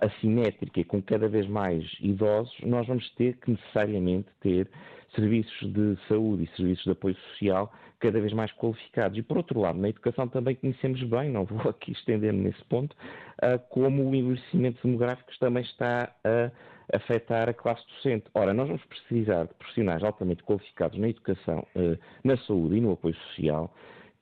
assimétrica 0.00 0.80
e 0.80 0.84
com 0.84 1.00
cada 1.00 1.28
vez 1.28 1.46
mais 1.46 1.86
idosos, 2.00 2.52
nós 2.64 2.88
vamos 2.88 3.08
ter 3.14 3.36
que 3.36 3.52
necessariamente 3.52 4.26
ter 4.40 4.68
serviços 5.14 5.72
de 5.72 5.96
saúde 6.08 6.44
e 6.44 6.56
serviços 6.56 6.84
de 6.84 6.90
apoio 6.90 7.16
social 7.30 7.72
cada 8.00 8.20
vez 8.20 8.32
mais 8.32 8.52
qualificados. 8.52 9.18
E, 9.18 9.22
por 9.22 9.36
outro 9.38 9.60
lado, 9.60 9.78
na 9.78 9.88
educação 9.88 10.28
também 10.28 10.54
conhecemos 10.54 11.02
bem, 11.02 11.30
não 11.30 11.44
vou 11.44 11.70
aqui 11.70 11.92
estender-me 11.92 12.40
nesse 12.40 12.64
ponto, 12.64 12.94
como 13.70 14.08
o 14.08 14.14
envelhecimento 14.14 14.80
demográfico 14.86 15.30
também 15.40 15.64
está 15.64 16.12
a 16.24 16.96
afetar 16.96 17.48
a 17.48 17.54
classe 17.54 17.84
docente. 17.88 18.26
Ora, 18.34 18.54
nós 18.54 18.66
vamos 18.68 18.84
precisar 18.84 19.44
de 19.44 19.54
profissionais 19.54 20.02
altamente 20.02 20.42
qualificados 20.42 20.98
na 20.98 21.08
educação, 21.08 21.66
eh, 21.74 21.98
na 22.24 22.36
saúde 22.38 22.76
e 22.76 22.80
no 22.80 22.92
apoio 22.92 23.14
social, 23.14 23.74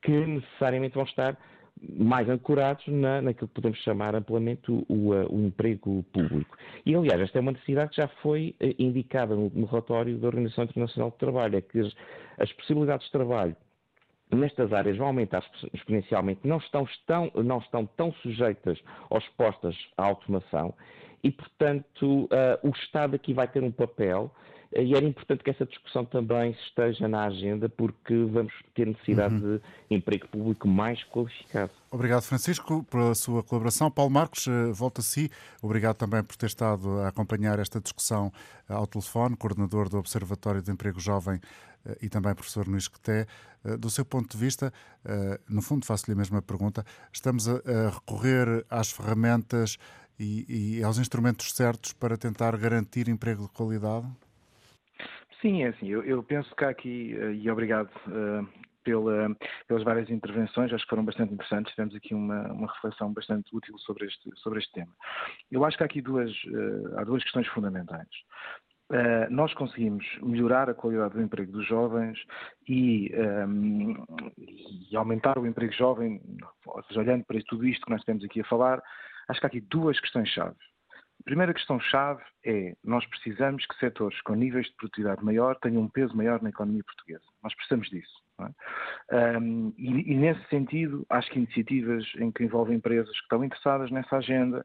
que 0.03 0.11
necessariamente 0.11 0.95
vão 0.95 1.05
estar 1.05 1.37
mais 1.81 2.29
ancorados 2.29 2.87
na, 2.89 3.21
naquilo 3.21 3.49
que 3.49 3.55
podemos 3.55 3.79
chamar 3.81 4.15
amplamente 4.15 4.71
o, 4.71 4.85
o, 4.89 5.15
eh, 5.15 5.27
o, 5.29 5.47
emprego 5.47 6.03
público. 6.13 6.57
E, 6.85 6.95
aliás, 6.95 7.21
esta 7.21 7.39
é 7.39 7.41
uma 7.41 7.53
necessidade 7.53 7.91
que 7.91 7.97
já 7.97 8.09
foi 8.23 8.55
eh, 8.61 8.75
indicada 8.79 9.35
no, 9.35 9.51
no 9.51 9.67
relatório 9.67 10.17
da 10.19 10.27
Organização 10.27 10.65
Internacional 10.65 11.11
do 11.11 11.17
Trabalho, 11.17 11.57
é 11.57 11.61
que 11.61 11.81
as, 11.81 11.95
as 12.39 12.53
possibilidades 12.53 13.07
de 13.07 13.13
trabalho 13.13 13.55
nestas 14.31 14.73
áreas 14.73 14.97
vão 14.97 15.09
aumentar 15.09 15.45
exponencialmente, 15.73 16.41
não 16.45 16.59
estão, 16.59 16.85
estão, 16.85 17.31
não 17.35 17.59
estão 17.59 17.87
tão 17.87 18.13
sujeitas 18.15 18.79
ou 19.09 19.19
expostas 19.19 19.77
à 19.97 20.05
automação 20.05 20.75
e, 21.23 21.31
portanto, 21.31 22.25
uh, 22.25 22.69
o 22.69 22.71
Estado 22.71 23.17
aqui 23.17 23.33
vai 23.33 23.49
ter 23.49 23.63
um 23.63 23.71
papel 23.71 24.33
e 24.75 24.95
era 24.95 25.05
importante 25.05 25.43
que 25.43 25.51
essa 25.51 25.65
discussão 25.65 26.05
também 26.05 26.51
esteja 26.67 27.07
na 27.09 27.25
agenda, 27.25 27.69
porque 27.69 28.15
vamos 28.25 28.53
ter 28.75 28.87
necessidade 28.87 29.35
uhum. 29.35 29.59
de 29.59 29.97
emprego 29.97 30.27
público 30.29 30.67
mais 30.67 31.03
qualificado. 31.05 31.71
Obrigado, 31.91 32.23
Francisco, 32.23 32.85
pela 32.85 33.15
sua 33.15 33.43
colaboração. 33.43 33.91
Paulo 33.91 34.11
Marcos, 34.11 34.47
uh, 34.47 34.73
volta 34.73 35.01
a 35.01 35.05
si. 35.05 35.31
Obrigado 35.63 35.97
também 35.97 36.23
por 36.23 36.37
ter 36.37 36.47
estado 36.47 37.01
a 37.01 37.09
acompanhar 37.09 37.59
esta 37.59 37.81
discussão 37.81 38.33
ao 38.69 38.87
telefone, 38.87 39.37
coordenador 39.37 39.89
do 39.89 39.99
Observatório 39.99 40.61
de 40.61 40.71
Emprego 40.71 41.01
Jovem 41.01 41.41
e 42.03 42.09
também 42.09 42.35
professor 42.35 42.67
no 42.67 42.77
ISCTE. 42.77 43.27
Do 43.79 43.89
seu 43.89 44.05
ponto 44.05 44.37
de 44.37 44.37
vista, 44.37 44.73
no 45.49 45.63
fundo 45.63 45.87
faço-lhe 45.87 46.15
a 46.15 46.17
mesma 46.17 46.43
pergunta, 46.43 46.85
estamos 47.13 47.49
a 47.49 47.91
recorrer 47.93 48.67
às 48.69 48.91
ferramentas 48.91 49.79
e, 50.19 50.79
e 50.79 50.83
aos 50.83 50.99
instrumentos 50.99 51.53
certos 51.53 51.93
para 51.93 52.17
tentar 52.17 52.57
garantir 52.57 53.09
emprego 53.09 53.45
de 53.45 53.51
qualidade? 53.51 54.07
Sim, 55.41 55.63
é 55.63 55.69
assim. 55.69 55.89
Eu, 55.89 56.03
eu 56.05 56.23
penso 56.23 56.55
que 56.55 56.65
há 56.65 56.69
aqui, 56.71 57.17
eh, 57.19 57.33
e 57.33 57.51
obrigado 57.51 57.91
uh, 58.07 58.47
pela, 58.83 59.37
pelas 59.67 59.83
várias 59.83 60.09
intervenções, 60.11 60.73
acho 60.73 60.85
que 60.85 60.91
foram 60.91 61.05
bastante 61.05 61.35
interessantes. 61.35 61.73
Tivemos 61.75 61.95
aqui 61.95 62.15
uma, 62.15 62.53
uma 62.53 62.73
reflexão 62.73 63.13
bastante 63.13 63.55
útil 63.55 63.77
sobre 63.79 64.07
este, 64.07 64.31
sobre 64.37 64.59
este 64.61 64.73
tema. 64.73 64.93
Eu 65.51 65.65
acho 65.65 65.77
que 65.77 65.83
há 65.83 65.87
aqui 65.87 66.01
duas, 66.01 66.31
uh, 66.31 66.99
há 66.99 67.05
duas 67.05 67.23
questões 67.23 67.47
fundamentais. 67.49 68.09
Uh, 68.89 69.29
nós 69.31 69.53
conseguimos 69.55 70.05
melhorar 70.23 70.71
a 70.71 70.75
qualidade 70.75 71.15
do 71.15 71.23
emprego 71.23 71.51
dos 71.51 71.67
jovens 71.67 72.17
e, 72.69 73.13
um, 73.47 73.91
ehm, 73.91 74.33
e 74.91 74.97
aumentar 74.97 75.39
o 75.39 75.47
emprego 75.47 75.73
jovem, 75.73 76.21
ou 76.65 76.83
seja, 76.85 77.01
olhando 77.01 77.25
para 77.25 77.41
tudo 77.49 77.67
isto 77.67 77.85
que 77.85 77.91
nós 77.91 78.05
temos 78.05 78.25
aqui 78.25 78.41
a 78.41 78.45
falar, 78.45 78.81
Acho 79.29 79.41
que 79.41 79.47
há 79.47 79.49
aqui 79.49 79.61
duas 79.61 79.99
questões-chave. 79.99 80.57
A 81.27 81.29
primeira 81.29 81.53
questão-chave 81.53 82.23
é 82.45 82.77
nós 82.85 83.05
precisamos 83.07 83.67
que 83.67 83.77
setores 83.81 84.21
com 84.23 84.37
níveis 84.37 84.67
de 84.67 84.75
produtividade 84.75 85.25
maior 85.25 85.57
tenham 85.57 85.83
um 85.83 85.89
peso 85.89 86.17
maior 86.17 86.41
na 86.41 86.51
economia 86.51 86.85
portuguesa. 86.85 87.25
Nós 87.43 87.53
precisamos 87.53 87.91
disso. 87.91 88.23
É? 89.11 89.39
Um, 89.39 89.75
e, 89.77 90.13
e, 90.13 90.15
nesse 90.15 90.49
sentido, 90.49 91.05
acho 91.11 91.29
que 91.33 91.41
iniciativas 91.41 92.05
em 92.19 92.31
que 92.31 92.45
envolvem 92.45 92.77
empresas 92.77 93.11
que 93.11 93.23
estão 93.23 93.43
interessadas 93.43 93.91
nessa 93.91 94.19
agenda, 94.19 94.65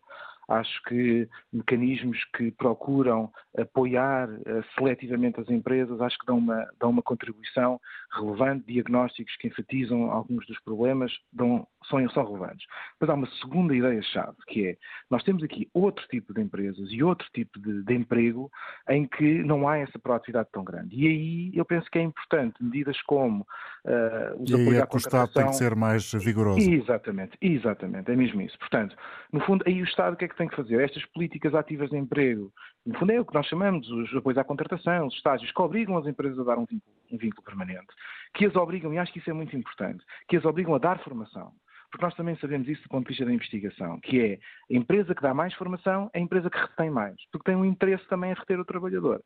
Acho 0.51 0.84
que 0.84 1.30
mecanismos 1.53 2.18
que 2.36 2.51
procuram 2.51 3.32
apoiar 3.57 4.30
uh, 4.30 4.64
seletivamente 4.76 5.39
as 5.39 5.49
empresas, 5.49 6.01
acho 6.01 6.18
que 6.18 6.26
dão 6.26 6.39
uma, 6.39 6.68
dão 6.78 6.89
uma 6.89 7.01
contribuição 7.01 7.80
relevante, 8.12 8.66
diagnósticos 8.66 9.34
que 9.38 9.47
enfatizam 9.47 10.12
alguns 10.12 10.45
dos 10.47 10.59
problemas 10.59 11.14
dão, 11.32 11.66
são, 11.88 12.08
são 12.10 12.26
relevantes. 12.26 12.66
Mas 13.00 13.10
há 13.10 13.14
uma 13.14 13.28
segunda 13.42 13.76
ideia-chave, 13.76 14.38
que 14.48 14.68
é, 14.68 14.78
nós 15.10 15.24
temos 15.24 15.44
aqui 15.44 15.70
outro 15.74 16.06
tipo 16.08 16.34
de 16.34 16.42
empresas 16.42 16.90
e 16.92 17.04
outro 17.04 17.28
tipo 17.34 17.60
de, 17.60 17.84
de 17.84 17.94
emprego 17.94 18.52
em 18.90 19.08
que 19.08 19.44
não 19.44 19.68
há 19.68 19.78
essa 19.78 19.98
proatividade 19.98 20.50
tão 20.52 20.64
grande. 20.64 20.96
E 20.96 21.08
aí 21.08 21.52
eu 21.56 21.66
penso 21.66 21.90
que 21.90 22.00
é 22.00 22.02
importante 22.02 22.64
medidas 22.64 23.02
como 23.04 23.42
uh, 23.42 24.42
os 24.42 24.50
e 24.50 24.56
aí 24.56 24.78
é 24.78 24.86
que 24.86 24.96
o 24.96 24.98
Estado 24.98 25.32
tem 25.34 25.46
que 25.48 25.56
ser 25.56 25.76
mais 25.76 26.12
vigoroso. 26.12 26.60
Exatamente, 26.60 27.38
exatamente, 27.42 28.12
é 28.12 28.16
mesmo 28.16 28.42
isso. 28.42 28.58
Portanto, 28.60 28.96
no 29.32 29.40
fundo, 29.42 29.64
aí 29.68 29.82
o 29.82 29.86
Estado 29.86 30.14
o 30.14 30.18
que 30.18 30.26
é 30.26 30.28
que 30.28 30.38
tem 30.38 30.48
que 30.48 30.56
fazer? 30.56 30.82
Estas 30.82 31.06
políticas 31.08 31.54
ativas 31.56 31.90
de 31.90 31.98
emprego, 31.98 32.52
no 32.86 32.98
fundo 32.98 33.12
é 33.12 33.20
o 33.20 33.26
que 33.26 33.34
nós 33.34 33.46
chamamos 33.48 33.90
os 33.90 34.14
apoios 34.16 34.38
à 34.38 34.44
contratação, 34.44 35.08
os 35.08 35.16
estágios, 35.16 35.52
que 35.52 35.62
obrigam 35.62 35.98
as 35.98 36.06
empresas 36.06 36.40
a 36.40 36.44
dar 36.44 36.58
um 36.58 36.66
vínculo, 36.66 36.96
um 37.12 37.18
vínculo 37.18 37.44
permanente, 37.44 37.88
que 38.34 38.46
as 38.46 38.56
obrigam, 38.56 38.94
e 38.94 38.98
acho 38.98 39.12
que 39.12 39.20
isso 39.20 39.30
é 39.30 39.34
muito 39.34 39.56
importante, 39.56 40.04
que 40.28 40.38
as 40.38 40.46
obrigam 40.46 40.74
a 40.76 40.80
dar 40.80 41.00
formação. 41.00 41.52
Porque 41.92 42.06
nós 42.06 42.16
também 42.16 42.36
sabemos 42.38 42.68
isso 42.68 42.82
do 42.84 42.89
ponto 42.89 43.04
de 43.04 43.10
vista 43.10 43.26
da 43.26 43.34
investigação, 43.34 44.00
que 44.00 44.20
é 44.22 44.39
a 44.74 44.78
empresa 44.78 45.14
que 45.14 45.22
dá 45.22 45.34
mais 45.34 45.54
formação 45.56 46.10
é 46.14 46.20
a 46.20 46.22
empresa 46.22 46.50
que 46.50 46.58
retém 46.58 46.89
mais, 46.89 47.16
porque 47.32 47.52
tem 47.52 47.56
um 47.56 47.66
interesse 47.66 48.08
também 48.08 48.32
em 48.32 48.34
reter 48.34 48.60
o 48.60 48.66
trabalhador. 48.66 49.22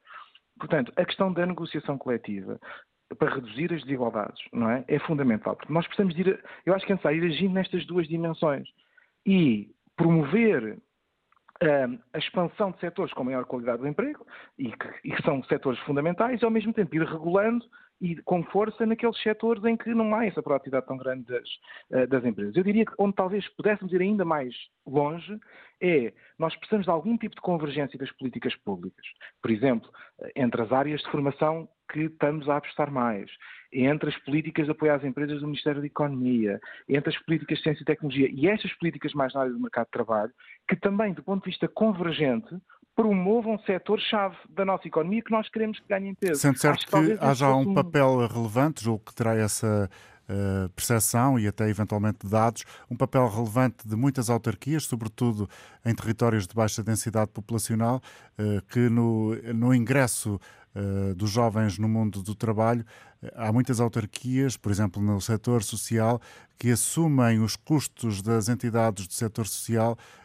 Portanto, 0.57 0.91
a 0.95 1.05
questão 1.05 1.31
da 1.31 1.45
negociação 1.45 1.97
coletiva 1.97 2.59
para 3.19 3.35
reduzir 3.35 3.71
as 3.71 3.83
desigualdades, 3.83 4.41
não 4.51 4.69
é? 4.69 4.83
É 4.87 4.97
fundamental, 4.99 5.55
porque 5.55 5.71
nós 5.71 5.85
precisamos 5.85 6.15
de 6.15 6.21
ir, 6.21 6.43
eu 6.65 6.73
acho 6.73 6.85
que 6.85 6.91
é 6.91 6.95
necessário 6.95 7.23
ir 7.23 7.31
agindo 7.31 7.53
nestas 7.53 7.85
duas 7.85 8.07
dimensões 8.07 8.67
e 9.25 9.69
promover 9.95 10.79
a 12.13 12.17
expansão 12.17 12.71
de 12.71 12.79
setores 12.79 13.13
com 13.13 13.23
maior 13.23 13.45
qualidade 13.45 13.79
do 13.79 13.87
emprego 13.87 14.25
e 14.57 14.71
que, 14.71 14.87
e 15.05 15.11
que, 15.11 15.21
são 15.23 15.41
setores 15.45 15.79
fundamentais 15.81 16.41
e 16.41 16.45
ao 16.45 16.51
mesmo 16.51 16.73
tempo 16.73 16.95
ir 16.95 17.03
regulando 17.03 17.65
e 18.01 18.17
com 18.23 18.43
força 18.43 18.85
naqueles 18.85 19.17
setores 19.21 19.63
em 19.63 19.77
que 19.77 19.93
não 19.93 20.13
há 20.13 20.25
essa 20.25 20.43
proatividade 20.43 20.85
tão 20.85 20.97
grande 20.97 21.23
das, 21.23 21.49
eh, 21.91 22.05
das 22.07 22.25
empresas. 22.25 22.55
Eu 22.55 22.63
diria 22.63 22.85
que 22.85 22.91
onde 22.97 23.15
talvez 23.15 23.47
pudéssemos 23.55 23.93
ir 23.93 24.01
ainda 24.01 24.25
mais 24.25 24.53
longe 24.85 25.39
é 25.81 26.13
nós 26.37 26.53
precisamos 26.57 26.85
de 26.85 26.91
algum 26.91 27.17
tipo 27.17 27.35
de 27.35 27.41
convergência 27.41 27.97
das 27.97 28.11
políticas 28.11 28.53
públicas. 28.57 29.05
Por 29.41 29.49
exemplo, 29.49 29.89
eh, 30.19 30.33
entre 30.35 30.61
as 30.61 30.71
áreas 30.73 31.01
de 31.01 31.09
formação 31.09 31.69
que 31.91 32.01
estamos 32.01 32.47
a 32.49 32.57
apostar 32.57 32.91
mais, 32.91 33.29
entre 33.71 34.09
as 34.09 34.17
políticas 34.19 34.65
de 34.65 34.71
apoio 34.71 34.93
às 34.93 35.03
empresas 35.03 35.39
do 35.39 35.47
Ministério 35.47 35.81
da 35.81 35.87
Economia, 35.87 36.59
entre 36.87 37.09
as 37.09 37.21
políticas 37.23 37.57
de 37.57 37.63
ciência 37.63 37.81
e 37.83 37.85
tecnologia 37.85 38.29
e 38.31 38.47
estas 38.47 38.73
políticas 38.73 39.13
mais 39.13 39.33
na 39.33 39.41
área 39.41 39.53
do 39.53 39.59
mercado 39.59 39.85
de 39.85 39.91
trabalho, 39.91 40.31
que 40.67 40.75
também, 40.75 41.13
do 41.13 41.23
ponto 41.23 41.43
de 41.43 41.51
vista 41.51 41.67
convergente, 41.67 42.55
promovam 42.95 43.59
setor-chave 43.59 44.37
da 44.49 44.63
nossa 44.63 44.87
economia 44.87 45.21
que 45.21 45.31
nós 45.31 45.49
queremos 45.49 45.79
que 45.79 45.87
ganhem 45.87 46.15
peso. 46.15 46.39
Sendo 46.39 46.57
certo 46.57 46.85
que, 46.85 47.17
que 47.17 47.23
haja 47.23 47.53
um 47.53 47.73
papel 47.73 48.25
relevante, 48.27 48.83
julgo 48.83 49.03
que 49.05 49.13
terá 49.13 49.35
essa 49.35 49.89
uh, 50.29 50.69
percepção 50.69 51.39
e 51.39 51.47
até 51.47 51.69
eventualmente 51.69 52.27
dados, 52.27 52.63
um 52.89 52.95
papel 52.95 53.27
relevante 53.27 53.87
de 53.87 53.95
muitas 53.95 54.29
autarquias, 54.29 54.85
sobretudo 54.85 55.49
em 55.85 55.93
territórios 55.93 56.47
de 56.47 56.53
baixa 56.53 56.83
densidade 56.83 57.31
populacional, 57.31 58.01
uh, 58.39 58.61
que 58.69 58.89
no, 58.89 59.35
no 59.53 59.73
ingresso 59.73 60.39
uh, 60.75 61.15
dos 61.15 61.29
jovens 61.29 61.77
no 61.77 61.87
mundo 61.87 62.21
do 62.21 62.35
trabalho, 62.35 62.85
há 63.35 63.51
muitas 63.51 63.79
autarquias, 63.79 64.57
por 64.57 64.71
exemplo, 64.71 65.01
no 65.01 65.19
setor 65.19 65.63
social, 65.63 66.21
que 66.57 66.71
assumem 66.71 67.39
os 67.39 67.55
custos 67.55 68.21
das 68.21 68.49
entidades 68.49 69.07
do 69.07 69.13
setor 69.13 69.47
social 69.47 69.97
eh, 69.97 70.24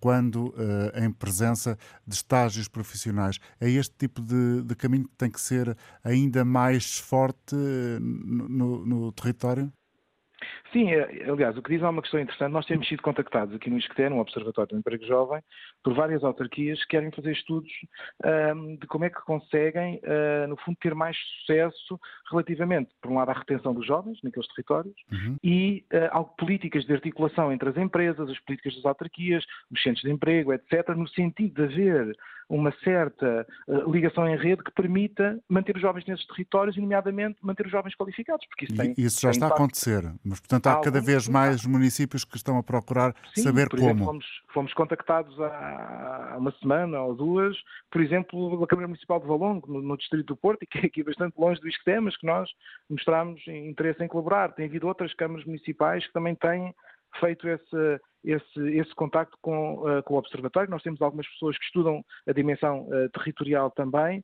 quando 0.00 0.54
eh, 0.58 1.04
em 1.04 1.10
presença 1.10 1.78
de 2.06 2.14
estágios 2.14 2.68
profissionais. 2.68 3.38
É 3.60 3.68
este 3.70 3.94
tipo 3.96 4.20
de, 4.20 4.62
de 4.62 4.74
caminho 4.74 5.08
que 5.08 5.16
tem 5.16 5.30
que 5.30 5.40
ser 5.40 5.76
ainda 6.04 6.44
mais 6.44 6.98
forte 6.98 7.54
eh, 7.54 7.98
no, 8.00 8.84
no 8.84 9.12
território? 9.12 9.72
Sim, 10.76 10.90
é, 10.92 11.30
aliás, 11.30 11.56
o 11.56 11.62
que 11.62 11.70
diz 11.70 11.82
é 11.82 11.88
uma 11.88 12.02
questão 12.02 12.20
interessante. 12.20 12.52
Nós 12.52 12.66
temos 12.66 12.86
sido 12.86 13.00
contactados 13.00 13.54
aqui 13.54 13.70
no 13.70 13.78
ISCTE, 13.78 14.10
no 14.10 14.18
Observatório 14.18 14.72
do 14.72 14.78
Emprego 14.78 15.06
Jovem, 15.06 15.40
por 15.82 15.94
várias 15.94 16.22
autarquias 16.22 16.78
que 16.82 16.88
querem 16.88 17.10
fazer 17.12 17.32
estudos 17.32 17.72
um, 18.54 18.76
de 18.76 18.86
como 18.86 19.06
é 19.06 19.08
que 19.08 19.22
conseguem, 19.22 19.98
uh, 20.04 20.46
no 20.46 20.56
fundo, 20.58 20.76
ter 20.78 20.94
mais 20.94 21.16
sucesso 21.16 21.98
relativamente, 22.30 22.90
por 23.00 23.10
um 23.10 23.14
lado, 23.14 23.30
à 23.30 23.32
retenção 23.32 23.72
dos 23.72 23.86
jovens 23.86 24.18
naqueles 24.22 24.46
territórios 24.48 24.94
uhum. 25.10 25.36
e 25.42 25.82
uh, 25.94 26.24
políticas 26.36 26.84
de 26.84 26.92
articulação 26.92 27.50
entre 27.50 27.70
as 27.70 27.76
empresas, 27.78 28.28
as 28.28 28.38
políticas 28.40 28.74
das 28.74 28.84
autarquias, 28.84 29.44
os 29.72 29.82
centros 29.82 30.02
de 30.02 30.10
emprego, 30.10 30.52
etc., 30.52 30.90
no 30.94 31.08
sentido 31.08 31.54
de 31.54 31.62
haver 31.62 32.14
uma 32.48 32.72
certa 32.84 33.46
uh, 33.66 33.90
ligação 33.90 34.28
em 34.28 34.36
rede 34.36 34.62
que 34.62 34.70
permita 34.70 35.38
manter 35.48 35.74
os 35.74 35.82
jovens 35.82 36.04
nesses 36.06 36.26
territórios 36.26 36.76
e, 36.76 36.80
nomeadamente, 36.80 37.38
manter 37.42 37.66
os 37.66 37.72
jovens 37.72 37.94
qualificados. 37.96 38.46
Porque 38.46 38.66
isso, 38.66 38.76
tem, 38.76 38.94
isso 38.96 39.20
já 39.20 39.30
está 39.30 39.46
impacto. 39.46 39.60
a 39.60 39.64
acontecer, 39.64 40.14
mas, 40.24 40.40
portanto, 40.40 40.65
há, 40.66 40.74
há 40.74 40.80
cada 40.80 41.00
vez 41.00 41.28
mais 41.28 41.64
municípios 41.64 42.24
que 42.24 42.36
estão 42.36 42.58
a 42.58 42.62
procurar 42.62 43.14
Sim, 43.34 43.42
saber 43.42 43.68
por 43.68 43.78
como. 43.78 43.90
Exemplo, 43.90 44.06
fomos, 44.06 44.26
fomos 44.52 44.74
contactados 44.74 45.40
há 45.40 46.36
uma 46.38 46.52
semana 46.52 47.00
ou 47.02 47.14
duas, 47.14 47.56
por 47.90 48.00
exemplo, 48.00 48.50
pela 48.50 48.66
Câmara 48.66 48.88
Municipal 48.88 49.20
de 49.20 49.26
Valongo, 49.26 49.72
no, 49.72 49.82
no 49.82 49.96
Distrito 49.96 50.26
do 50.26 50.36
Porto, 50.36 50.62
e 50.64 50.66
que 50.66 50.78
é 50.78 50.86
aqui 50.86 51.02
bastante 51.02 51.34
longe 51.38 51.60
do 51.60 51.68
Isqueté, 51.68 52.00
mas 52.00 52.16
que 52.16 52.26
nós 52.26 52.50
mostramos 52.88 53.40
interesse 53.46 54.02
em 54.02 54.08
colaborar. 54.08 54.52
Tem 54.52 54.66
havido 54.66 54.86
outras 54.86 55.14
câmaras 55.14 55.44
municipais 55.44 56.06
que 56.06 56.12
também 56.12 56.34
têm 56.34 56.74
feito 57.20 57.48
esse, 57.48 58.00
esse, 58.24 58.60
esse 58.76 58.94
contacto 58.94 59.36
com, 59.40 59.78
uh, 59.78 60.02
com 60.02 60.14
o 60.14 60.18
Observatório. 60.18 60.70
Nós 60.70 60.82
temos 60.82 61.00
algumas 61.00 61.26
pessoas 61.28 61.56
que 61.58 61.64
estudam 61.64 62.04
a 62.26 62.32
dimensão 62.32 62.82
uh, 62.88 63.08
territorial 63.10 63.70
também 63.70 64.22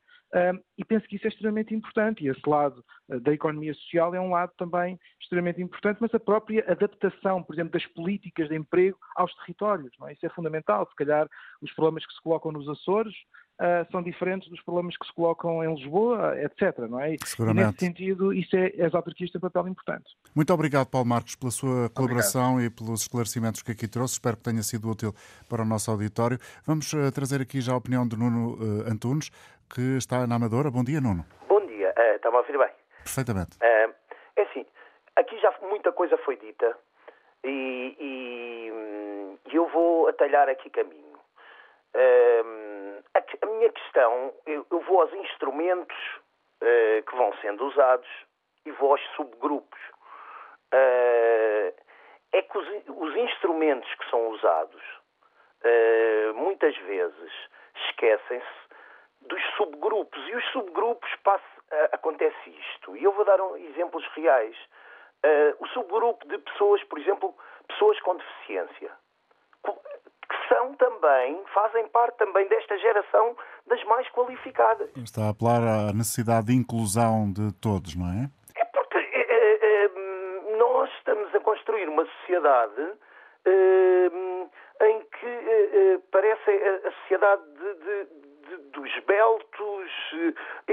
e 0.79 0.85
penso 0.85 1.07
que 1.07 1.17
isso 1.17 1.27
é 1.27 1.29
extremamente 1.29 1.75
importante. 1.75 2.25
E 2.25 2.29
esse 2.29 2.41
lado 2.47 2.83
da 3.09 3.33
economia 3.33 3.75
social 3.75 4.15
é 4.15 4.21
um 4.21 4.31
lado 4.31 4.53
também 4.57 4.99
extremamente 5.21 5.61
importante, 5.61 5.99
mas 6.01 6.15
a 6.15 6.21
própria 6.21 6.65
adaptação, 6.71 7.43
por 7.43 7.55
exemplo, 7.55 7.73
das 7.73 7.87
políticas 7.87 8.49
de 8.49 8.57
emprego 8.57 8.99
aos 9.15 9.35
territórios. 9.37 9.93
É? 10.09 10.13
Isso 10.13 10.27
é 10.27 10.31
fundamental. 10.31 10.87
Se 10.89 10.97
calhar 10.97 11.29
os 11.61 11.73
problemas 11.73 12.07
que 12.07 12.13
se 12.13 12.23
colocam 12.23 12.53
nos 12.53 12.69
Açores 12.69 13.15
uh, 13.61 13.91
são 13.91 14.03
diferentes 14.03 14.49
dos 14.49 14.61
problemas 14.63 14.97
que 14.97 15.07
se 15.07 15.13
colocam 15.13 15.63
em 15.65 15.75
Lisboa, 15.75 16.35
etc. 16.41 16.79
Não 16.89 17.01
é? 17.01 17.17
Seguramente. 17.25 17.63
E 17.63 17.67
nesse 17.67 17.79
sentido, 17.79 18.33
isso 18.33 18.57
é, 18.57 18.85
as 18.85 18.95
autarquias 18.95 19.31
têm 19.31 19.39
um 19.39 19.43
papel 19.43 19.69
importante. 19.69 20.05
Muito 20.35 20.53
obrigado, 20.53 20.89
Paulo 20.89 21.07
Marcos, 21.07 21.37
pela 21.37 21.51
sua 21.51 21.91
colaboração 21.91 22.55
obrigado. 22.55 22.73
e 22.73 22.77
pelos 22.77 23.03
esclarecimentos 23.03 23.63
que 23.63 23.73
aqui 23.73 23.89
trouxe. 23.89 24.15
Espero 24.15 24.37
que 24.37 24.43
tenha 24.43 24.63
sido 24.63 24.91
útil 24.91 25.15
para 25.49 25.63
o 25.63 25.65
nosso 25.65 25.91
auditório. 25.91 26.39
Vamos 26.67 26.93
uh, 26.93 27.11
trazer 27.13 27.41
aqui 27.41 27.61
já 27.61 27.73
a 27.73 27.77
opinião 27.77 28.07
de 28.07 28.17
Nuno 28.17 28.55
uh, 28.55 28.91
Antunes, 28.91 29.31
que 29.75 29.97
está 29.97 30.27
na 30.27 30.37
Amadora. 30.37 30.71
Bom 30.71 30.85
dia, 30.85 31.01
Nuno. 31.01 31.25
Bom 31.49 31.65
dia. 31.67 31.95
Uh, 31.97 32.17
Está-me 32.17 32.37
a 32.37 32.41
ouvir 32.41 32.59
bem? 32.59 32.71
Perfeitamente. 33.03 33.59
é 33.61 34.43
assim, 34.43 34.67
aqui 35.17 35.39
já 35.39 35.53
muita 35.63 35.91
coisa 35.93 36.17
foi 36.19 36.37
dita 36.37 36.77
e, 37.43 37.97
e, 37.99 38.73
hum, 38.73 39.39
eu 39.53 39.67
vou 39.69 40.09
atalhar 40.09 40.49
aqui 40.49 40.71
caminho. 40.71 41.13
A, 43.15 43.19
a, 43.19 43.47
minha 43.47 43.71
questão, 43.71 44.33
eu, 44.47 44.67
eu, 44.71 44.81
vou 44.81 45.01
aos 45.01 45.13
instrumentos 45.13 45.97
uh, 46.63 47.03
que 47.03 47.17
vão 47.17 47.33
sendo 47.43 47.67
usados 47.67 48.09
e 48.65 48.71
vou 48.73 48.93
aos 48.93 49.03
subgrupos. 49.17 49.81
Uh, 50.73 51.75
é 52.33 52.43
que 52.43 52.57
os, 52.57 52.67
os, 52.89 53.17
instrumentos 53.17 53.93
que 53.95 54.09
são 54.09 54.29
usados 54.29 54.83
uh, 55.63 56.35
muitas 56.35 56.75
vezes 56.79 57.33
esquecem-se 57.89 58.62
dos 59.27 59.43
subgrupos 59.57 60.21
e 60.29 60.37
os 60.37 60.45
subgrupos 60.53 61.11
passa, 61.25 61.45
acontece 61.93 62.51
isto. 62.51 62.97
E 62.97 63.05
eu 63.05 63.13
vou 63.13 63.25
dar 63.25 63.41
um, 63.41 63.57
exemplos 63.57 64.07
reais. 64.15 64.57
o 65.61 65.67
subgrupo 65.69 66.27
de 66.29 66.39
pessoas, 66.39 66.83
por 66.85 66.99
exemplo, 66.99 67.35
pessoas 67.69 68.01
com 68.01 68.17
deficiência 68.17 68.91
são 70.53 70.75
também, 70.75 71.43
fazem 71.55 71.89
parte 71.89 72.19
também 72.19 72.47
desta 72.49 72.77
geração 72.79 73.37
das 73.67 73.83
mais 73.85 74.09
qualificadas. 74.11 74.91
Está 74.97 75.27
a 75.27 75.31
apelar 75.31 75.63
à 75.63 75.93
necessidade 75.93 76.47
de 76.47 76.55
inclusão 76.55 77.33
de 77.33 77.53
todos, 77.61 77.97
não 77.97 78.07
é? 78.07 78.29
É 78.57 78.65
porque 78.67 78.99
é, 78.99 79.85
é 79.85 79.89
nós 80.57 80.91
estamos 80.99 81.35
a 81.35 81.41
construir 81.41 81.89
uma 81.89 82.05
sociedade 82.05 82.93
é, 83.45 84.87
em 84.87 85.01
que 85.01 85.27
é, 85.27 85.99
parece 86.11 86.51
a, 86.51 86.93
sociedade 87.03 87.43
de, 87.53 87.75
de, 87.75 88.05
de, 88.05 88.22
dos 88.73 88.91
beltos. 89.07 89.91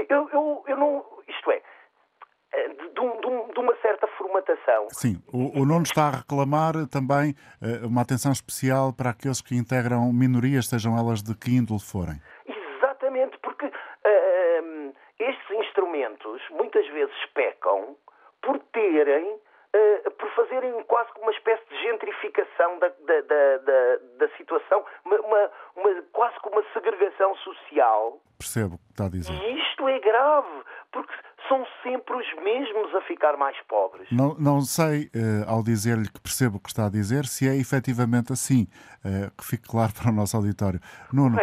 Eu, 0.08 0.28
eu, 0.32 0.64
eu 0.66 0.76
não. 0.76 1.04
Isto 1.28 1.50
é, 1.52 1.62
de, 2.68 2.88
de, 2.88 3.52
de, 3.54 3.60
uma 3.60 3.74
certa 3.76 4.06
formatação. 4.18 4.88
Sim, 4.90 5.22
o, 5.32 5.60
o 5.60 5.64
Nuno 5.64 5.82
está 5.82 6.08
a 6.08 6.16
reclamar 6.18 6.74
também 6.90 7.34
uh, 7.62 7.86
uma 7.86 8.02
atenção 8.02 8.32
especial 8.32 8.92
para 8.92 9.10
aqueles 9.10 9.40
que 9.40 9.56
integram 9.56 10.12
minorias, 10.12 10.66
sejam 10.66 10.98
elas 10.98 11.22
de 11.22 11.34
que 11.36 11.56
índole 11.56 11.80
forem. 11.80 12.20
Exatamente, 12.46 13.38
porque 13.38 13.66
uh, 13.66 14.92
estes 15.18 15.50
instrumentos 15.50 16.42
muitas 16.50 16.86
vezes 16.88 17.14
pecam 17.34 17.96
por 18.42 18.58
terem 18.72 19.38
Uh, 19.72 20.10
por 20.12 20.28
fazerem 20.34 20.82
quase 20.84 21.10
uma 21.22 21.30
espécie 21.30 21.62
de 21.68 21.80
gentrificação 21.82 22.78
da, 22.80 22.88
da, 22.88 23.20
da, 23.20 23.96
da 24.18 24.36
situação, 24.36 24.84
uma, 25.04 25.16
uma, 25.20 25.50
uma, 25.76 26.02
quase 26.12 26.38
como 26.40 26.56
uma 26.56 26.64
segregação 26.72 27.36
social. 27.36 28.20
Percebo 28.36 28.74
o 28.74 28.78
que 28.78 28.90
está 28.90 29.06
a 29.06 29.08
dizer. 29.08 29.32
E 29.32 29.58
isto 29.60 29.86
é 29.88 30.00
grave, 30.00 30.64
porque 30.90 31.12
são 31.48 31.64
sempre 31.82 32.16
os 32.16 32.34
mesmos 32.42 32.94
a 32.94 33.00
ficar 33.02 33.36
mais 33.36 33.56
pobres. 33.68 34.08
Não, 34.10 34.34
não 34.34 34.60
sei, 34.60 35.04
uh, 35.14 35.48
ao 35.48 35.62
dizer-lhe 35.62 36.08
que 36.08 36.20
percebo 36.20 36.56
o 36.56 36.60
que 36.60 36.68
está 36.68 36.86
a 36.86 36.90
dizer, 36.90 37.26
se 37.26 37.48
é 37.48 37.54
efetivamente 37.56 38.32
assim. 38.32 38.66
Uh, 39.04 39.30
que 39.36 39.44
fique 39.44 39.68
claro 39.68 39.92
para 39.98 40.10
o 40.10 40.12
nosso 40.12 40.36
auditório. 40.36 40.80
Nuno. 41.12 41.38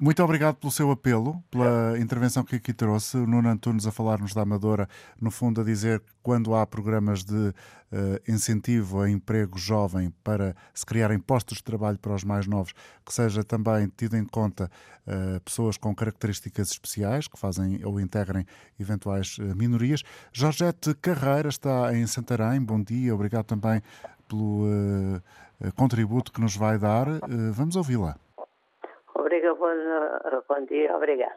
Muito 0.00 0.22
obrigado 0.22 0.54
pelo 0.54 0.70
seu 0.70 0.92
apelo, 0.92 1.42
pela 1.50 1.98
intervenção 1.98 2.44
que 2.44 2.54
aqui 2.54 2.72
trouxe. 2.72 3.16
O 3.16 3.26
Nuno 3.26 3.48
Antunes 3.48 3.84
a 3.84 3.90
falar-nos 3.90 4.32
da 4.32 4.42
Amadora, 4.42 4.88
no 5.20 5.28
fundo 5.28 5.60
a 5.60 5.64
dizer 5.64 5.98
que 5.98 6.12
quando 6.22 6.54
há 6.54 6.64
programas 6.64 7.24
de 7.24 7.34
uh, 7.34 7.52
incentivo 8.28 9.00
a 9.00 9.10
emprego 9.10 9.58
jovem 9.58 10.14
para 10.22 10.54
se 10.72 10.86
criarem 10.86 11.18
postos 11.18 11.58
de 11.58 11.64
trabalho 11.64 11.98
para 11.98 12.14
os 12.14 12.22
mais 12.22 12.46
novos, 12.46 12.72
que 13.04 13.12
seja 13.12 13.42
também 13.42 13.90
tido 13.96 14.16
em 14.16 14.24
conta 14.24 14.70
uh, 15.04 15.40
pessoas 15.40 15.76
com 15.76 15.92
características 15.92 16.70
especiais, 16.70 17.26
que 17.26 17.36
fazem 17.36 17.84
ou 17.84 17.98
integrem 17.98 18.46
eventuais 18.78 19.36
uh, 19.38 19.56
minorias. 19.56 20.04
Jorgette 20.32 20.94
Carreira 20.94 21.48
está 21.48 21.92
em 21.92 22.06
Santarém. 22.06 22.62
Bom 22.62 22.80
dia, 22.80 23.12
obrigado 23.12 23.46
também 23.46 23.82
pelo 24.28 24.64
contributo 25.74 26.30
que 26.30 26.40
nos 26.40 26.54
vai 26.54 26.78
dar. 26.78 27.06
vamos 27.52 27.74
ouvi-la. 27.74 28.27
Obrigada, 29.28 29.54
bom, 29.56 30.42
bom 30.48 30.64
dia, 30.64 30.96
obrigada. 30.96 31.36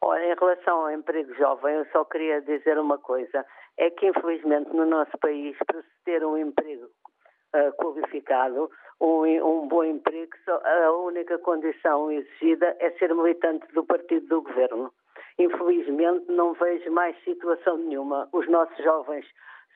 Olha, 0.00 0.32
em 0.32 0.36
relação 0.38 0.82
ao 0.82 0.92
emprego 0.92 1.34
jovem, 1.34 1.74
eu 1.74 1.84
só 1.86 2.04
queria 2.04 2.40
dizer 2.40 2.78
uma 2.78 2.98
coisa: 2.98 3.44
é 3.76 3.90
que, 3.90 4.06
infelizmente, 4.06 4.70
no 4.72 4.86
nosso 4.86 5.18
país, 5.18 5.56
para 5.66 5.82
se 5.82 6.04
ter 6.04 6.24
um 6.24 6.38
emprego 6.38 6.84
uh, 6.86 7.72
qualificado, 7.78 8.70
um, 9.00 9.24
um, 9.24 9.66
bom 9.66 9.82
emprego, 9.82 10.30
só, 10.44 10.62
a 10.64 10.92
única 10.92 11.36
condição 11.38 12.12
exigida 12.12 12.76
é 12.78 12.92
ser 12.92 13.12
militante 13.12 13.66
do 13.74 13.84
partido 13.84 14.28
do 14.28 14.42
governo. 14.42 14.92
Infelizmente, 15.36 16.30
não 16.30 16.52
vejo 16.52 16.92
mais 16.92 17.20
situação 17.24 17.76
nenhuma. 17.76 18.28
Os 18.32 18.48
nossos 18.48 18.78
jovens 18.84 19.26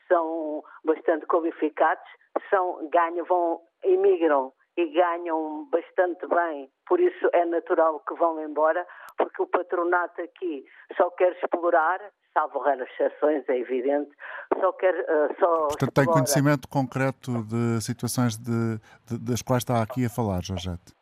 são 0.06 0.62
bastante 0.84 1.26
qualificados, 1.26 2.08
são, 2.48 2.88
ganham, 2.90 3.26
vão, 3.26 3.60
imigram 3.82 4.52
e 4.80 4.86
ganham 4.88 5.66
bastante 5.70 6.26
bem, 6.26 6.70
por 6.88 6.98
isso 6.98 7.28
é 7.34 7.44
natural 7.44 8.00
que 8.00 8.14
vão 8.14 8.42
embora, 8.42 8.86
porque 9.16 9.42
o 9.42 9.46
patronato 9.46 10.22
aqui 10.22 10.64
só 10.96 11.10
quer 11.10 11.32
explorar, 11.32 12.00
salvo 12.32 12.60
raras 12.60 12.88
exceções, 12.92 13.46
é 13.48 13.58
evidente, 13.58 14.10
só 14.58 14.72
quer 14.72 14.94
uh, 14.94 15.34
só. 15.38 15.68
Portanto, 15.68 15.88
explora. 15.88 15.92
tem 15.94 16.06
conhecimento 16.06 16.68
concreto 16.68 17.42
de 17.44 17.82
situações 17.82 18.38
de, 18.38 18.78
de, 19.06 19.18
das 19.18 19.42
quais 19.42 19.62
está 19.62 19.82
aqui 19.82 20.06
a 20.06 20.10
falar, 20.10 20.42
Jorgette? 20.42 20.94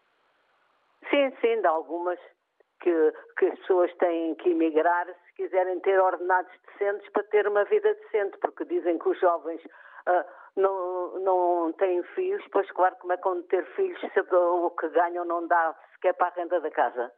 Sim, 1.09 1.33
sim, 1.41 1.61
de 1.61 1.67
algumas 1.67 2.19
que, 2.81 3.13
que 3.39 3.47
as 3.47 3.59
pessoas 3.61 3.95
têm 3.99 4.35
que 4.37 4.51
emigrar 4.51 5.07
se 5.07 5.35
quiserem 5.37 5.79
ter 5.81 6.01
ordenados 6.01 6.51
decentes 6.67 7.09
para 7.11 7.23
ter 7.25 7.47
uma 7.47 7.65
vida 7.65 7.95
decente, 7.95 8.37
porque 8.39 8.65
dizem 8.65 8.99
que 8.99 9.09
os 9.09 9.21
jovens. 9.21 9.65
Uh, 10.09 10.25
não, 10.59 11.19
não 11.21 11.73
têm 11.75 12.03
filhos, 12.15 12.45
pois 12.51 12.71
claro, 12.73 12.97
como 12.97 13.13
é 13.13 13.17
que 13.17 13.25
vão 13.25 13.43
ter 13.45 13.65
filhos 13.77 14.01
se 14.01 14.21
o 14.21 14.71
que 14.71 14.89
ganham 14.89 15.25
não 15.25 15.47
dá 15.47 15.75
sequer 15.93 16.15
para 16.15 16.29
a 16.29 16.31
renda 16.31 16.61
da 16.61 16.71
casa? 16.71 17.13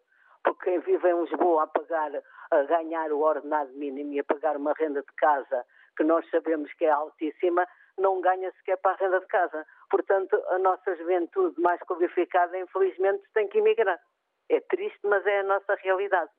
Porque 0.44 0.64
quem 0.64 0.80
vive 0.80 1.08
em 1.08 1.20
Lisboa 1.22 1.64
a 1.64 1.66
pagar, 1.66 2.10
a 2.50 2.62
ganhar 2.64 3.12
o 3.12 3.20
ordenado 3.20 3.72
mínimo 3.72 4.12
e 4.12 4.20
a 4.20 4.24
pagar 4.24 4.56
uma 4.56 4.72
renda 4.74 5.00
de 5.00 5.12
casa 5.16 5.64
que 5.96 6.04
nós 6.04 6.28
sabemos 6.30 6.72
que 6.74 6.84
é 6.84 6.90
altíssima, 6.90 7.66
não 7.98 8.20
ganha 8.20 8.50
sequer 8.52 8.76
para 8.78 8.92
a 8.92 8.96
renda 8.96 9.20
de 9.20 9.26
casa. 9.26 9.66
Portanto, 9.90 10.42
a 10.48 10.58
nossa 10.58 10.96
juventude 10.96 11.60
mais 11.60 11.80
qualificada, 11.82 12.58
infelizmente, 12.58 13.22
tem 13.34 13.48
que 13.48 13.58
emigrar. 13.58 14.00
É 14.48 14.60
triste, 14.60 15.00
mas 15.04 15.26
é 15.26 15.40
a 15.40 15.44
nossa 15.44 15.74
realidade. 15.76 16.30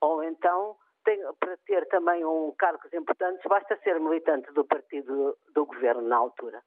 Ou 0.00 0.22
então 0.22 0.76
tem, 1.06 1.18
para 1.38 1.56
ter 1.64 1.86
também 1.86 2.24
um 2.24 2.52
cargos 2.58 2.92
importantes, 2.92 3.40
basta 3.48 3.78
ser 3.82 3.98
militante 4.00 4.52
do 4.52 4.64
partido 4.64 5.38
do 5.54 5.64
governo 5.64 6.02
na 6.02 6.16
altura. 6.16 6.60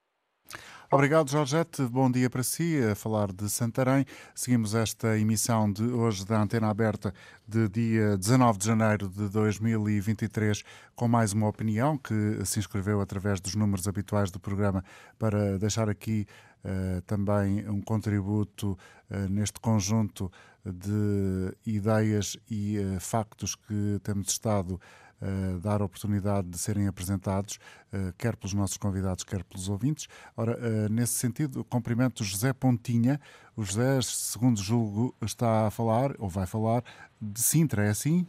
Obrigado, 0.91 1.29
Jorgette. 1.29 1.83
Bom 1.83 2.09
dia 2.09 2.31
para 2.31 2.41
si. 2.41 2.79
A 2.83 2.95
falar 2.95 3.31
de 3.31 3.47
Santarém. 3.47 4.05
Seguimos 4.33 4.73
esta 4.73 5.19
emissão 5.19 5.71
de 5.71 5.83
hoje 5.83 6.25
da 6.25 6.41
Antena 6.41 6.67
Aberta 6.67 7.13
de 7.47 7.69
dia 7.69 8.17
19 8.17 8.57
de 8.57 8.65
janeiro 8.65 9.07
de 9.07 9.29
2023 9.29 10.63
com 10.95 11.07
mais 11.07 11.31
uma 11.31 11.47
opinião 11.47 11.95
que 11.95 12.43
se 12.43 12.57
inscreveu 12.57 13.01
através 13.01 13.39
dos 13.39 13.53
números 13.53 13.87
habituais 13.87 14.31
do 14.31 14.39
programa 14.39 14.83
para 15.19 15.59
deixar 15.59 15.89
aqui 15.89 16.25
uh, 16.65 17.01
também 17.03 17.69
um 17.69 17.81
contributo 17.81 18.71
uh, 19.11 19.29
neste 19.29 19.59
conjunto 19.59 20.31
de 20.71 21.53
ideias 21.65 22.37
e 22.49 22.79
uh, 22.79 22.99
factos 22.99 23.55
que 23.55 23.99
temos 24.03 24.29
estado 24.29 24.79
a 25.21 25.57
dar 25.59 25.81
oportunidade 25.81 26.47
de 26.47 26.57
serem 26.57 26.87
apresentados, 26.87 27.59
uh, 27.91 28.13
quer 28.17 28.37
pelos 28.37 28.53
nossos 28.53 28.77
convidados, 28.77 29.23
quer 29.23 29.43
pelos 29.43 29.67
ouvintes. 29.67 30.07
Ora, 30.37 30.57
nesse 30.89 31.13
sentido, 31.13 31.63
cumprimento 31.65 32.23
José 32.23 32.53
Pontinha. 32.53 33.19
O 33.55 33.63
José, 33.63 33.99
segundo 34.01 34.61
julgo, 34.61 35.13
está 35.21 35.67
a 35.67 35.71
falar, 35.71 36.15
ou 36.17 36.29
vai 36.29 36.47
falar, 36.47 36.83
de 37.21 37.41
Sintra, 37.41 37.85
é 37.85 37.89
assim? 37.89 38.25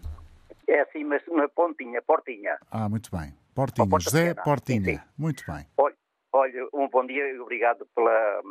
É 0.66 0.80
assim, 0.80 1.05
mas 1.05 1.26
uma 1.28 1.49
pontinha, 1.49 2.03
portinha. 2.03 2.59
Ah, 2.70 2.88
muito 2.88 3.11
bem. 3.11 3.34
Portinha, 3.55 4.01
José. 4.01 4.34
Portinha. 4.34 4.84
Sim, 4.84 4.97
sim. 4.97 5.01
Muito 5.18 5.45
bem. 5.47 5.66
Olha, 5.76 5.95
olha, 6.32 6.68
um 6.72 6.88
bom 6.88 7.05
dia 7.07 7.32
e 7.32 7.38
obrigado 7.38 7.86
pela, 7.95 8.43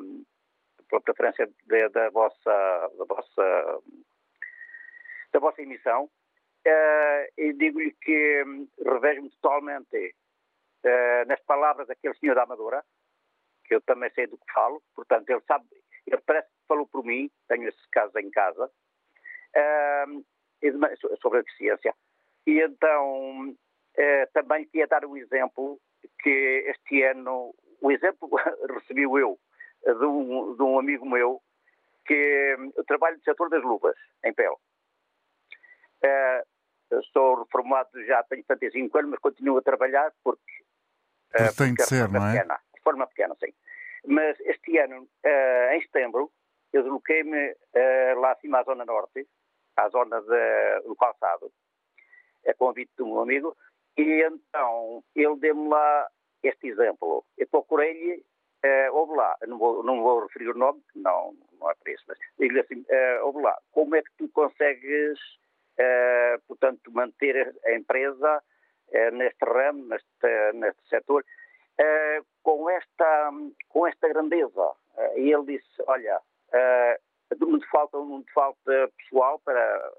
pela 0.89 1.01
preferência 1.01 1.47
de, 1.47 1.89
da 1.89 2.09
vossa 2.09 2.91
da 2.97 3.05
vossa 3.05 3.79
da 5.31 5.39
vossa 5.39 5.61
emissão. 5.61 6.09
Uh, 6.67 7.23
e 7.37 7.53
digo-lhe 7.53 7.95
que 8.01 8.43
um, 8.45 8.67
revejo-me 8.85 9.29
totalmente 9.41 10.15
uh, 10.83 11.27
nas 11.27 11.39
palavras 11.43 11.87
daquele 11.87 12.13
senhor 12.15 12.35
da 12.35 12.43
Amadora, 12.43 12.83
que 13.65 13.75
eu 13.75 13.81
também 13.81 14.11
sei 14.11 14.27
do 14.27 14.37
que 14.37 14.53
falo, 14.53 14.83
portanto, 14.93 15.29
ele 15.29 15.41
sabe, 15.47 15.65
ele 16.05 16.21
parece 16.25 16.47
que 16.49 16.67
falou 16.67 16.85
por 16.87 17.05
mim, 17.05 17.31
tenho 17.47 17.69
esse 17.69 17.89
caso 17.91 18.17
em 18.19 18.29
casa, 18.29 18.65
uh, 18.65 20.25
sobre 21.21 21.39
a 21.39 21.41
deficiência. 21.43 21.95
E 22.45 22.59
então, 22.59 23.55
também 24.33 24.65
queria 24.65 24.87
dar 24.87 25.05
um 25.05 25.15
exemplo 25.15 25.79
que 26.21 26.63
este 26.67 27.03
ano, 27.03 27.53
o 27.79 27.91
exemplo 27.91 28.29
recebi 28.73 29.03
eu 29.03 29.39
de 29.85 30.05
um, 30.05 30.55
de 30.55 30.63
um 30.63 30.79
amigo 30.79 31.09
meu 31.09 31.41
que 32.05 32.55
eu 32.75 32.83
trabalho 32.85 33.17
no 33.17 33.23
setor 33.23 33.49
das 33.49 33.63
luvas, 33.63 33.95
em 34.23 34.33
pele. 34.33 34.55
Uh, 36.03 36.99
estou 36.99 37.43
reformado 37.43 37.89
já, 38.05 38.23
tenho 38.23 38.43
75 38.45 38.97
anos, 38.97 39.11
mas 39.11 39.19
continuo 39.19 39.57
a 39.57 39.61
trabalhar 39.61 40.11
porque. 40.23 40.63
Uh, 41.35 41.55
tem 41.55 41.73
de 41.73 41.83
ser, 41.83 42.09
não 42.09 42.27
é? 42.27 42.33
Pequena, 42.33 42.59
de 42.75 42.81
forma 42.81 43.07
pequena, 43.07 43.35
sim. 43.39 43.53
Mas 44.05 44.39
este 44.41 44.77
ano, 44.79 45.03
uh, 45.03 45.73
em 45.73 45.81
setembro, 45.81 46.31
eu 46.73 46.83
desloquei-me 46.83 47.51
uh, 47.51 48.19
lá 48.19 48.31
acima 48.31 48.59
à 48.59 48.63
Zona 48.63 48.85
Norte, 48.85 49.27
à 49.75 49.89
zona 49.89 50.21
de, 50.21 50.87
do 50.87 50.95
calçado, 50.95 51.51
a 52.47 52.53
convite 52.53 52.91
de 52.97 53.03
um 53.03 53.19
amigo, 53.19 53.55
e 53.97 54.23
então 54.23 55.03
ele 55.15 55.35
deu-me 55.37 55.69
lá 55.69 56.09
este 56.43 56.67
exemplo. 56.67 57.25
Eu 57.37 57.47
procurei-lhe, 57.47 58.23
uh, 58.65 58.93
houve 58.93 59.15
lá, 59.15 59.35
não 59.47 59.57
vou, 59.57 59.83
não 59.83 60.01
vou 60.01 60.21
referir 60.21 60.49
o 60.49 60.57
nome, 60.57 60.81
não, 60.95 61.35
não 61.59 61.69
é 61.69 61.75
para 61.75 61.93
isso, 61.93 62.03
mas 62.07 62.17
digo-lhe 62.37 62.59
assim, 62.59 62.79
uh, 62.81 63.25
houve 63.25 63.41
lá, 63.41 63.57
como 63.71 63.95
é 63.95 64.01
que 64.01 64.11
tu 64.17 64.29
consegues, 64.29 65.19
uh, 65.79 66.41
portanto, 66.47 66.91
manter 66.91 67.55
a 67.65 67.73
empresa 67.73 68.43
neste 69.13 69.45
ramo, 69.45 69.85
neste, 69.85 70.53
neste 70.55 70.89
setor, 70.89 71.23
com, 72.41 72.67
esta, 72.71 73.31
com 73.67 73.85
esta 73.85 74.07
grandeza? 74.07 74.73
e 75.15 75.31
ele 75.31 75.57
disse, 75.57 75.83
olha, 75.85 76.19
não 77.39 77.59
te 77.59 77.69
falta, 77.69 77.97
não 77.99 78.23
te 78.23 78.33
falta 78.33 78.91
pessoal 78.97 79.39
para, 79.45 79.91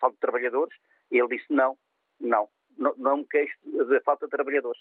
falta 0.00 0.16
trabalhadores? 0.18 0.74
E 1.10 1.18
ele 1.18 1.36
disse, 1.36 1.52
não, 1.52 1.76
não, 2.18 2.48
não, 2.78 2.94
não 2.96 3.16
me 3.18 3.26
queixo 3.26 3.54
da 3.86 4.00
falta 4.00 4.24
de 4.24 4.30
trabalhadores. 4.30 4.80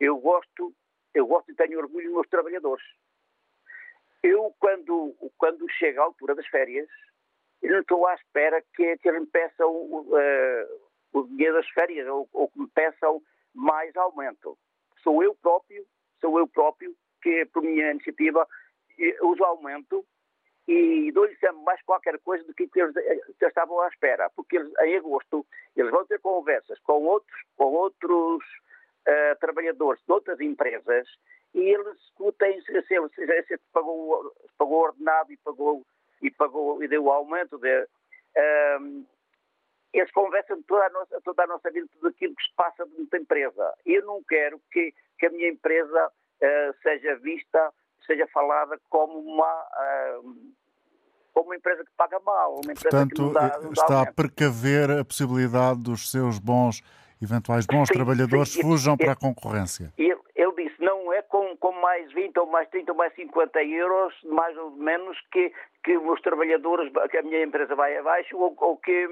Eu 0.00 0.16
gosto, 0.16 0.72
eu 1.14 1.26
gosto 1.26 1.50
e 1.50 1.54
tenho 1.54 1.78
orgulho 1.78 2.06
dos 2.06 2.14
meus 2.14 2.28
trabalhadores. 2.28 2.84
Eu, 4.22 4.54
quando, 4.58 5.14
quando 5.38 5.68
chega 5.70 6.00
a 6.00 6.04
altura 6.04 6.34
das 6.34 6.46
férias, 6.46 6.88
eu 7.62 7.72
não 7.72 7.80
estou 7.80 8.06
à 8.06 8.14
espera 8.14 8.62
que, 8.74 8.96
que 8.98 9.08
eles 9.08 9.20
me 9.20 9.26
peçam 9.26 9.70
uh, 9.70 10.80
o 11.12 11.22
dinheiro 11.24 11.54
das 11.54 11.68
férias 11.70 12.06
ou, 12.08 12.28
ou 12.32 12.48
que 12.48 12.60
me 12.60 12.68
peçam 12.68 13.22
mais 13.54 13.94
aumento. 13.96 14.56
Sou 15.02 15.22
eu 15.22 15.34
próprio, 15.34 15.86
sou 16.20 16.38
eu 16.38 16.46
próprio 16.46 16.94
que, 17.22 17.46
por 17.46 17.62
minha 17.62 17.90
iniciativa, 17.90 18.46
uso 19.22 19.44
aumento 19.44 20.04
e 20.68 21.10
dou-lhe 21.12 21.34
sempre 21.36 21.62
mais 21.62 21.82
qualquer 21.82 22.18
coisa 22.20 22.44
do 22.44 22.54
que 22.54 22.68
eles, 22.74 22.94
que 23.38 23.44
estavam 23.44 23.80
à 23.80 23.88
espera, 23.88 24.30
porque 24.30 24.56
eles, 24.56 24.72
em 24.82 24.96
agosto 24.96 25.46
eles 25.74 25.90
vão 25.90 26.06
ter 26.06 26.20
conversas 26.20 26.78
com 26.80 27.02
outros, 27.04 27.40
com 27.56 27.72
outros 27.72 28.44
uh, 29.08 29.38
trabalhadores 29.40 30.02
de 30.04 30.12
outras 30.12 30.40
empresas 30.40 31.08
e 31.54 31.60
eles 31.60 31.98
discutem 31.98 32.60
se, 32.62 32.82
se, 32.82 32.96
se, 33.14 33.44
se 33.46 33.60
pagou, 33.72 34.32
pagou 34.56 34.82
ordenado 34.82 35.32
e 35.32 35.36
pagou 35.38 35.84
e 36.22 36.30
pagou 36.30 36.82
e 36.82 36.88
deu 36.88 37.04
o 37.04 37.10
aumento 37.10 37.58
de, 37.58 37.82
uh, 37.82 39.06
eles 39.92 40.10
conversam 40.12 40.62
toda 40.62 40.86
a 40.86 40.90
nossa, 40.90 41.20
toda 41.22 41.44
a 41.44 41.46
nossa 41.46 41.70
vida, 41.70 41.86
tudo 41.92 42.08
aquilo 42.08 42.34
que 42.34 42.42
se 42.42 42.54
passa 42.54 42.86
dentro 42.86 43.08
da 43.10 43.18
empresa. 43.18 43.74
Eu 43.84 44.04
não 44.04 44.22
quero 44.22 44.60
que, 44.70 44.94
que 45.18 45.26
a 45.26 45.30
minha 45.30 45.48
empresa 45.48 46.06
uh, 46.06 46.82
seja 46.82 47.16
vista, 47.16 47.72
seja 48.06 48.26
falada 48.28 48.78
como 48.88 49.18
uma, 49.18 49.66
uh, 50.22 50.52
como 51.32 51.48
uma 51.48 51.56
empresa 51.56 51.84
que 51.84 51.90
paga 51.96 52.20
mal, 52.20 52.60
uma 52.64 52.72
empresa 52.72 52.90
Portanto, 52.90 53.14
que 53.14 53.20
não 53.20 53.32
dá, 53.32 53.58
não 53.58 53.72
dá 53.72 53.82
está 53.82 53.94
aumento. 53.94 54.08
a 54.08 54.12
precaver 54.12 54.90
a 54.90 55.04
possibilidade 55.04 55.82
dos 55.82 56.10
seus 56.10 56.38
bons 56.38 56.82
eventuais 57.22 57.66
bons 57.66 57.88
sim, 57.88 57.94
trabalhadores 57.94 58.52
sim, 58.52 58.62
fujam 58.62 58.96
para 58.96 59.12
a 59.12 59.16
concorrência. 59.16 59.92
Ele, 59.98 60.18
ele, 60.34 60.52
disse, 60.56 60.82
não 60.82 61.12
é 61.12 61.22
com, 61.22 61.56
com 61.56 61.72
mais 61.72 62.12
20 62.12 62.38
ou 62.38 62.46
mais 62.46 62.68
30 62.70 62.92
ou 62.92 62.98
mais 62.98 63.14
50 63.14 63.62
euros, 63.64 64.14
mais 64.24 64.56
ou 64.56 64.70
menos, 64.72 65.18
que, 65.30 65.52
que 65.84 65.96
os 65.96 66.20
trabalhadores, 66.22 66.90
que 67.10 67.18
a 67.18 67.22
minha 67.22 67.42
empresa 67.42 67.74
vai 67.74 67.96
abaixo 67.96 68.36
ou, 68.36 68.54
ou 68.58 68.76
que, 68.76 69.08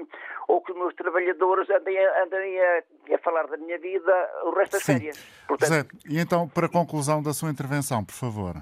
ou 0.47 0.61
que 0.61 0.71
os 0.71 0.77
meus 0.77 0.95
trabalhadores 0.95 1.69
andem, 1.69 1.97
a, 1.97 2.23
andem 2.23 2.59
a, 2.59 2.83
a 3.13 3.17
falar 3.19 3.47
da 3.47 3.57
minha 3.57 3.77
vida 3.77 4.29
o 4.43 4.51
resto 4.51 4.73
das 4.73 4.83
sim. 4.83 4.93
férias. 4.93 5.45
Portanto, 5.47 5.69
Zé, 5.69 5.85
e 6.09 6.19
então, 6.19 6.47
para 6.47 6.65
a 6.65 6.69
conclusão 6.69 7.21
da 7.21 7.33
sua 7.33 7.49
intervenção, 7.49 8.03
por 8.03 8.13
favor. 8.13 8.55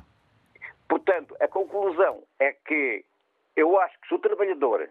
Portanto, 0.88 1.36
a 1.40 1.48
conclusão 1.48 2.24
é 2.40 2.54
que 2.54 3.04
eu 3.56 3.80
acho 3.80 4.00
que 4.02 4.08
se 4.08 4.14
o 4.14 4.20
trabalhador 4.20 4.88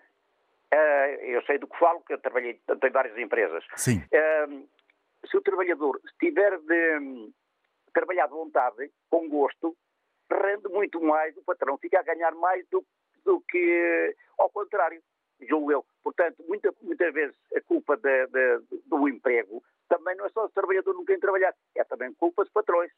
Uh, 0.74 1.22
eu 1.22 1.42
sei 1.42 1.58
do 1.58 1.66
que 1.66 1.78
falo, 1.78 2.00
porque 2.00 2.14
eu 2.14 2.18
trabalhei 2.18 2.60
em 2.68 2.90
várias 2.90 3.16
empresas. 3.18 3.64
Sim. 3.76 4.02
Uh, 4.12 4.68
se 5.28 5.36
o 5.36 5.42
trabalhador 5.42 6.00
estiver 6.04 6.58
de 6.58 6.98
um, 6.98 7.32
trabalhar 7.92 8.26
de 8.26 8.32
vontade, 8.32 8.90
com 9.10 9.28
gosto, 9.28 9.76
rende 10.30 10.68
muito 10.68 11.00
mais, 11.00 11.36
o 11.36 11.42
patrão 11.42 11.78
fica 11.78 12.00
a 12.00 12.02
ganhar 12.02 12.32
mais 12.32 12.66
do, 12.68 12.84
do 13.24 13.40
que 13.48 14.14
ao 14.38 14.50
contrário, 14.50 15.00
julgo 15.40 15.72
eu. 15.72 15.84
Portanto, 16.02 16.44
muita, 16.48 16.72
muitas 16.82 17.12
vezes 17.12 17.36
a 17.54 17.60
culpa 17.60 17.96
de, 17.96 18.26
de, 18.26 18.80
do 18.86 19.08
emprego 19.08 19.62
também 19.88 20.16
não 20.16 20.26
é 20.26 20.28
só 20.30 20.46
do 20.46 20.52
trabalhador 20.52 20.94
não 20.94 21.04
querer 21.04 21.20
trabalhar, 21.20 21.54
é 21.74 21.84
também 21.84 22.12
culpa 22.14 22.42
dos 22.42 22.52
patrões. 22.52 22.90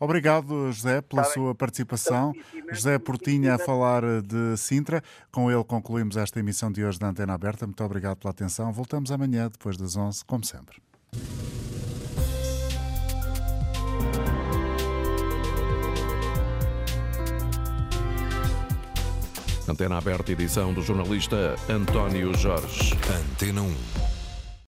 Obrigado, 0.00 0.70
José, 0.72 1.00
pela 1.00 1.22
tá 1.22 1.30
sua 1.30 1.54
participação. 1.54 2.32
José 2.72 2.98
Portinha 2.98 3.54
a 3.54 3.58
falar 3.58 4.02
de 4.22 4.56
Sintra. 4.56 5.02
Com 5.32 5.50
ele 5.50 5.64
concluímos 5.64 6.16
esta 6.16 6.38
emissão 6.38 6.70
de 6.70 6.84
hoje 6.84 6.98
da 6.98 7.08
Antena 7.08 7.34
Aberta. 7.34 7.66
Muito 7.66 7.82
obrigado 7.82 8.18
pela 8.18 8.30
atenção. 8.30 8.72
Voltamos 8.72 9.10
amanhã, 9.10 9.48
depois 9.48 9.76
das 9.76 9.96
11, 9.96 10.24
como 10.24 10.44
sempre. 10.44 10.80
Antena 19.68 19.98
Aberta, 19.98 20.32
edição 20.32 20.72
do 20.72 20.80
jornalista 20.80 21.56
António 21.68 22.34
Jorge. 22.34 22.94
Antena 23.32 23.62
1. 23.62 24.17